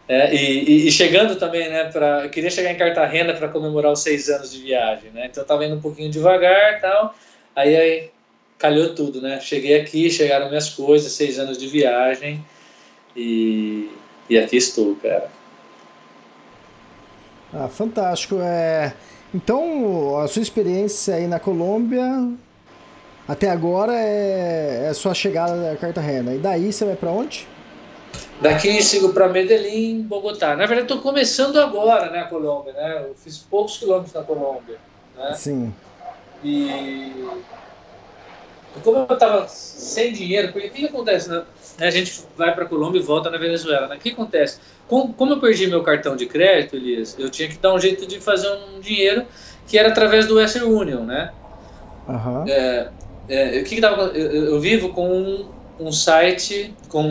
é, 0.05 0.35
e, 0.35 0.87
e, 0.87 0.91
chegando 0.91 1.37
também, 1.37 1.69
né, 1.69 1.85
pra, 1.85 2.25
eu 2.25 2.29
queria 2.29 2.49
chegar 2.49 2.71
em 2.71 2.77
Cartagena 2.77 3.33
para 3.33 3.47
comemorar 3.47 3.89
os 3.89 4.01
seis 4.01 4.27
anos 4.27 4.51
de 4.51 4.61
viagem, 4.61 5.11
né, 5.11 5.27
então 5.27 5.41
eu 5.41 5.43
estava 5.43 5.65
indo 5.65 5.75
um 5.75 5.81
pouquinho 5.81 6.11
devagar 6.11 6.81
tal, 6.81 7.15
aí, 7.55 7.73
aí 7.73 8.11
calhou 8.63 8.95
tudo, 8.95 9.19
né, 9.19 9.41
cheguei 9.41 9.77
aqui, 9.81 10.09
chegaram 10.09 10.47
minhas 10.47 10.69
coisas, 10.69 11.11
seis 11.11 11.37
anos 11.37 11.57
de 11.57 11.67
viagem 11.67 12.41
e, 13.13 13.91
e 14.29 14.37
aqui 14.37 14.55
estou, 14.55 14.95
cara. 14.95 15.29
Ah, 17.53 17.67
fantástico, 17.67 18.37
é... 18.39 18.93
Então, 19.35 20.17
a 20.17 20.29
sua 20.29 20.41
experiência 20.41 21.15
aí 21.15 21.27
na 21.27 21.41
Colômbia 21.41 22.31
até 23.27 23.49
agora 23.49 23.93
é, 23.93 24.83
é 24.85 24.89
a 24.89 24.93
sua 24.93 25.13
chegada 25.13 25.73
a 25.73 25.75
Cartagena, 25.75 26.33
e 26.33 26.37
daí 26.37 26.71
você 26.71 26.85
vai 26.85 26.95
para 26.95 27.11
onde? 27.11 27.45
Daqui 28.39 28.81
sigo 28.81 29.11
para 29.11 29.27
Medellín, 29.27 30.03
Bogotá. 30.03 30.55
Na 30.55 30.65
verdade, 30.65 30.83
estou 30.83 31.01
começando 31.01 31.57
agora, 31.59 32.09
né, 32.09 32.21
a 32.21 32.25
Colômbia, 32.25 32.71
né? 32.71 33.05
Eu 33.09 33.15
fiz 33.15 33.39
poucos 33.39 33.77
quilômetros 33.77 34.13
na 34.13 34.23
Colômbia, 34.23 34.77
né? 35.17 35.33
Sim. 35.33 35.73
E 36.43 37.11
como 38.81 39.05
eu 39.09 39.13
estava 39.13 39.47
sem 39.47 40.11
dinheiro, 40.11 40.51
porque 40.51 40.67
o 40.67 40.71
que, 40.71 40.79
que 40.79 40.85
acontece, 40.87 41.29
né? 41.29 41.43
A 41.79 41.89
gente 41.89 42.23
vai 42.37 42.53
para 42.53 42.65
a 42.65 42.67
Colômbia 42.67 42.99
e 42.99 43.03
volta 43.03 43.29
na 43.29 43.37
Venezuela. 43.37 43.87
Né? 43.87 43.95
O 43.95 43.99
que 43.99 44.09
acontece? 44.09 44.59
Como, 44.87 45.13
como 45.13 45.33
eu 45.33 45.39
perdi 45.39 45.67
meu 45.67 45.81
cartão 45.81 46.15
de 46.15 46.25
crédito, 46.25 46.75
Elias, 46.75 47.15
eu 47.17 47.29
tinha 47.29 47.47
que 47.47 47.57
dar 47.57 47.73
um 47.73 47.79
jeito 47.79 48.05
de 48.05 48.19
fazer 48.19 48.49
um 48.49 48.79
dinheiro 48.79 49.25
que 49.67 49.77
era 49.77 49.89
através 49.89 50.27
do 50.27 50.35
Western 50.35 50.67
Union, 50.67 51.01
né? 51.01 51.31
Uhum. 52.07 52.47
É, 52.47 52.89
é, 53.29 53.59
o 53.59 53.63
que, 53.63 53.75
que 53.75 53.81
tava, 53.81 54.03
eu, 54.15 54.45
eu 54.45 54.59
vivo 54.59 54.89
com 54.89 55.45
um 55.79 55.91
site 55.91 56.73
com 56.89 57.01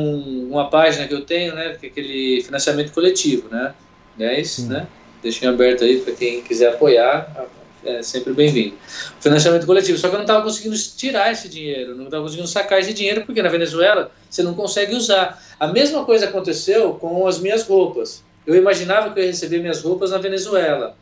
uma 0.51 0.69
página 0.69 1.07
que 1.07 1.15
eu 1.15 1.23
tenho, 1.23 1.55
né, 1.55 1.77
que 1.79 1.87
é 1.87 1.89
aquele 1.89 2.43
financiamento 2.43 2.93
coletivo, 2.93 3.49
né, 3.49 3.75
10, 4.17 4.69
né, 4.69 4.87
deixei 5.23 5.49
aberto 5.49 5.85
aí 5.85 6.01
para 6.01 6.15
quem 6.15 6.43
quiser 6.43 6.75
apoiar, 6.75 7.47
é 7.85 8.03
sempre 8.03 8.33
bem-vindo. 8.33 8.77
Financiamento 9.21 9.67
coletivo, 9.67 9.99
só 9.99 10.09
que 10.09 10.15
eu 10.15 10.19
não 10.19 10.25
estava 10.25 10.43
conseguindo 10.43 10.77
tirar 10.97 11.33
esse 11.33 11.49
dinheiro, 11.49 11.97
não 11.97 12.05
estava 12.05 12.23
conseguindo 12.23 12.49
sacar 12.49 12.81
esse 12.81 12.93
dinheiro, 12.93 13.25
porque 13.27 13.43
na 13.43 13.49
Venezuela 13.49 14.11
você 14.29 14.43
não 14.43 14.55
consegue 14.55 14.95
usar. 14.95 15.43
A 15.59 15.67
mesma 15.67 16.05
coisa 16.05 16.27
aconteceu 16.27 16.95
com 16.95 17.27
as 17.27 17.39
minhas 17.39 17.65
roupas. 17.67 18.23
Eu 18.47 18.55
imaginava 18.55 19.13
que 19.13 19.21
eu 19.21 19.25
ia 19.25 19.31
receber 19.31 19.61
minhas 19.61 19.83
roupas 19.83 20.11
na 20.11 20.19
Venezuela. 20.19 20.97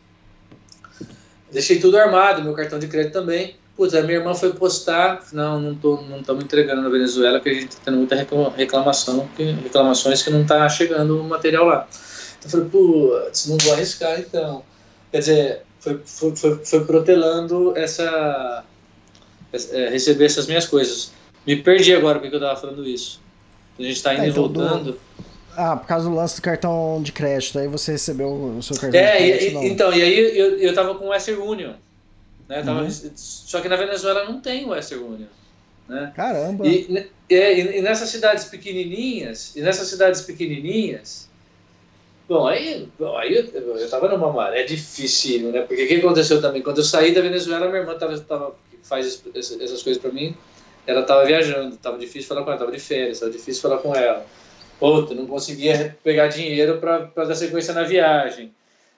Deixei 1.51 1.79
tudo 1.81 1.99
armado, 1.99 2.43
meu 2.43 2.53
cartão 2.53 2.79
de 2.79 2.87
crédito 2.87 3.13
também. 3.13 3.57
Putz, 3.77 3.95
a 3.95 4.03
minha 4.03 4.19
irmã 4.19 4.35
foi 4.35 4.53
postar, 4.53 5.23
não, 5.33 5.59
não 5.59 5.75
tô, 5.75 6.03
não 6.03 6.21
estamos 6.21 6.45
entregando 6.45 6.83
na 6.83 6.89
Venezuela, 6.89 7.39
porque 7.39 7.49
a 7.51 7.55
gente 7.55 7.71
está 7.71 7.83
tendo 7.87 7.97
muita 7.97 8.15
reclamação, 8.57 9.29
reclamações 9.63 10.23
que 10.23 10.31
não 10.31 10.43
está 10.43 10.69
chegando 10.69 11.19
o 11.19 11.25
material 11.25 11.65
lá. 11.65 11.89
Então 12.39 12.45
eu 12.45 12.51
falei, 12.51 12.69
putz, 12.69 13.47
não 13.49 13.57
vou 13.59 13.73
arriscar 13.73 14.21
então. 14.21 14.63
Quer 15.11 15.19
dizer, 15.19 15.63
foi, 15.81 16.01
foi, 16.05 16.37
foi, 16.37 16.65
foi 16.65 16.85
protelando 16.85 17.77
essa, 17.77 18.65
é, 19.53 19.89
receber 19.89 20.27
essas 20.27 20.47
minhas 20.47 20.67
coisas. 20.67 21.13
Me 21.47 21.57
perdi 21.57 21.95
agora 21.95 22.19
porque 22.19 22.35
eu 22.35 22.39
estava 22.39 22.61
falando 22.61 22.87
isso. 22.87 23.21
A 23.79 23.83
gente 23.83 23.97
está 23.97 24.15
indo 24.15 24.25
é, 24.25 24.29
então, 24.29 24.45
e 24.45 24.49
voltando. 24.49 24.93
Do... 24.93 25.01
Ah, 25.57 25.77
por 25.77 25.87
causa 25.87 26.09
do 26.09 26.15
lance 26.15 26.37
do 26.37 26.43
cartão 26.43 27.01
de 27.03 27.13
crédito, 27.13 27.59
aí 27.59 27.67
você 27.67 27.93
recebeu 27.93 28.29
o 28.29 28.63
seu 28.63 28.77
cartão 28.77 29.01
é, 29.01 29.17
de 29.17 29.39
crédito. 29.39 29.59
É, 29.59 29.67
então, 29.67 29.93
e 29.93 30.03
aí 30.03 30.39
eu, 30.39 30.59
eu 30.59 30.75
tava 30.75 30.95
com 30.95 31.07
o 31.07 31.09
Western 31.09 31.41
Union. 31.41 31.73
Né? 32.47 32.63
Tava, 32.63 32.83
uhum. 32.83 32.91
Só 33.15 33.61
que 33.61 33.69
na 33.69 33.77
Venezuela 33.77 34.25
não 34.25 34.41
tem 34.41 34.67
o 34.67 34.71
Western 34.71 35.03
Union. 35.03 35.29
Né? 35.89 36.13
Caramba! 36.15 36.67
E, 36.67 37.09
e, 37.29 37.35
e, 37.37 37.83
nessas 37.83 38.11
cidades 38.11 38.45
pequenininhas, 38.45 39.57
e 39.57 39.63
nessas 39.63 39.89
cidades 39.89 40.21
pequenininhas, 40.21 41.30
bom, 42.31 42.47
aí, 42.47 42.89
bom, 42.97 43.19
aí 43.19 43.35
eu, 43.35 43.77
eu 43.77 43.91
tava 43.91 44.09
numa 44.09 44.33
maré 44.33 44.63
difícil, 44.63 45.51
né? 45.51 45.63
Porque 45.63 45.83
o 45.83 45.89
que 45.89 45.97
aconteceu 45.97 46.41
também? 46.41 46.63
Quando 46.63 46.79
eu 46.79 46.85
saí 46.85 47.13
da 47.13 47.21
Venezuela, 47.21 47.67
minha 47.67 47.81
irmã 47.81 47.99
tava, 47.99 48.17
tava 48.21 48.55
faz 48.85 49.23
essas 49.35 49.83
coisas 49.83 49.99
para 50.01 50.13
mim, 50.13 50.37
ela 50.87 51.03
tava 51.03 51.25
viajando, 51.25 51.77
tava 51.77 51.99
difícil 51.99 52.29
falar 52.29 52.45
com 52.45 52.51
ela, 52.51 52.59
tava 52.61 52.71
de 52.71 52.79
férias, 52.79 53.19
tava 53.19 53.33
difícil 53.33 53.61
falar 53.61 53.79
com 53.79 53.95
ela. 53.95 54.25
Outra, 54.79 55.15
não 55.15 55.27
conseguia 55.27 55.97
pegar 56.05 56.29
dinheiro 56.29 56.79
para 56.79 57.25
dar 57.25 57.35
sequência 57.35 57.75
na 57.75 57.83
viagem. 57.83 58.53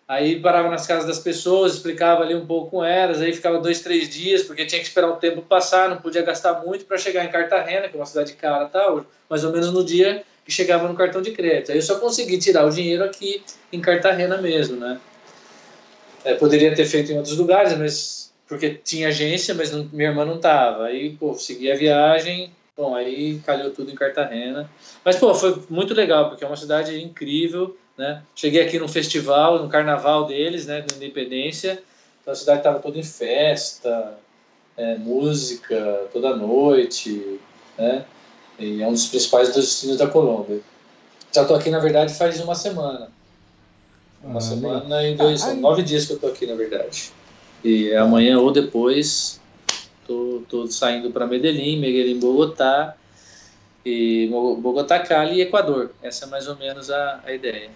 Aí 0.06 0.38
parava 0.38 0.68
nas 0.68 0.86
casas 0.86 1.06
das 1.06 1.18
pessoas, 1.18 1.74
explicava 1.74 2.22
ali 2.22 2.34
um 2.34 2.44
pouco 2.44 2.70
com 2.70 2.84
elas, 2.84 3.22
aí 3.22 3.32
ficava 3.32 3.58
dois, 3.58 3.80
três 3.80 4.10
dias, 4.10 4.42
porque 4.42 4.66
tinha 4.66 4.80
que 4.80 4.86
esperar 4.86 5.08
o 5.08 5.16
tempo 5.16 5.40
passar, 5.40 5.88
não 5.88 5.96
podia 5.96 6.20
gastar 6.20 6.62
muito 6.64 6.84
para 6.84 6.98
chegar 6.98 7.24
em 7.24 7.30
Cartagena, 7.30 7.88
que 7.88 7.96
é 7.96 7.98
uma 7.98 8.04
cidade 8.04 8.34
cara 8.34 8.66
tal, 8.66 9.06
mais 9.30 9.42
ou 9.42 9.52
menos 9.52 9.72
no 9.72 9.82
dia 9.82 10.22
que 10.44 10.52
chegava 10.52 10.88
no 10.88 10.94
cartão 10.94 11.22
de 11.22 11.30
crédito. 11.30 11.72
Aí 11.72 11.78
eu 11.78 11.82
só 11.82 11.98
consegui 11.98 12.38
tirar 12.38 12.66
o 12.66 12.70
dinheiro 12.70 13.04
aqui 13.04 13.42
em 13.72 13.80
Cartagena 13.80 14.38
mesmo, 14.38 14.76
né? 14.76 15.00
É, 16.24 16.34
poderia 16.34 16.74
ter 16.74 16.84
feito 16.84 17.12
em 17.12 17.16
outros 17.16 17.36
lugares, 17.36 17.76
mas 17.76 18.32
porque 18.48 18.70
tinha 18.70 19.08
agência, 19.08 19.54
mas 19.54 19.72
não, 19.72 19.88
minha 19.92 20.10
irmã 20.10 20.24
não 20.24 20.38
tava. 20.38 20.84
Aí, 20.84 21.10
pô, 21.10 21.34
segui 21.34 21.70
a 21.70 21.76
viagem, 21.76 22.52
bom, 22.76 22.94
aí 22.94 23.40
calhou 23.46 23.70
tudo 23.70 23.90
em 23.90 23.94
Cartagena. 23.94 24.68
Mas, 25.04 25.16
pô, 25.16 25.34
foi 25.34 25.62
muito 25.70 25.94
legal, 25.94 26.28
porque 26.28 26.44
é 26.44 26.46
uma 26.46 26.56
cidade 26.56 27.00
incrível, 27.02 27.76
né? 27.96 28.22
Cheguei 28.34 28.62
aqui 28.62 28.78
no 28.78 28.88
festival, 28.88 29.62
no 29.62 29.68
carnaval 29.68 30.26
deles, 30.26 30.66
né, 30.66 30.82
da 30.82 30.96
Independência. 30.96 31.82
Então 32.20 32.32
a 32.32 32.36
cidade 32.36 32.58
estava 32.58 32.78
toda 32.78 32.98
em 32.98 33.02
festa, 33.02 34.18
é, 34.76 34.96
música 34.96 36.08
toda 36.12 36.36
noite, 36.36 37.40
né? 37.76 38.04
E 38.58 38.82
é 38.82 38.86
um 38.86 38.92
dos 38.92 39.06
principais 39.06 39.54
destinos 39.54 39.96
da 39.96 40.06
Colômbia. 40.06 40.60
Já 41.32 41.42
estou 41.42 41.56
aqui, 41.56 41.70
na 41.70 41.78
verdade, 41.78 42.14
faz 42.14 42.38
uma 42.40 42.54
semana. 42.54 43.08
Uma 44.22 44.38
ah, 44.38 44.40
semana 44.40 45.02
e 45.08 45.14
dois, 45.14 45.42
ah, 45.42 45.54
nove 45.54 45.82
dias 45.82 46.06
que 46.06 46.12
eu 46.12 46.16
estou 46.16 46.30
aqui, 46.30 46.46
na 46.46 46.54
verdade. 46.54 47.10
E 47.64 47.94
amanhã 47.94 48.38
ou 48.38 48.52
depois 48.52 49.40
tô, 50.06 50.42
tô 50.48 50.66
saindo 50.66 51.10
para 51.10 51.26
Medellín, 51.26 51.80
Medellín, 51.80 52.20
Bogotá 52.20 52.94
e 53.84 54.28
Bogotá, 54.28 55.00
Cali 55.00 55.36
e 55.36 55.42
Equador. 55.42 55.90
Essa 56.02 56.26
é 56.26 56.28
mais 56.28 56.46
ou 56.46 56.56
menos 56.56 56.90
a, 56.90 57.20
a 57.24 57.32
ideia. 57.32 57.70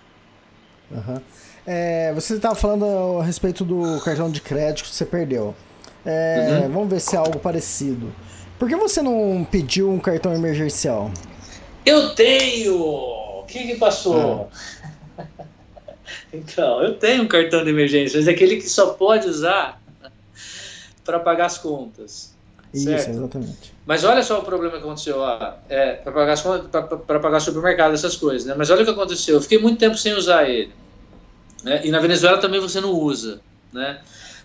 Uhum. 0.91 1.21
É, 1.67 2.13
você 2.15 2.35
estava 2.35 2.55
falando 2.55 3.19
a 3.21 3.25
respeito 3.25 3.65
do 3.65 4.01
cartão 4.01 4.31
de 4.31 4.41
crédito 4.41 4.89
que 4.89 4.95
você 4.95 5.05
perdeu. 5.05 5.55
É, 6.05 6.61
uhum. 6.63 6.73
Vamos 6.73 6.91
ver 6.91 7.01
se 7.01 7.17
é 7.17 7.19
algo 7.19 7.39
parecido. 7.41 8.13
Por 8.59 8.69
que 8.69 8.77
você 8.77 9.03
não 9.03 9.47
pediu 9.51 9.91
um 9.91 9.99
cartão 9.99 10.35
emergencial? 10.35 11.11
Eu 11.85 12.15
tenho! 12.15 12.77
O 12.77 13.45
que, 13.47 13.67
que 13.67 13.77
passou? 13.77 14.51
Ah. 15.19 15.25
então, 16.33 16.83
eu 16.83 16.95
tenho 16.95 17.23
um 17.23 17.29
cartão 17.29 17.63
de 17.63 17.71
emergência, 17.71 18.19
mas 18.19 18.29
é 18.29 18.33
aquele 18.33 18.57
que 18.57 18.69
só 18.69 18.95
pode 18.95 19.29
usar 19.29 19.81
para 21.05 21.21
pagar 21.21 21.47
as 21.47 21.59
contas. 21.59 22.35
Isso, 22.75 22.85
certo? 22.85 23.11
exatamente. 23.11 23.73
Mas 23.87 24.05
olha 24.05 24.23
só 24.23 24.41
o 24.41 24.43
problema 24.43 24.75
que 24.77 24.83
aconteceu. 24.83 25.19
É, 25.69 25.93
para 25.95 26.13
pagar, 26.13 26.37
para 27.07 27.21
pagar 27.21 27.41
supermercado, 27.41 27.95
essas 27.95 28.17
coisas. 28.17 28.47
Né? 28.47 28.55
Mas 28.57 28.69
olha 28.71 28.83
o 28.83 28.85
que 28.85 28.91
aconteceu. 28.91 29.37
Eu 29.37 29.41
fiquei 29.41 29.59
muito 29.59 29.79
tempo 29.79 29.97
sem 29.97 30.13
usar 30.13 30.49
ele. 30.49 30.73
Né? 31.63 31.83
E 31.85 31.91
na 31.91 32.01
Venezuela 32.01 32.39
também 32.39 32.61
você 32.61 32.81
não 32.81 32.91
usa. 32.91 33.41
Né? 33.73 34.01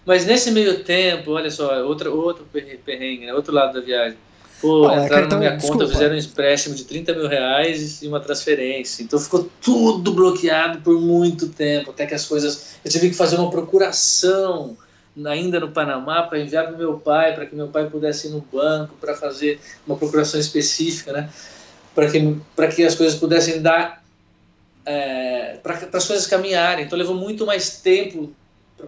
Mas 0.05 0.25
nesse 0.25 0.51
meio 0.51 0.83
tempo, 0.83 1.31
olha 1.31 1.51
só, 1.51 1.83
outro, 1.85 2.15
outro 2.15 2.45
perrengue, 2.85 3.25
né? 3.25 3.33
outro 3.33 3.53
lado 3.53 3.73
da 3.73 3.81
viagem. 3.81 4.17
Pô, 4.59 4.89
é 4.89 5.05
entraram 5.05 5.09
cartão, 5.09 5.29
na 5.29 5.37
minha 5.37 5.57
desculpa. 5.57 5.83
conta, 5.83 5.91
fizeram 5.91 6.15
um 6.15 6.19
empréstimo 6.19 6.75
de 6.75 6.83
30 6.85 7.13
mil 7.15 7.27
reais 7.27 8.01
e 8.03 8.07
uma 8.07 8.19
transferência. 8.19 9.03
Então 9.03 9.19
ficou 9.19 9.49
tudo 9.59 10.13
bloqueado 10.13 10.81
por 10.81 10.99
muito 11.01 11.49
tempo, 11.49 11.89
até 11.89 12.05
que 12.05 12.13
as 12.13 12.25
coisas. 12.25 12.75
Eu 12.85 12.91
tive 12.91 13.09
que 13.09 13.15
fazer 13.15 13.37
uma 13.37 13.49
procuração 13.49 14.77
ainda 15.25 15.59
no 15.59 15.71
Panamá 15.71 16.23
para 16.23 16.39
enviar 16.39 16.67
para 16.67 16.77
meu 16.77 16.93
pai, 16.97 17.33
para 17.33 17.45
que 17.45 17.55
meu 17.55 17.67
pai 17.67 17.89
pudesse 17.89 18.27
ir 18.27 18.29
no 18.29 18.41
banco 18.41 18.95
para 19.01 19.15
fazer 19.15 19.59
uma 19.85 19.97
procuração 19.97 20.39
específica, 20.39 21.11
né? 21.11 21.29
Para 21.95 22.07
que, 22.07 22.75
que 22.75 22.83
as 22.83 22.95
coisas 22.95 23.19
pudessem 23.19 23.61
dar. 23.61 24.01
É, 24.85 25.57
para 25.61 25.75
as 25.93 26.07
coisas 26.07 26.27
caminharem. 26.27 26.85
Então 26.85 26.97
levou 26.97 27.15
muito 27.15 27.45
mais 27.45 27.81
tempo 27.81 28.31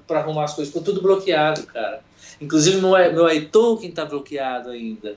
para 0.07 0.19
arrumar 0.19 0.45
as 0.45 0.53
coisas. 0.53 0.73
Ficou 0.73 0.83
tudo 0.83 1.01
bloqueado, 1.01 1.63
cara. 1.63 2.01
Inclusive 2.41 2.77
meu, 2.77 2.91
meu 3.13 3.29
iToken 3.29 3.89
está 3.89 4.05
bloqueado 4.05 4.69
ainda. 4.69 5.15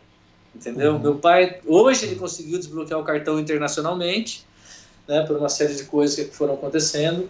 Entendeu? 0.54 0.94
Uhum. 0.94 0.98
Meu 0.98 1.14
pai, 1.16 1.60
hoje 1.66 2.06
ele 2.06 2.16
conseguiu 2.16 2.58
desbloquear 2.58 2.98
o 2.98 3.04
cartão 3.04 3.38
internacionalmente, 3.38 4.44
né, 5.06 5.22
por 5.26 5.36
uma 5.36 5.48
série 5.48 5.74
de 5.74 5.84
coisas 5.84 6.16
que 6.16 6.34
foram 6.34 6.54
acontecendo. 6.54 7.28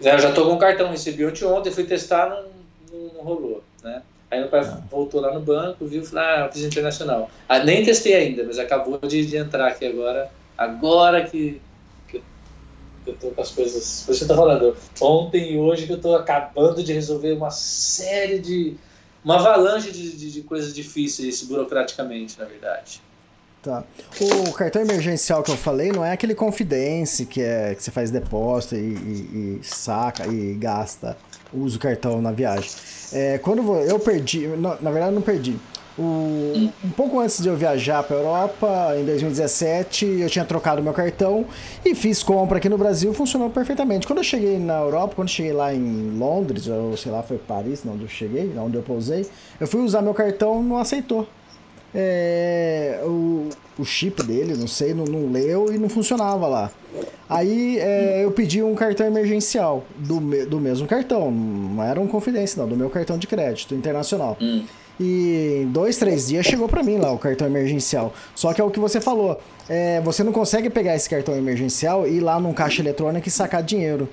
Eu 0.00 0.18
já 0.18 0.28
estou 0.28 0.46
com 0.46 0.54
o 0.54 0.58
cartão, 0.58 0.90
recebi 0.90 1.24
ontem, 1.24 1.72
fui 1.72 1.84
testar, 1.84 2.28
não, 2.28 2.44
não, 2.92 3.14
não 3.14 3.20
rolou, 3.22 3.64
né? 3.82 4.02
Aí 4.30 4.40
meu 4.40 4.48
pai 4.48 4.60
ah. 4.60 4.80
voltou 4.90 5.20
lá 5.20 5.32
no 5.32 5.40
banco, 5.40 5.86
viu 5.86 6.04
falou, 6.04 6.24
ah, 6.24 6.44
eu 6.46 6.52
fiz 6.52 6.62
internacional. 6.62 7.30
Ah, 7.48 7.60
nem 7.60 7.82
testei 7.82 8.14
ainda, 8.14 8.44
mas 8.44 8.58
acabou 8.58 8.98
de, 8.98 9.24
de 9.24 9.36
entrar 9.36 9.68
aqui 9.68 9.86
agora, 9.86 10.30
agora 10.56 11.24
que, 11.24 11.60
eu 13.10 13.16
tô 13.16 13.28
com 13.30 13.40
as 13.40 13.50
coisas... 13.50 14.06
Eu 14.08 14.28
tô 14.28 14.34
falando, 14.34 14.76
ontem 15.00 15.54
e 15.54 15.58
hoje 15.58 15.86
que 15.86 15.92
eu 15.92 16.00
tô 16.00 16.14
acabando 16.14 16.82
de 16.82 16.92
resolver 16.92 17.32
uma 17.32 17.50
série 17.50 18.38
de... 18.38 18.76
Uma 19.24 19.36
avalanche 19.36 19.90
de, 19.90 20.16
de, 20.16 20.30
de 20.30 20.42
coisas 20.42 20.72
difíceis 20.72 21.42
burocraticamente, 21.42 22.38
na 22.38 22.44
verdade. 22.44 23.02
Tá. 23.62 23.82
O 24.20 24.52
cartão 24.52 24.80
emergencial 24.80 25.42
que 25.42 25.50
eu 25.50 25.56
falei 25.56 25.90
não 25.90 26.04
é 26.04 26.12
aquele 26.12 26.34
Confidence 26.34 27.26
que, 27.26 27.42
é, 27.42 27.74
que 27.74 27.82
você 27.82 27.90
faz 27.90 28.10
depósito 28.10 28.76
e, 28.76 28.78
e, 28.78 29.58
e 29.60 29.64
saca 29.64 30.26
e 30.26 30.54
gasta, 30.54 31.16
usa 31.52 31.76
o 31.76 31.80
cartão 31.80 32.22
na 32.22 32.30
viagem. 32.30 32.70
É, 33.12 33.38
quando 33.38 33.62
eu 33.80 33.98
perdi, 33.98 34.46
não, 34.46 34.80
na 34.80 34.90
verdade 34.90 35.12
não 35.12 35.22
perdi. 35.22 35.58
O, 35.98 36.70
um 36.84 36.90
pouco 36.90 37.18
antes 37.18 37.42
de 37.42 37.48
eu 37.48 37.56
viajar 37.56 38.02
para 38.04 38.16
Europa, 38.16 38.94
em 38.98 39.04
2017, 39.04 40.06
eu 40.20 40.30
tinha 40.30 40.44
trocado 40.44 40.80
meu 40.82 40.92
cartão 40.92 41.44
e 41.84 41.94
fiz 41.94 42.22
compra 42.22 42.58
aqui 42.58 42.68
no 42.68 42.78
Brasil, 42.78 43.12
funcionou 43.12 43.50
perfeitamente. 43.50 44.06
Quando 44.06 44.18
eu 44.18 44.24
cheguei 44.24 44.58
na 44.58 44.78
Europa, 44.78 45.16
quando 45.16 45.28
eu 45.28 45.34
cheguei 45.34 45.52
lá 45.52 45.74
em 45.74 46.16
Londres, 46.16 46.68
ou 46.68 46.96
sei 46.96 47.10
lá, 47.10 47.22
foi 47.22 47.38
Paris, 47.38 47.82
onde 47.84 48.02
eu 48.02 48.08
cheguei, 48.08 48.52
onde 48.56 48.76
eu 48.76 48.82
pousei, 48.82 49.26
eu 49.58 49.66
fui 49.66 49.80
usar 49.80 50.00
meu 50.00 50.14
cartão, 50.14 50.62
não 50.62 50.78
aceitou 50.78 51.26
é, 51.94 53.00
o, 53.04 53.48
o 53.78 53.84
chip 53.84 54.22
dele, 54.22 54.54
não 54.56 54.66
sei, 54.66 54.92
não, 54.92 55.04
não, 55.04 55.30
leu 55.30 55.72
e 55.72 55.78
não 55.78 55.88
funcionava 55.88 56.46
lá. 56.46 56.70
Aí 57.28 57.78
é, 57.78 58.24
eu 58.24 58.30
pedi 58.30 58.62
um 58.62 58.74
cartão 58.74 59.06
emergencial 59.06 59.84
do, 59.96 60.20
do 60.46 60.60
mesmo 60.60 60.86
cartão, 60.86 61.30
não 61.30 61.82
era 61.82 62.00
um 62.00 62.06
confidência, 62.06 62.60
não, 62.60 62.68
do 62.68 62.76
meu 62.76 62.90
cartão 62.90 63.18
de 63.18 63.26
crédito 63.26 63.74
internacional. 63.74 64.36
Hum. 64.40 64.64
E 65.00 65.62
em 65.62 65.66
dois, 65.66 65.96
três 65.96 66.28
dias 66.28 66.44
chegou 66.44 66.68
para 66.68 66.82
mim 66.82 66.98
lá 66.98 67.12
o 67.12 67.18
cartão 67.18 67.46
emergencial. 67.46 68.12
Só 68.34 68.52
que 68.52 68.60
é 68.60 68.64
o 68.64 68.70
que 68.70 68.80
você 68.80 69.00
falou, 69.00 69.40
é, 69.68 70.00
você 70.00 70.24
não 70.24 70.32
consegue 70.32 70.68
pegar 70.68 70.96
esse 70.96 71.08
cartão 71.08 71.36
emergencial 71.36 72.06
e 72.06 72.16
ir 72.16 72.20
lá 72.20 72.40
num 72.40 72.52
caixa 72.52 72.82
eletrônico 72.82 73.28
e 73.28 73.30
sacar 73.30 73.62
dinheiro. 73.62 74.08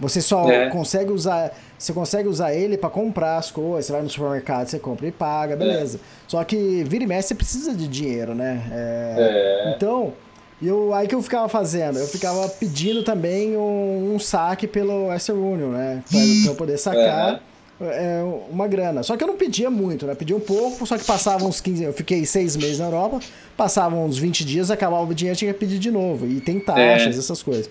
Você 0.00 0.20
só 0.20 0.50
é. 0.50 0.68
consegue 0.68 1.10
usar 1.10 1.52
você 1.78 1.92
consegue 1.92 2.26
usar 2.26 2.54
ele 2.54 2.78
para 2.78 2.88
comprar 2.88 3.36
as 3.36 3.50
coisas, 3.50 3.86
você 3.86 3.92
vai 3.92 4.02
no 4.02 4.08
supermercado, 4.08 4.66
você 4.66 4.78
compra 4.78 5.06
e 5.06 5.12
paga, 5.12 5.52
é. 5.52 5.56
beleza. 5.56 5.98
É. 5.98 6.00
Só 6.26 6.42
que 6.42 6.82
vira 6.84 7.04
e 7.04 7.06
mexe 7.06 7.28
você 7.28 7.34
precisa 7.34 7.74
de 7.74 7.86
dinheiro, 7.86 8.34
né? 8.34 8.62
É, 8.72 9.66
é. 9.68 9.74
Então, 9.74 10.14
eu, 10.62 10.94
aí 10.94 11.06
que 11.06 11.14
eu 11.14 11.22
ficava 11.22 11.48
fazendo? 11.48 11.98
Eu 11.98 12.06
ficava 12.06 12.48
pedindo 12.48 13.02
também 13.02 13.56
um, 13.56 14.14
um 14.14 14.18
saque 14.18 14.66
pelo 14.66 15.08
Western 15.08 15.40
Union, 15.40 15.68
né? 15.68 16.02
Pra, 16.10 16.18
pra 16.18 16.50
eu 16.50 16.54
poder 16.54 16.78
sacar 16.78 17.42
é, 17.80 18.22
uma 18.50 18.66
grana. 18.66 19.02
Só 19.02 19.16
que 19.16 19.22
eu 19.22 19.28
não 19.28 19.36
pedia 19.36 19.70
muito, 19.70 20.06
né? 20.06 20.14
Pedia 20.14 20.36
um 20.36 20.40
pouco, 20.40 20.86
só 20.86 20.96
que 20.96 21.04
passava 21.04 21.44
uns 21.44 21.60
15... 21.60 21.84
Eu 21.84 21.92
fiquei 21.92 22.24
seis 22.24 22.56
meses 22.56 22.78
na 22.78 22.86
Europa, 22.86 23.20
passavam 23.56 24.04
uns 24.04 24.18
20 24.18 24.44
dias, 24.44 24.70
acabava 24.70 25.04
o 25.04 25.14
dinheiro, 25.14 25.38
tinha 25.38 25.52
que 25.52 25.60
pedir 25.60 25.78
de 25.78 25.90
novo. 25.90 26.26
E 26.26 26.40
tem 26.40 26.58
taxas, 26.58 27.18
essas 27.18 27.42
coisas. 27.42 27.70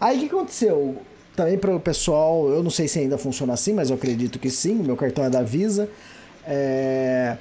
Aí 0.00 0.16
o 0.16 0.20
que 0.20 0.26
aconteceu? 0.26 0.96
Também 1.34 1.56
para 1.56 1.74
o 1.74 1.80
pessoal, 1.80 2.48
eu 2.50 2.62
não 2.62 2.70
sei 2.70 2.88
se 2.88 2.98
ainda 2.98 3.16
funciona 3.16 3.52
assim, 3.52 3.72
mas 3.72 3.90
eu 3.90 3.96
acredito 3.96 4.38
que 4.38 4.50
sim. 4.50 4.74
Meu 4.74 4.96
cartão 4.96 5.24
é 5.24 5.30
da 5.30 5.42
Visa. 5.42 5.88
É... 6.46 7.36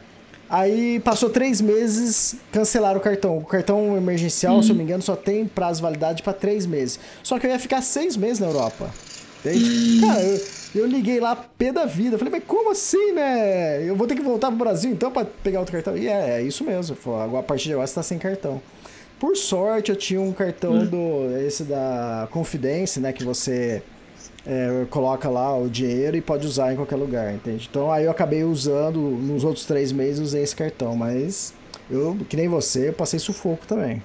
Aí 0.49 1.01
passou 1.01 1.29
três 1.29 1.59
meses, 1.59 2.35
cancelaram 2.51 2.99
o 2.99 3.03
cartão. 3.03 3.37
O 3.37 3.43
cartão 3.43 3.97
emergencial, 3.97 4.55
uhum. 4.55 4.63
se 4.63 4.69
eu 4.69 4.73
não 4.73 4.77
me 4.77 4.83
engano, 4.83 5.03
só 5.03 5.15
tem 5.15 5.45
prazo 5.45 5.79
de 5.79 5.81
validade 5.81 6.23
para 6.23 6.31
três 6.31 6.65
meses. 6.65 6.99
Só 7.21 7.37
que 7.37 7.45
eu 7.45 7.51
ia 7.51 7.59
ficar 7.59 7.81
seis 7.81 8.15
meses 8.15 8.39
na 8.39 8.47
Europa. 8.47 8.89
Entende? 9.39 9.65
Uhum. 9.65 10.07
Cara, 10.07 10.21
eu, 10.21 10.41
eu, 10.77 10.85
liguei 10.85 11.19
lá 11.19 11.35
pé 11.35 11.71
da 11.71 11.85
vida. 11.85 12.17
Falei, 12.17 12.31
mas 12.31 12.43
como 12.45 12.71
assim, 12.71 13.11
né? 13.11 13.83
Eu 13.83 13.95
vou 13.95 14.07
ter 14.07 14.15
que 14.15 14.21
voltar 14.21 14.47
pro 14.47 14.57
Brasil 14.57 14.91
então 14.91 15.11
para 15.11 15.25
pegar 15.43 15.59
outro 15.59 15.73
cartão? 15.73 15.97
E 15.97 16.07
é, 16.07 16.39
é 16.39 16.41
isso 16.41 16.63
mesmo. 16.63 16.97
Agora, 17.05 17.39
a 17.39 17.43
partir 17.43 17.65
de 17.65 17.73
agora 17.73 17.87
você 17.87 17.95
tá 17.95 18.03
sem 18.03 18.17
cartão. 18.17 18.61
Por 19.19 19.35
sorte, 19.35 19.89
eu 19.89 19.95
tinha 19.95 20.21
um 20.21 20.31
cartão 20.31 20.73
hum. 20.73 20.85
do 20.85 21.37
esse 21.39 21.63
da 21.63 22.27
Confidência, 22.31 23.01
né, 23.01 23.11
que 23.11 23.23
você 23.23 23.81
é, 24.45 24.85
coloca 24.89 25.27
lá 25.27 25.57
o 25.57 25.67
dinheiro 25.67 26.15
e 26.15 26.21
pode 26.21 26.45
usar 26.45 26.71
em 26.71 26.75
qualquer 26.75 26.95
lugar, 26.95 27.33
entende? 27.33 27.67
Então 27.69 27.91
aí 27.91 28.05
eu 28.05 28.11
acabei 28.11 28.43
usando 28.43 28.99
nos 28.99 29.43
outros 29.43 29.65
três 29.65 29.91
meses 29.91 30.19
usei 30.19 30.43
esse 30.43 30.55
cartão, 30.55 30.95
mas 30.95 31.53
eu 31.89 32.17
que 32.29 32.37
nem 32.37 32.47
você, 32.47 32.89
eu 32.89 32.93
passei 32.93 33.19
sufoco 33.19 33.65
também. 33.65 34.01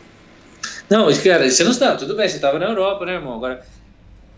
Não, 0.88 1.12
cara, 1.22 1.50
você 1.50 1.62
não 1.62 1.72
está, 1.72 1.94
tudo 1.96 2.16
bem, 2.16 2.28
você 2.28 2.36
estava 2.36 2.58
na 2.58 2.66
Europa, 2.66 3.04
né, 3.04 3.14
irmão? 3.14 3.34
Agora 3.34 3.62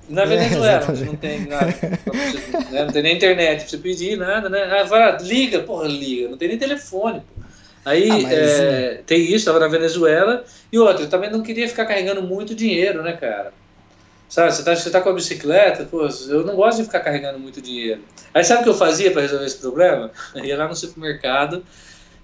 na 0.08 0.22
é, 0.22 0.26
Venezuela, 0.26 0.84
é, 0.86 1.04
não 1.04 1.16
tem 1.16 1.46
nada, 1.46 1.66
né, 2.70 2.84
não 2.84 2.92
tem 2.92 3.02
nem 3.02 3.16
internet 3.16 3.60
pra 3.60 3.68
você 3.68 3.78
pedir 3.78 4.16
nada, 4.16 4.48
né? 4.48 4.62
Ah, 4.64 4.86
fala, 4.86 5.18
liga, 5.20 5.60
porra, 5.60 5.88
liga, 5.88 6.28
não 6.28 6.36
tem 6.36 6.48
nem 6.48 6.58
telefone. 6.58 7.22
Aí 7.84 8.10
ah, 8.10 8.14
mas, 8.14 8.32
é, 8.32 9.00
tem 9.06 9.20
isso, 9.22 9.36
estava 9.36 9.60
na 9.60 9.68
Venezuela. 9.68 10.44
E 10.72 10.78
outra, 10.78 11.04
eu 11.04 11.08
também 11.08 11.30
não 11.30 11.42
queria 11.42 11.68
ficar 11.68 11.84
carregando 11.84 12.22
muito 12.22 12.54
dinheiro, 12.54 13.02
né, 13.02 13.12
cara? 13.12 13.52
Sabe, 14.28 14.52
você 14.52 14.64
tá, 14.64 14.74
você 14.74 14.90
tá 14.90 15.00
com 15.00 15.10
a 15.10 15.12
bicicleta, 15.12 15.84
pô, 15.84 16.08
eu 16.28 16.44
não 16.44 16.56
gosto 16.56 16.78
de 16.78 16.84
ficar 16.84 17.00
carregando 17.00 17.38
muito 17.38 17.60
dinheiro. 17.60 18.02
Aí 18.32 18.42
sabe 18.42 18.62
o 18.62 18.64
que 18.64 18.70
eu 18.70 18.74
fazia 18.74 19.10
para 19.10 19.22
resolver 19.22 19.44
esse 19.44 19.58
problema? 19.58 20.10
Eu 20.34 20.44
ia 20.44 20.56
lá 20.56 20.66
no 20.66 20.74
supermercado, 20.74 21.64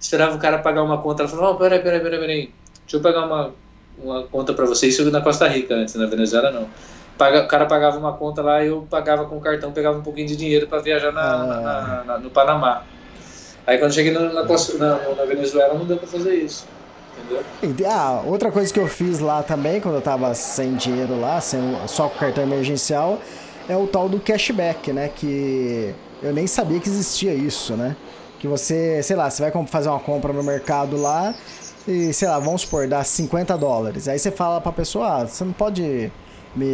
esperava 0.00 0.34
o 0.34 0.38
cara 0.38 0.58
pagar 0.58 0.82
uma 0.82 1.00
conta, 1.00 1.22
ela 1.22 1.30
falava, 1.30 1.50
oh, 1.52 1.54
peraí, 1.56 1.78
peraí, 1.78 2.00
peraí, 2.00 2.18
peraí, 2.18 2.52
deixa 2.82 2.96
eu 2.96 3.00
pagar 3.00 3.26
uma, 3.26 3.54
uma 3.96 4.22
conta 4.24 4.52
para 4.52 4.64
você, 4.64 4.88
isso 4.88 5.08
na 5.10 5.20
Costa 5.20 5.46
Rica 5.46 5.74
antes, 5.74 5.94
na 5.94 6.06
Venezuela 6.06 6.50
não. 6.50 6.68
Paga, 7.20 7.42
o 7.42 7.46
cara 7.46 7.66
pagava 7.66 7.98
uma 7.98 8.14
conta 8.14 8.40
lá, 8.40 8.64
eu 8.64 8.86
pagava 8.88 9.26
com 9.26 9.36
o 9.36 9.40
cartão, 9.42 9.70
pegava 9.72 9.98
um 9.98 10.02
pouquinho 10.02 10.26
de 10.26 10.34
dinheiro 10.34 10.66
para 10.66 10.80
viajar 10.80 11.12
na, 11.12 11.20
ah. 11.20 11.60
na, 11.60 12.04
na, 12.04 12.18
no 12.18 12.30
Panamá. 12.30 12.82
Aí 13.66 13.76
quando 13.76 13.92
cheguei 13.92 14.10
na, 14.10 14.20
na, 14.32 14.42
na 14.42 15.24
Venezuela 15.26 15.74
não 15.74 15.84
deu 15.84 15.98
pra 15.98 16.06
fazer 16.06 16.34
isso. 16.36 16.66
Entendeu? 17.62 17.90
Ah, 17.90 18.22
outra 18.24 18.50
coisa 18.50 18.72
que 18.72 18.80
eu 18.80 18.88
fiz 18.88 19.18
lá 19.18 19.42
também, 19.42 19.82
quando 19.82 19.96
eu 19.96 20.00
tava 20.00 20.32
sem 20.32 20.76
dinheiro 20.76 21.20
lá, 21.20 21.42
sem, 21.42 21.60
só 21.86 22.08
com 22.08 22.18
cartão 22.18 22.42
emergencial, 22.42 23.18
é 23.68 23.76
o 23.76 23.86
tal 23.86 24.08
do 24.08 24.18
cashback, 24.18 24.90
né? 24.90 25.10
Que 25.14 25.94
eu 26.22 26.32
nem 26.32 26.46
sabia 26.46 26.80
que 26.80 26.88
existia 26.88 27.34
isso, 27.34 27.74
né? 27.74 27.96
Que 28.38 28.48
você, 28.48 29.02
sei 29.02 29.14
lá, 29.14 29.28
você 29.28 29.42
vai 29.42 29.66
fazer 29.66 29.90
uma 29.90 30.00
compra 30.00 30.32
no 30.32 30.42
mercado 30.42 30.96
lá 30.96 31.34
e, 31.86 32.14
sei 32.14 32.28
lá, 32.28 32.38
vamos 32.38 32.62
supor, 32.62 32.88
dá 32.88 33.04
50 33.04 33.58
dólares. 33.58 34.08
Aí 34.08 34.18
você 34.18 34.30
fala 34.30 34.58
pra 34.58 34.72
pessoa, 34.72 35.20
ah, 35.20 35.26
você 35.26 35.44
não 35.44 35.52
pode 35.52 36.10
me 36.54 36.66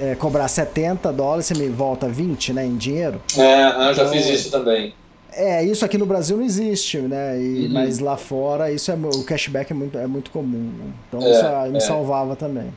é, 0.00 0.16
cobrar 0.18 0.46
70 0.48 1.12
dólares, 1.12 1.46
você 1.46 1.54
me 1.54 1.68
volta 1.68 2.08
20, 2.08 2.52
né, 2.52 2.64
em 2.64 2.76
dinheiro. 2.76 3.20
É, 3.36 3.64
eu 3.66 3.94
já 3.94 4.02
Então, 4.02 4.08
fiz 4.12 4.26
isso 4.26 4.50
também. 4.50 4.94
É, 5.32 5.62
isso 5.64 5.84
aqui 5.84 5.96
no 5.96 6.06
Brasil 6.06 6.36
não 6.36 6.44
existe, 6.44 6.98
né? 6.98 7.40
E, 7.40 7.66
Uhum. 7.66 7.72
Mas 7.72 7.98
lá 8.00 8.16
fora, 8.16 8.70
isso 8.72 8.90
é, 8.90 8.94
o 8.94 9.22
cashback 9.24 9.70
é 9.70 9.74
muito, 9.74 9.96
é 9.98 10.06
muito 10.06 10.30
comum. 10.30 10.72
Né? 10.76 10.92
Então 11.08 11.20
É, 11.22 11.30
isso 11.30 11.70
me 11.72 11.76
é. 11.78 11.80
salvava 11.80 12.34
também. 12.34 12.72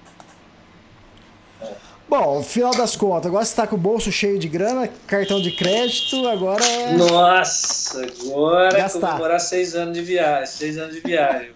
Bom, 2.08 2.44
final 2.44 2.76
das 2.76 2.96
contas, 2.96 3.26
agora 3.26 3.44
você 3.44 3.56
tá 3.56 3.66
com 3.66 3.76
o 3.76 3.80
bolso 3.80 4.12
cheio 4.12 4.38
de 4.38 4.48
grana, 4.48 4.88
cartão 5.08 5.42
de 5.42 5.50
crédito, 5.52 6.28
agora 6.28 6.64
é. 6.64 6.94
Nossa, 6.96 8.06
agora 8.22 8.78
Gastar. 8.78 9.08
comemorar 9.14 9.40
seis 9.40 9.74
anos 9.74 9.96
de 9.96 10.04
viagem, 10.04 10.46
seis 10.46 10.78
anos 10.78 10.94
de 10.94 11.02
viagem. 11.02 11.50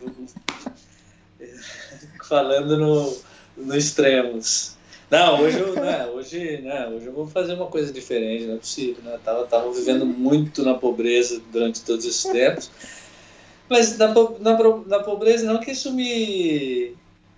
Falando 2.27 2.77
no, 2.77 3.15
no 3.57 3.75
extremos. 3.75 4.77
Não, 5.09 5.41
hoje 5.41 5.59
eu, 5.59 5.73
né, 5.73 6.05
hoje, 6.07 6.57
né, 6.61 6.87
hoje 6.87 7.05
eu 7.05 7.13
vou 7.13 7.27
fazer 7.27 7.53
uma 7.53 7.67
coisa 7.67 7.93
diferente, 7.93 8.45
não 8.45 8.55
é 8.55 8.57
possível, 8.57 9.01
né? 9.03 9.17
Tava, 9.23 9.45
tava 9.45 9.71
vivendo 9.71 10.05
muito 10.05 10.63
na 10.63 10.73
pobreza 10.73 11.41
durante 11.51 11.81
todos 11.81 12.05
esses 12.05 12.23
tempos. 12.23 12.69
Mas 13.69 13.97
na, 13.97 14.07
na, 14.09 14.57
na 14.85 14.99
pobreza 14.99 15.45
não 15.45 15.59
que 15.59 15.71
isso 15.71 15.93
me. 15.93 16.93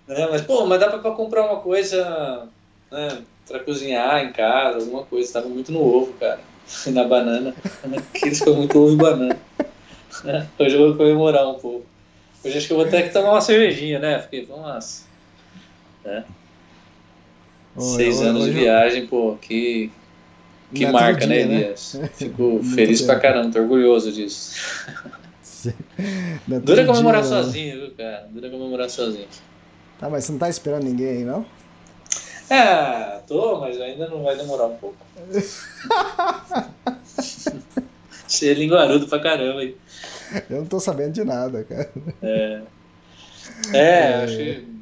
Né, 0.06 0.28
mas, 0.30 0.42
pô, 0.42 0.66
mas 0.66 0.80
dá 0.80 0.88
pra 0.88 1.10
comprar 1.12 1.46
uma 1.46 1.60
coisa 1.60 2.48
né, 2.90 3.22
pra 3.46 3.60
cozinhar 3.60 4.24
em 4.24 4.32
casa, 4.32 4.78
alguma 4.78 5.04
coisa. 5.04 5.32
Tava 5.32 5.48
muito 5.48 5.70
no 5.70 5.80
ovo, 5.80 6.12
cara. 6.14 6.40
Na 6.86 7.04
banana. 7.04 7.54
Eles 8.22 8.40
comem 8.40 8.58
muito 8.58 8.78
ovo 8.78 8.92
e 8.92 8.96
banana. 8.96 9.38
Hoje 10.58 10.74
eu 10.76 10.88
vou 10.88 10.96
comemorar 10.96 11.48
um 11.48 11.54
pouco. 11.54 11.86
Hoje 12.44 12.58
acho 12.58 12.66
que 12.66 12.72
eu 12.72 12.78
vou 12.78 12.86
ter 12.86 13.04
que 13.04 13.12
tomar 13.12 13.32
uma 13.32 13.40
cervejinha, 13.40 13.98
né? 13.98 14.20
Fiquei, 14.20 14.44
vamos. 14.44 15.04
Né? 16.04 16.24
Seis 17.78 18.20
anos 18.20 18.44
de 18.44 18.50
viagem, 18.50 19.06
pô, 19.06 19.36
que, 19.40 19.90
que 20.74 20.84
é 20.84 20.92
marca, 20.92 21.26
né, 21.26 21.36
dia, 21.36 21.46
né? 21.46 21.54
Elias? 21.56 22.00
Fico 22.14 22.42
Muito 22.42 22.74
feliz 22.74 23.02
pra 23.02 23.18
caramba, 23.18 23.52
tô 23.52 23.60
orgulhoso 23.60 24.12
disso. 24.12 24.86
É 25.66 26.58
Dura 26.60 26.86
comemorar 26.86 27.22
dia, 27.22 27.30
né? 27.30 27.42
sozinho, 27.42 27.80
viu, 27.80 27.90
cara? 27.92 28.26
Dura 28.30 28.50
comemorar 28.50 28.88
sozinho. 28.88 29.28
Tá, 29.98 30.08
mas 30.08 30.24
você 30.24 30.32
não 30.32 30.38
tá 30.38 30.48
esperando 30.48 30.84
ninguém 30.84 31.08
aí, 31.08 31.24
não? 31.24 31.44
É, 32.48 33.20
tô, 33.28 33.60
mas 33.60 33.80
ainda 33.80 34.08
não 34.08 34.22
vai 34.24 34.36
demorar 34.36 34.66
um 34.66 34.76
pouco. 34.76 34.96
Você 38.26 38.50
é 38.50 38.54
linguarudo 38.54 39.08
pra 39.08 39.18
caramba, 39.18 39.62
hein? 39.64 39.74
Eu 40.48 40.58
não 40.58 40.66
tô 40.66 40.78
sabendo 40.78 41.12
de 41.12 41.24
nada, 41.24 41.64
cara. 41.64 41.90
É, 42.22 42.62
é 43.72 44.14
acho 44.24 44.36
que. 44.36 44.79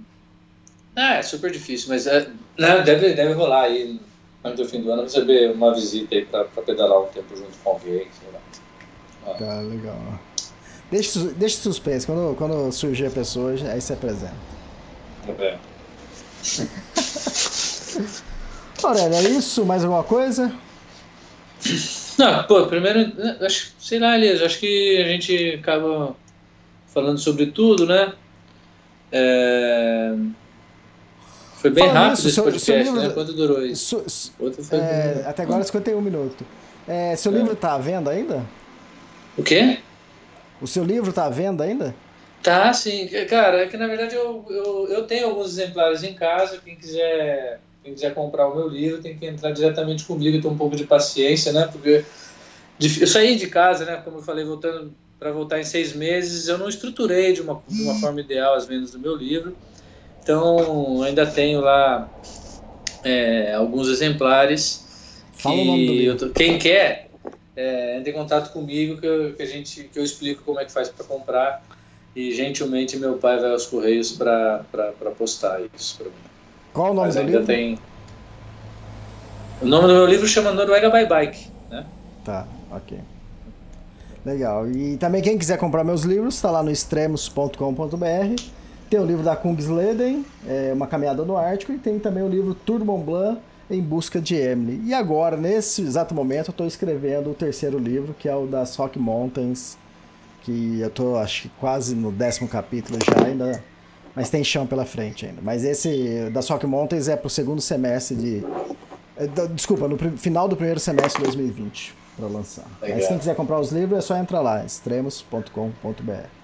Ah, 1.00 1.14
é 1.14 1.22
super 1.22 1.52
difícil, 1.52 1.90
mas 1.90 2.08
é, 2.08 2.28
não, 2.58 2.82
deve, 2.82 3.14
deve 3.14 3.32
rolar 3.32 3.66
aí 3.66 4.00
antes 4.42 4.58
do 4.58 4.68
fim 4.68 4.82
do 4.82 4.90
ano 4.90 5.02
receber 5.04 5.52
uma 5.52 5.72
visita 5.72 6.12
aí 6.12 6.24
pra, 6.24 6.42
pra 6.42 6.60
pedalar 6.64 7.00
um 7.00 7.06
tempo 7.06 7.36
junto 7.36 7.56
com 7.62 7.70
alguém, 7.70 8.08
sei 8.18 8.28
lá. 8.32 9.34
Tá, 9.34 9.60
legal. 9.60 9.96
Deixa, 10.90 11.20
deixa 11.20 11.58
suspense. 11.58 12.04
Quando, 12.04 12.34
quando 12.36 12.72
surgir 12.72 13.06
a 13.06 13.10
pessoa, 13.10 13.52
aí 13.52 13.80
você 13.80 13.92
apresenta. 13.92 14.34
É. 15.38 15.56
Aurélia, 18.82 19.18
é 19.18 19.30
isso? 19.30 19.64
Mais 19.64 19.84
alguma 19.84 20.02
coisa? 20.02 20.52
Não, 22.18 22.42
pô, 22.44 22.66
primeiro, 22.66 23.14
né, 23.14 23.36
acho, 23.42 23.72
sei 23.78 24.00
lá, 24.00 24.16
Elias, 24.16 24.42
acho 24.42 24.58
que 24.58 25.00
a 25.00 25.06
gente 25.06 25.60
acaba 25.60 26.16
falando 26.92 27.18
sobre 27.18 27.46
tudo, 27.46 27.86
né? 27.86 28.14
É, 29.12 30.12
Foi 31.60 31.70
bem 31.70 31.84
Falando 31.84 31.96
rápido 31.96 32.10
nisso, 32.16 32.26
esse 32.28 32.34
seu- 32.34 32.44
podcast, 32.44 32.64
seu 32.66 32.78
livro- 32.78 33.00
né? 33.00 33.08
Quanto 33.10 33.32
durou 33.32 33.64
isso? 33.66 34.02
Su- 34.06 34.10
su- 34.10 34.74
é, 34.74 35.24
até 35.26 35.42
agora 35.42 35.62
51 35.64 36.00
minutos. 36.00 36.46
É, 36.86 37.16
seu 37.16 37.32
livro 37.32 37.54
tá 37.56 37.74
à 37.74 37.78
venda 37.78 38.10
ainda? 38.10 38.44
O 39.36 39.42
quê? 39.42 39.78
O 40.60 40.66
seu 40.66 40.84
livro 40.84 41.12
tá 41.12 41.26
à 41.26 41.30
venda 41.30 41.64
ainda? 41.64 41.94
Tá, 42.42 42.72
sim. 42.72 43.08
Cara, 43.28 43.62
é 43.64 43.66
que 43.66 43.76
na 43.76 43.86
verdade 43.86 44.14
eu, 44.14 44.44
eu, 44.48 44.88
eu 44.88 45.02
tenho 45.04 45.26
alguns 45.26 45.48
exemplares 45.58 46.02
em 46.02 46.14
casa. 46.14 46.58
Quem 46.64 46.76
quiser, 46.76 47.60
quem 47.82 47.92
quiser 47.92 48.14
comprar 48.14 48.48
o 48.48 48.54
meu 48.54 48.68
livro 48.68 49.02
tem 49.02 49.16
que 49.16 49.26
entrar 49.26 49.50
diretamente 49.50 50.04
comigo 50.04 50.36
e 50.36 50.40
ter 50.40 50.48
um 50.48 50.56
pouco 50.56 50.76
de 50.76 50.84
paciência, 50.84 51.52
né? 51.52 51.68
Porque 51.70 52.04
eu 53.00 53.06
saí 53.06 53.36
de 53.36 53.48
casa, 53.48 53.84
né? 53.84 54.00
Como 54.04 54.18
eu 54.18 54.22
falei, 54.22 54.44
voltando 54.44 54.92
para 55.18 55.32
voltar 55.32 55.58
em 55.58 55.64
seis 55.64 55.92
meses, 55.94 56.46
eu 56.46 56.56
não 56.56 56.68
estruturei 56.68 57.32
de 57.32 57.42
uma, 57.42 57.60
de 57.66 57.82
uma 57.82 57.94
forma 57.96 58.20
ideal 58.20 58.54
as 58.54 58.66
vendas 58.66 58.92
do 58.92 59.00
meu 59.00 59.16
livro. 59.16 59.56
Então, 60.28 61.02
ainda 61.04 61.24
tenho 61.24 61.62
lá 61.62 62.06
é, 63.02 63.54
alguns 63.54 63.88
exemplares 63.88 64.84
Fala 65.32 65.54
o 65.54 65.64
nome 65.64 65.86
do 65.86 65.92
que 65.92 65.98
livro. 66.00 66.30
quem 66.34 66.58
quer 66.58 67.08
é, 67.56 67.96
entre 67.96 68.10
em 68.10 68.12
contato 68.12 68.52
comigo 68.52 69.00
que, 69.00 69.06
eu, 69.06 69.32
que 69.32 69.42
a 69.42 69.46
gente 69.46 69.84
que 69.84 69.98
eu 69.98 70.04
explico 70.04 70.42
como 70.44 70.60
é 70.60 70.66
que 70.66 70.70
faz 70.70 70.90
para 70.90 71.02
comprar 71.06 71.64
e 72.14 72.30
gentilmente 72.34 72.98
meu 72.98 73.16
pai 73.16 73.40
vai 73.40 73.50
aos 73.52 73.64
correios 73.64 74.12
para 74.12 74.62
postar 75.16 75.62
isso 75.74 75.96
para 75.96 76.08
mim. 76.08 76.12
Qual 76.74 76.90
o 76.90 76.94
nome 76.94 77.06
Mas 77.06 77.14
do 77.14 77.20
ainda 77.20 77.32
livro? 77.32 77.46
tem 77.46 77.78
o 79.62 79.66
nome 79.66 79.88
do 79.88 79.94
meu 79.94 80.04
livro 80.04 80.28
chama 80.28 80.52
Noruega 80.52 80.90
by 80.90 81.06
Bike, 81.06 81.46
né? 81.70 81.86
Tá, 82.22 82.46
ok. 82.70 82.98
Legal. 84.26 84.70
E 84.70 84.98
também 84.98 85.22
quem 85.22 85.38
quiser 85.38 85.56
comprar 85.56 85.84
meus 85.84 86.02
livros, 86.02 86.34
está 86.34 86.50
lá 86.50 86.62
no 86.62 86.70
extremos.com.br. 86.70 88.57
Tem 88.90 88.98
o 88.98 89.04
livro 89.04 89.22
da 89.22 89.36
Kungsleden, 89.36 90.24
é, 90.46 90.72
Uma 90.74 90.86
Caminhada 90.86 91.22
no 91.24 91.36
Ártico, 91.36 91.72
e 91.72 91.78
tem 91.78 91.98
também 91.98 92.22
o 92.22 92.28
livro 92.28 92.54
Tour 92.54 92.82
Mont 92.84 93.04
Blanc, 93.04 93.40
Em 93.70 93.82
Busca 93.82 94.18
de 94.20 94.34
Emily. 94.34 94.80
E 94.86 94.94
agora, 94.94 95.36
nesse 95.36 95.82
exato 95.82 96.14
momento, 96.14 96.48
eu 96.48 96.52
estou 96.52 96.66
escrevendo 96.66 97.30
o 97.30 97.34
terceiro 97.34 97.78
livro, 97.78 98.14
que 98.18 98.28
é 98.28 98.34
o 98.34 98.46
das 98.46 98.74
Rock 98.76 98.98
Mountains, 98.98 99.76
que 100.42 100.80
eu 100.80 100.88
estou, 100.88 101.18
acho 101.18 101.42
que 101.42 101.48
quase 101.60 101.94
no 101.94 102.10
décimo 102.10 102.48
capítulo 102.48 102.98
já, 103.04 103.26
ainda, 103.26 103.62
mas 104.14 104.30
tem 104.30 104.42
chão 104.42 104.66
pela 104.66 104.86
frente 104.86 105.26
ainda. 105.26 105.40
Mas 105.42 105.64
esse 105.64 106.30
das 106.32 106.48
Rock 106.48 106.66
Mountains 106.66 107.08
é 107.08 107.16
para 107.16 107.26
o 107.26 107.30
segundo 107.30 107.60
semestre 107.60 108.16
de... 108.16 108.44
é, 109.18 109.26
Desculpa, 109.48 109.86
no 109.86 109.98
final 110.16 110.48
do 110.48 110.56
primeiro 110.56 110.80
semestre 110.80 111.18
de 111.18 111.24
2020 111.24 111.94
para 112.16 112.26
lançar. 112.26 112.64
Mas 112.80 113.06
quem 113.06 113.18
quiser 113.18 113.36
comprar 113.36 113.60
os 113.60 113.70
livros 113.70 113.98
é 113.98 114.00
só 114.00 114.16
entrar 114.16 114.40
lá, 114.40 114.64
extremos.com.br. 114.64 116.37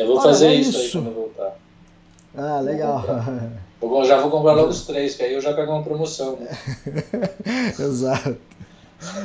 Eu 0.00 0.06
vou 0.06 0.16
Olha, 0.16 0.24
fazer 0.24 0.46
é 0.48 0.54
isso, 0.54 0.76
aí 0.78 0.84
isso. 0.86 0.98
quando 0.98 1.06
eu 1.08 1.14
voltar. 1.14 1.56
Ah, 2.36 2.60
legal. 2.60 3.04
Eu 3.82 4.04
já 4.06 4.20
vou 4.20 4.30
comprar 4.30 4.52
logo 4.52 4.68
os 4.68 4.86
três, 4.86 5.14
que 5.14 5.22
aí 5.22 5.34
eu 5.34 5.40
já 5.40 5.52
pego 5.52 5.72
uma 5.72 5.82
promoção. 5.82 6.36
Né? 6.36 6.48
Exato. 7.78 8.36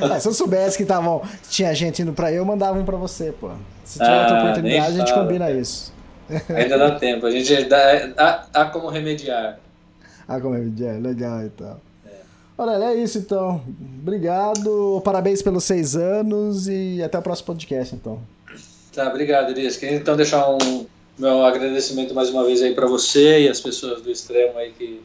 Ah, 0.00 0.18
se 0.18 0.26
eu 0.26 0.32
soubesse 0.32 0.76
que 0.78 0.84
tavam, 0.86 1.20
tinha 1.50 1.74
gente 1.74 2.00
indo 2.00 2.12
pra 2.12 2.28
aí, 2.28 2.36
eu 2.36 2.44
mandava 2.44 2.78
um 2.78 2.84
pra 2.84 2.96
você, 2.96 3.32
pô. 3.32 3.50
Se 3.84 3.98
tiver 3.98 4.10
Ah, 4.10 4.20
outra 4.22 4.38
oportunidade, 4.42 4.86
a 4.86 4.90
gente 4.98 5.10
fala, 5.10 5.22
combina 5.22 5.46
cara. 5.46 5.58
isso. 5.58 5.92
Ainda 6.48 6.78
dá 6.78 6.90
tempo, 6.98 7.26
a 7.26 7.30
gente 7.30 7.64
dá, 7.64 8.10
há, 8.16 8.46
há 8.62 8.64
como 8.66 8.88
remediar. 8.88 9.58
Ah, 10.26 10.40
como 10.40 10.56
é 10.56 10.60
que 10.74 10.84
é? 10.84 10.92
Legal 10.92 11.42
então. 11.44 11.76
Olha, 12.58 12.82
é 12.86 12.94
isso 12.94 13.18
então. 13.18 13.60
Obrigado, 14.00 15.00
parabéns 15.04 15.42
pelos 15.42 15.62
seis 15.64 15.94
anos 15.94 16.66
e 16.68 17.02
até 17.02 17.18
o 17.18 17.22
próximo 17.22 17.46
podcast 17.48 17.94
então. 17.94 18.18
Tá, 18.96 19.08
obrigado, 19.08 19.50
Elias. 19.50 19.76
Queria 19.76 19.94
então 19.94 20.16
deixar 20.16 20.48
um 20.48 20.86
meu 21.18 21.44
agradecimento 21.44 22.14
mais 22.14 22.30
uma 22.30 22.46
vez 22.46 22.62
aí 22.62 22.74
para 22.74 22.86
você 22.86 23.42
e 23.42 23.48
as 23.48 23.60
pessoas 23.60 24.00
do 24.00 24.10
extremo 24.10 24.56
aí 24.56 24.72
que, 24.72 25.02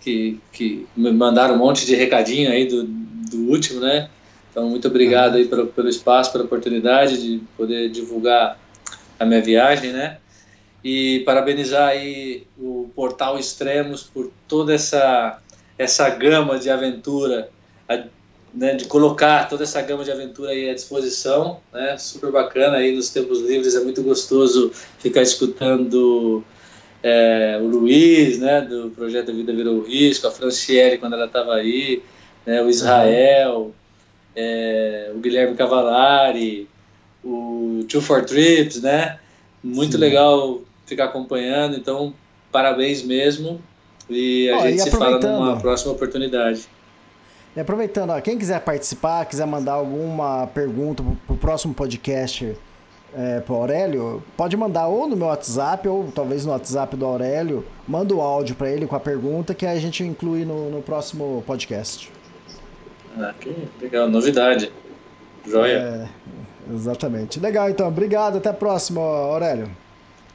que, 0.00 0.40
que 0.52 0.86
me 0.96 1.10
mandaram 1.10 1.56
um 1.56 1.58
monte 1.58 1.84
de 1.84 1.96
recadinho 1.96 2.48
aí 2.48 2.68
do, 2.68 2.84
do 2.84 3.50
último, 3.50 3.80
né? 3.80 4.08
Então, 4.48 4.70
muito 4.70 4.86
obrigado 4.86 5.34
aí 5.34 5.48
pelo, 5.48 5.66
pelo 5.66 5.88
espaço, 5.88 6.30
pela 6.30 6.44
oportunidade 6.44 7.20
de 7.20 7.42
poder 7.56 7.90
divulgar 7.90 8.56
a 9.18 9.26
minha 9.26 9.42
viagem, 9.42 9.90
né? 9.90 10.18
E 10.84 11.24
parabenizar 11.26 11.88
aí 11.88 12.46
o 12.56 12.88
Portal 12.94 13.36
Extremos 13.36 14.04
por 14.04 14.30
toda 14.46 14.72
essa, 14.72 15.40
essa 15.76 16.08
gama 16.08 16.56
de 16.56 16.70
aventura, 16.70 17.50
né, 18.52 18.74
de 18.74 18.84
colocar 18.86 19.48
toda 19.48 19.62
essa 19.62 19.80
gama 19.82 20.04
de 20.04 20.10
aventura 20.10 20.50
aí 20.50 20.70
à 20.70 20.74
disposição, 20.74 21.60
né? 21.72 21.96
Super 21.98 22.32
bacana 22.32 22.76
aí 22.76 22.94
nos 22.94 23.10
tempos 23.10 23.40
livres, 23.40 23.74
é 23.74 23.80
muito 23.80 24.02
gostoso 24.02 24.72
ficar 24.98 25.22
escutando 25.22 26.44
é, 27.02 27.58
o 27.60 27.66
Luiz, 27.66 28.38
né, 28.38 28.60
do 28.60 28.90
projeto 28.90 29.32
Vida 29.32 29.52
Virou 29.52 29.82
Risco, 29.82 30.26
a 30.26 30.30
Franciele 30.30 30.98
quando 30.98 31.14
ela 31.14 31.26
estava 31.26 31.54
aí, 31.54 32.02
né, 32.44 32.62
o 32.62 32.68
Israel, 32.68 33.72
é, 34.34 35.10
o 35.14 35.18
Guilherme 35.18 35.56
Cavalari, 35.56 36.68
o 37.24 37.84
Two 37.88 38.00
for 38.00 38.24
Trips, 38.24 38.80
né? 38.82 39.18
Muito 39.62 39.92
Sim. 39.92 39.98
legal 39.98 40.60
ficar 40.86 41.04
acompanhando, 41.04 41.76
então 41.76 42.14
parabéns 42.50 43.02
mesmo 43.02 43.60
e 44.08 44.50
a 44.50 44.58
Ó, 44.58 44.60
gente 44.62 44.78
e 44.78 44.82
se 44.82 44.90
fala 44.90 45.18
numa 45.20 45.58
próxima 45.60 45.92
oportunidade. 45.92 46.68
E 47.56 47.60
aproveitando, 47.60 48.10
ó, 48.10 48.20
quem 48.20 48.38
quiser 48.38 48.60
participar, 48.60 49.24
quiser 49.24 49.46
mandar 49.46 49.72
alguma 49.72 50.46
pergunta 50.48 51.02
pro, 51.02 51.16
pro 51.26 51.36
próximo 51.36 51.74
podcast 51.74 52.56
é, 53.14 53.40
pro 53.40 53.56
Aurélio, 53.56 54.22
pode 54.36 54.56
mandar 54.56 54.86
ou 54.86 55.08
no 55.08 55.16
meu 55.16 55.26
WhatsApp, 55.26 55.88
ou 55.88 56.10
talvez 56.12 56.46
no 56.46 56.52
WhatsApp 56.52 56.96
do 56.96 57.04
Aurélio, 57.04 57.66
manda 57.88 58.14
o 58.14 58.20
áudio 58.20 58.54
para 58.54 58.70
ele 58.70 58.86
com 58.86 58.94
a 58.94 59.00
pergunta 59.00 59.54
que 59.54 59.66
a 59.66 59.76
gente 59.78 60.04
inclui 60.04 60.44
no, 60.44 60.70
no 60.70 60.80
próximo 60.80 61.42
podcast. 61.46 62.10
Ah, 63.18 63.34
que 63.38 63.54
legal, 63.80 64.08
novidade. 64.08 64.70
Joia. 65.46 66.08
É, 66.70 66.72
exatamente. 66.72 67.40
Legal, 67.40 67.68
então. 67.68 67.88
Obrigado. 67.88 68.38
Até 68.38 68.50
a 68.50 68.54
próxima, 68.54 69.00
Aurélio. 69.00 69.70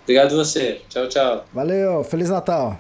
Obrigado 0.04 0.36
você. 0.36 0.82
Tchau, 0.90 1.08
tchau. 1.08 1.46
Valeu. 1.54 2.04
Feliz 2.04 2.30
Natal. 2.30 2.80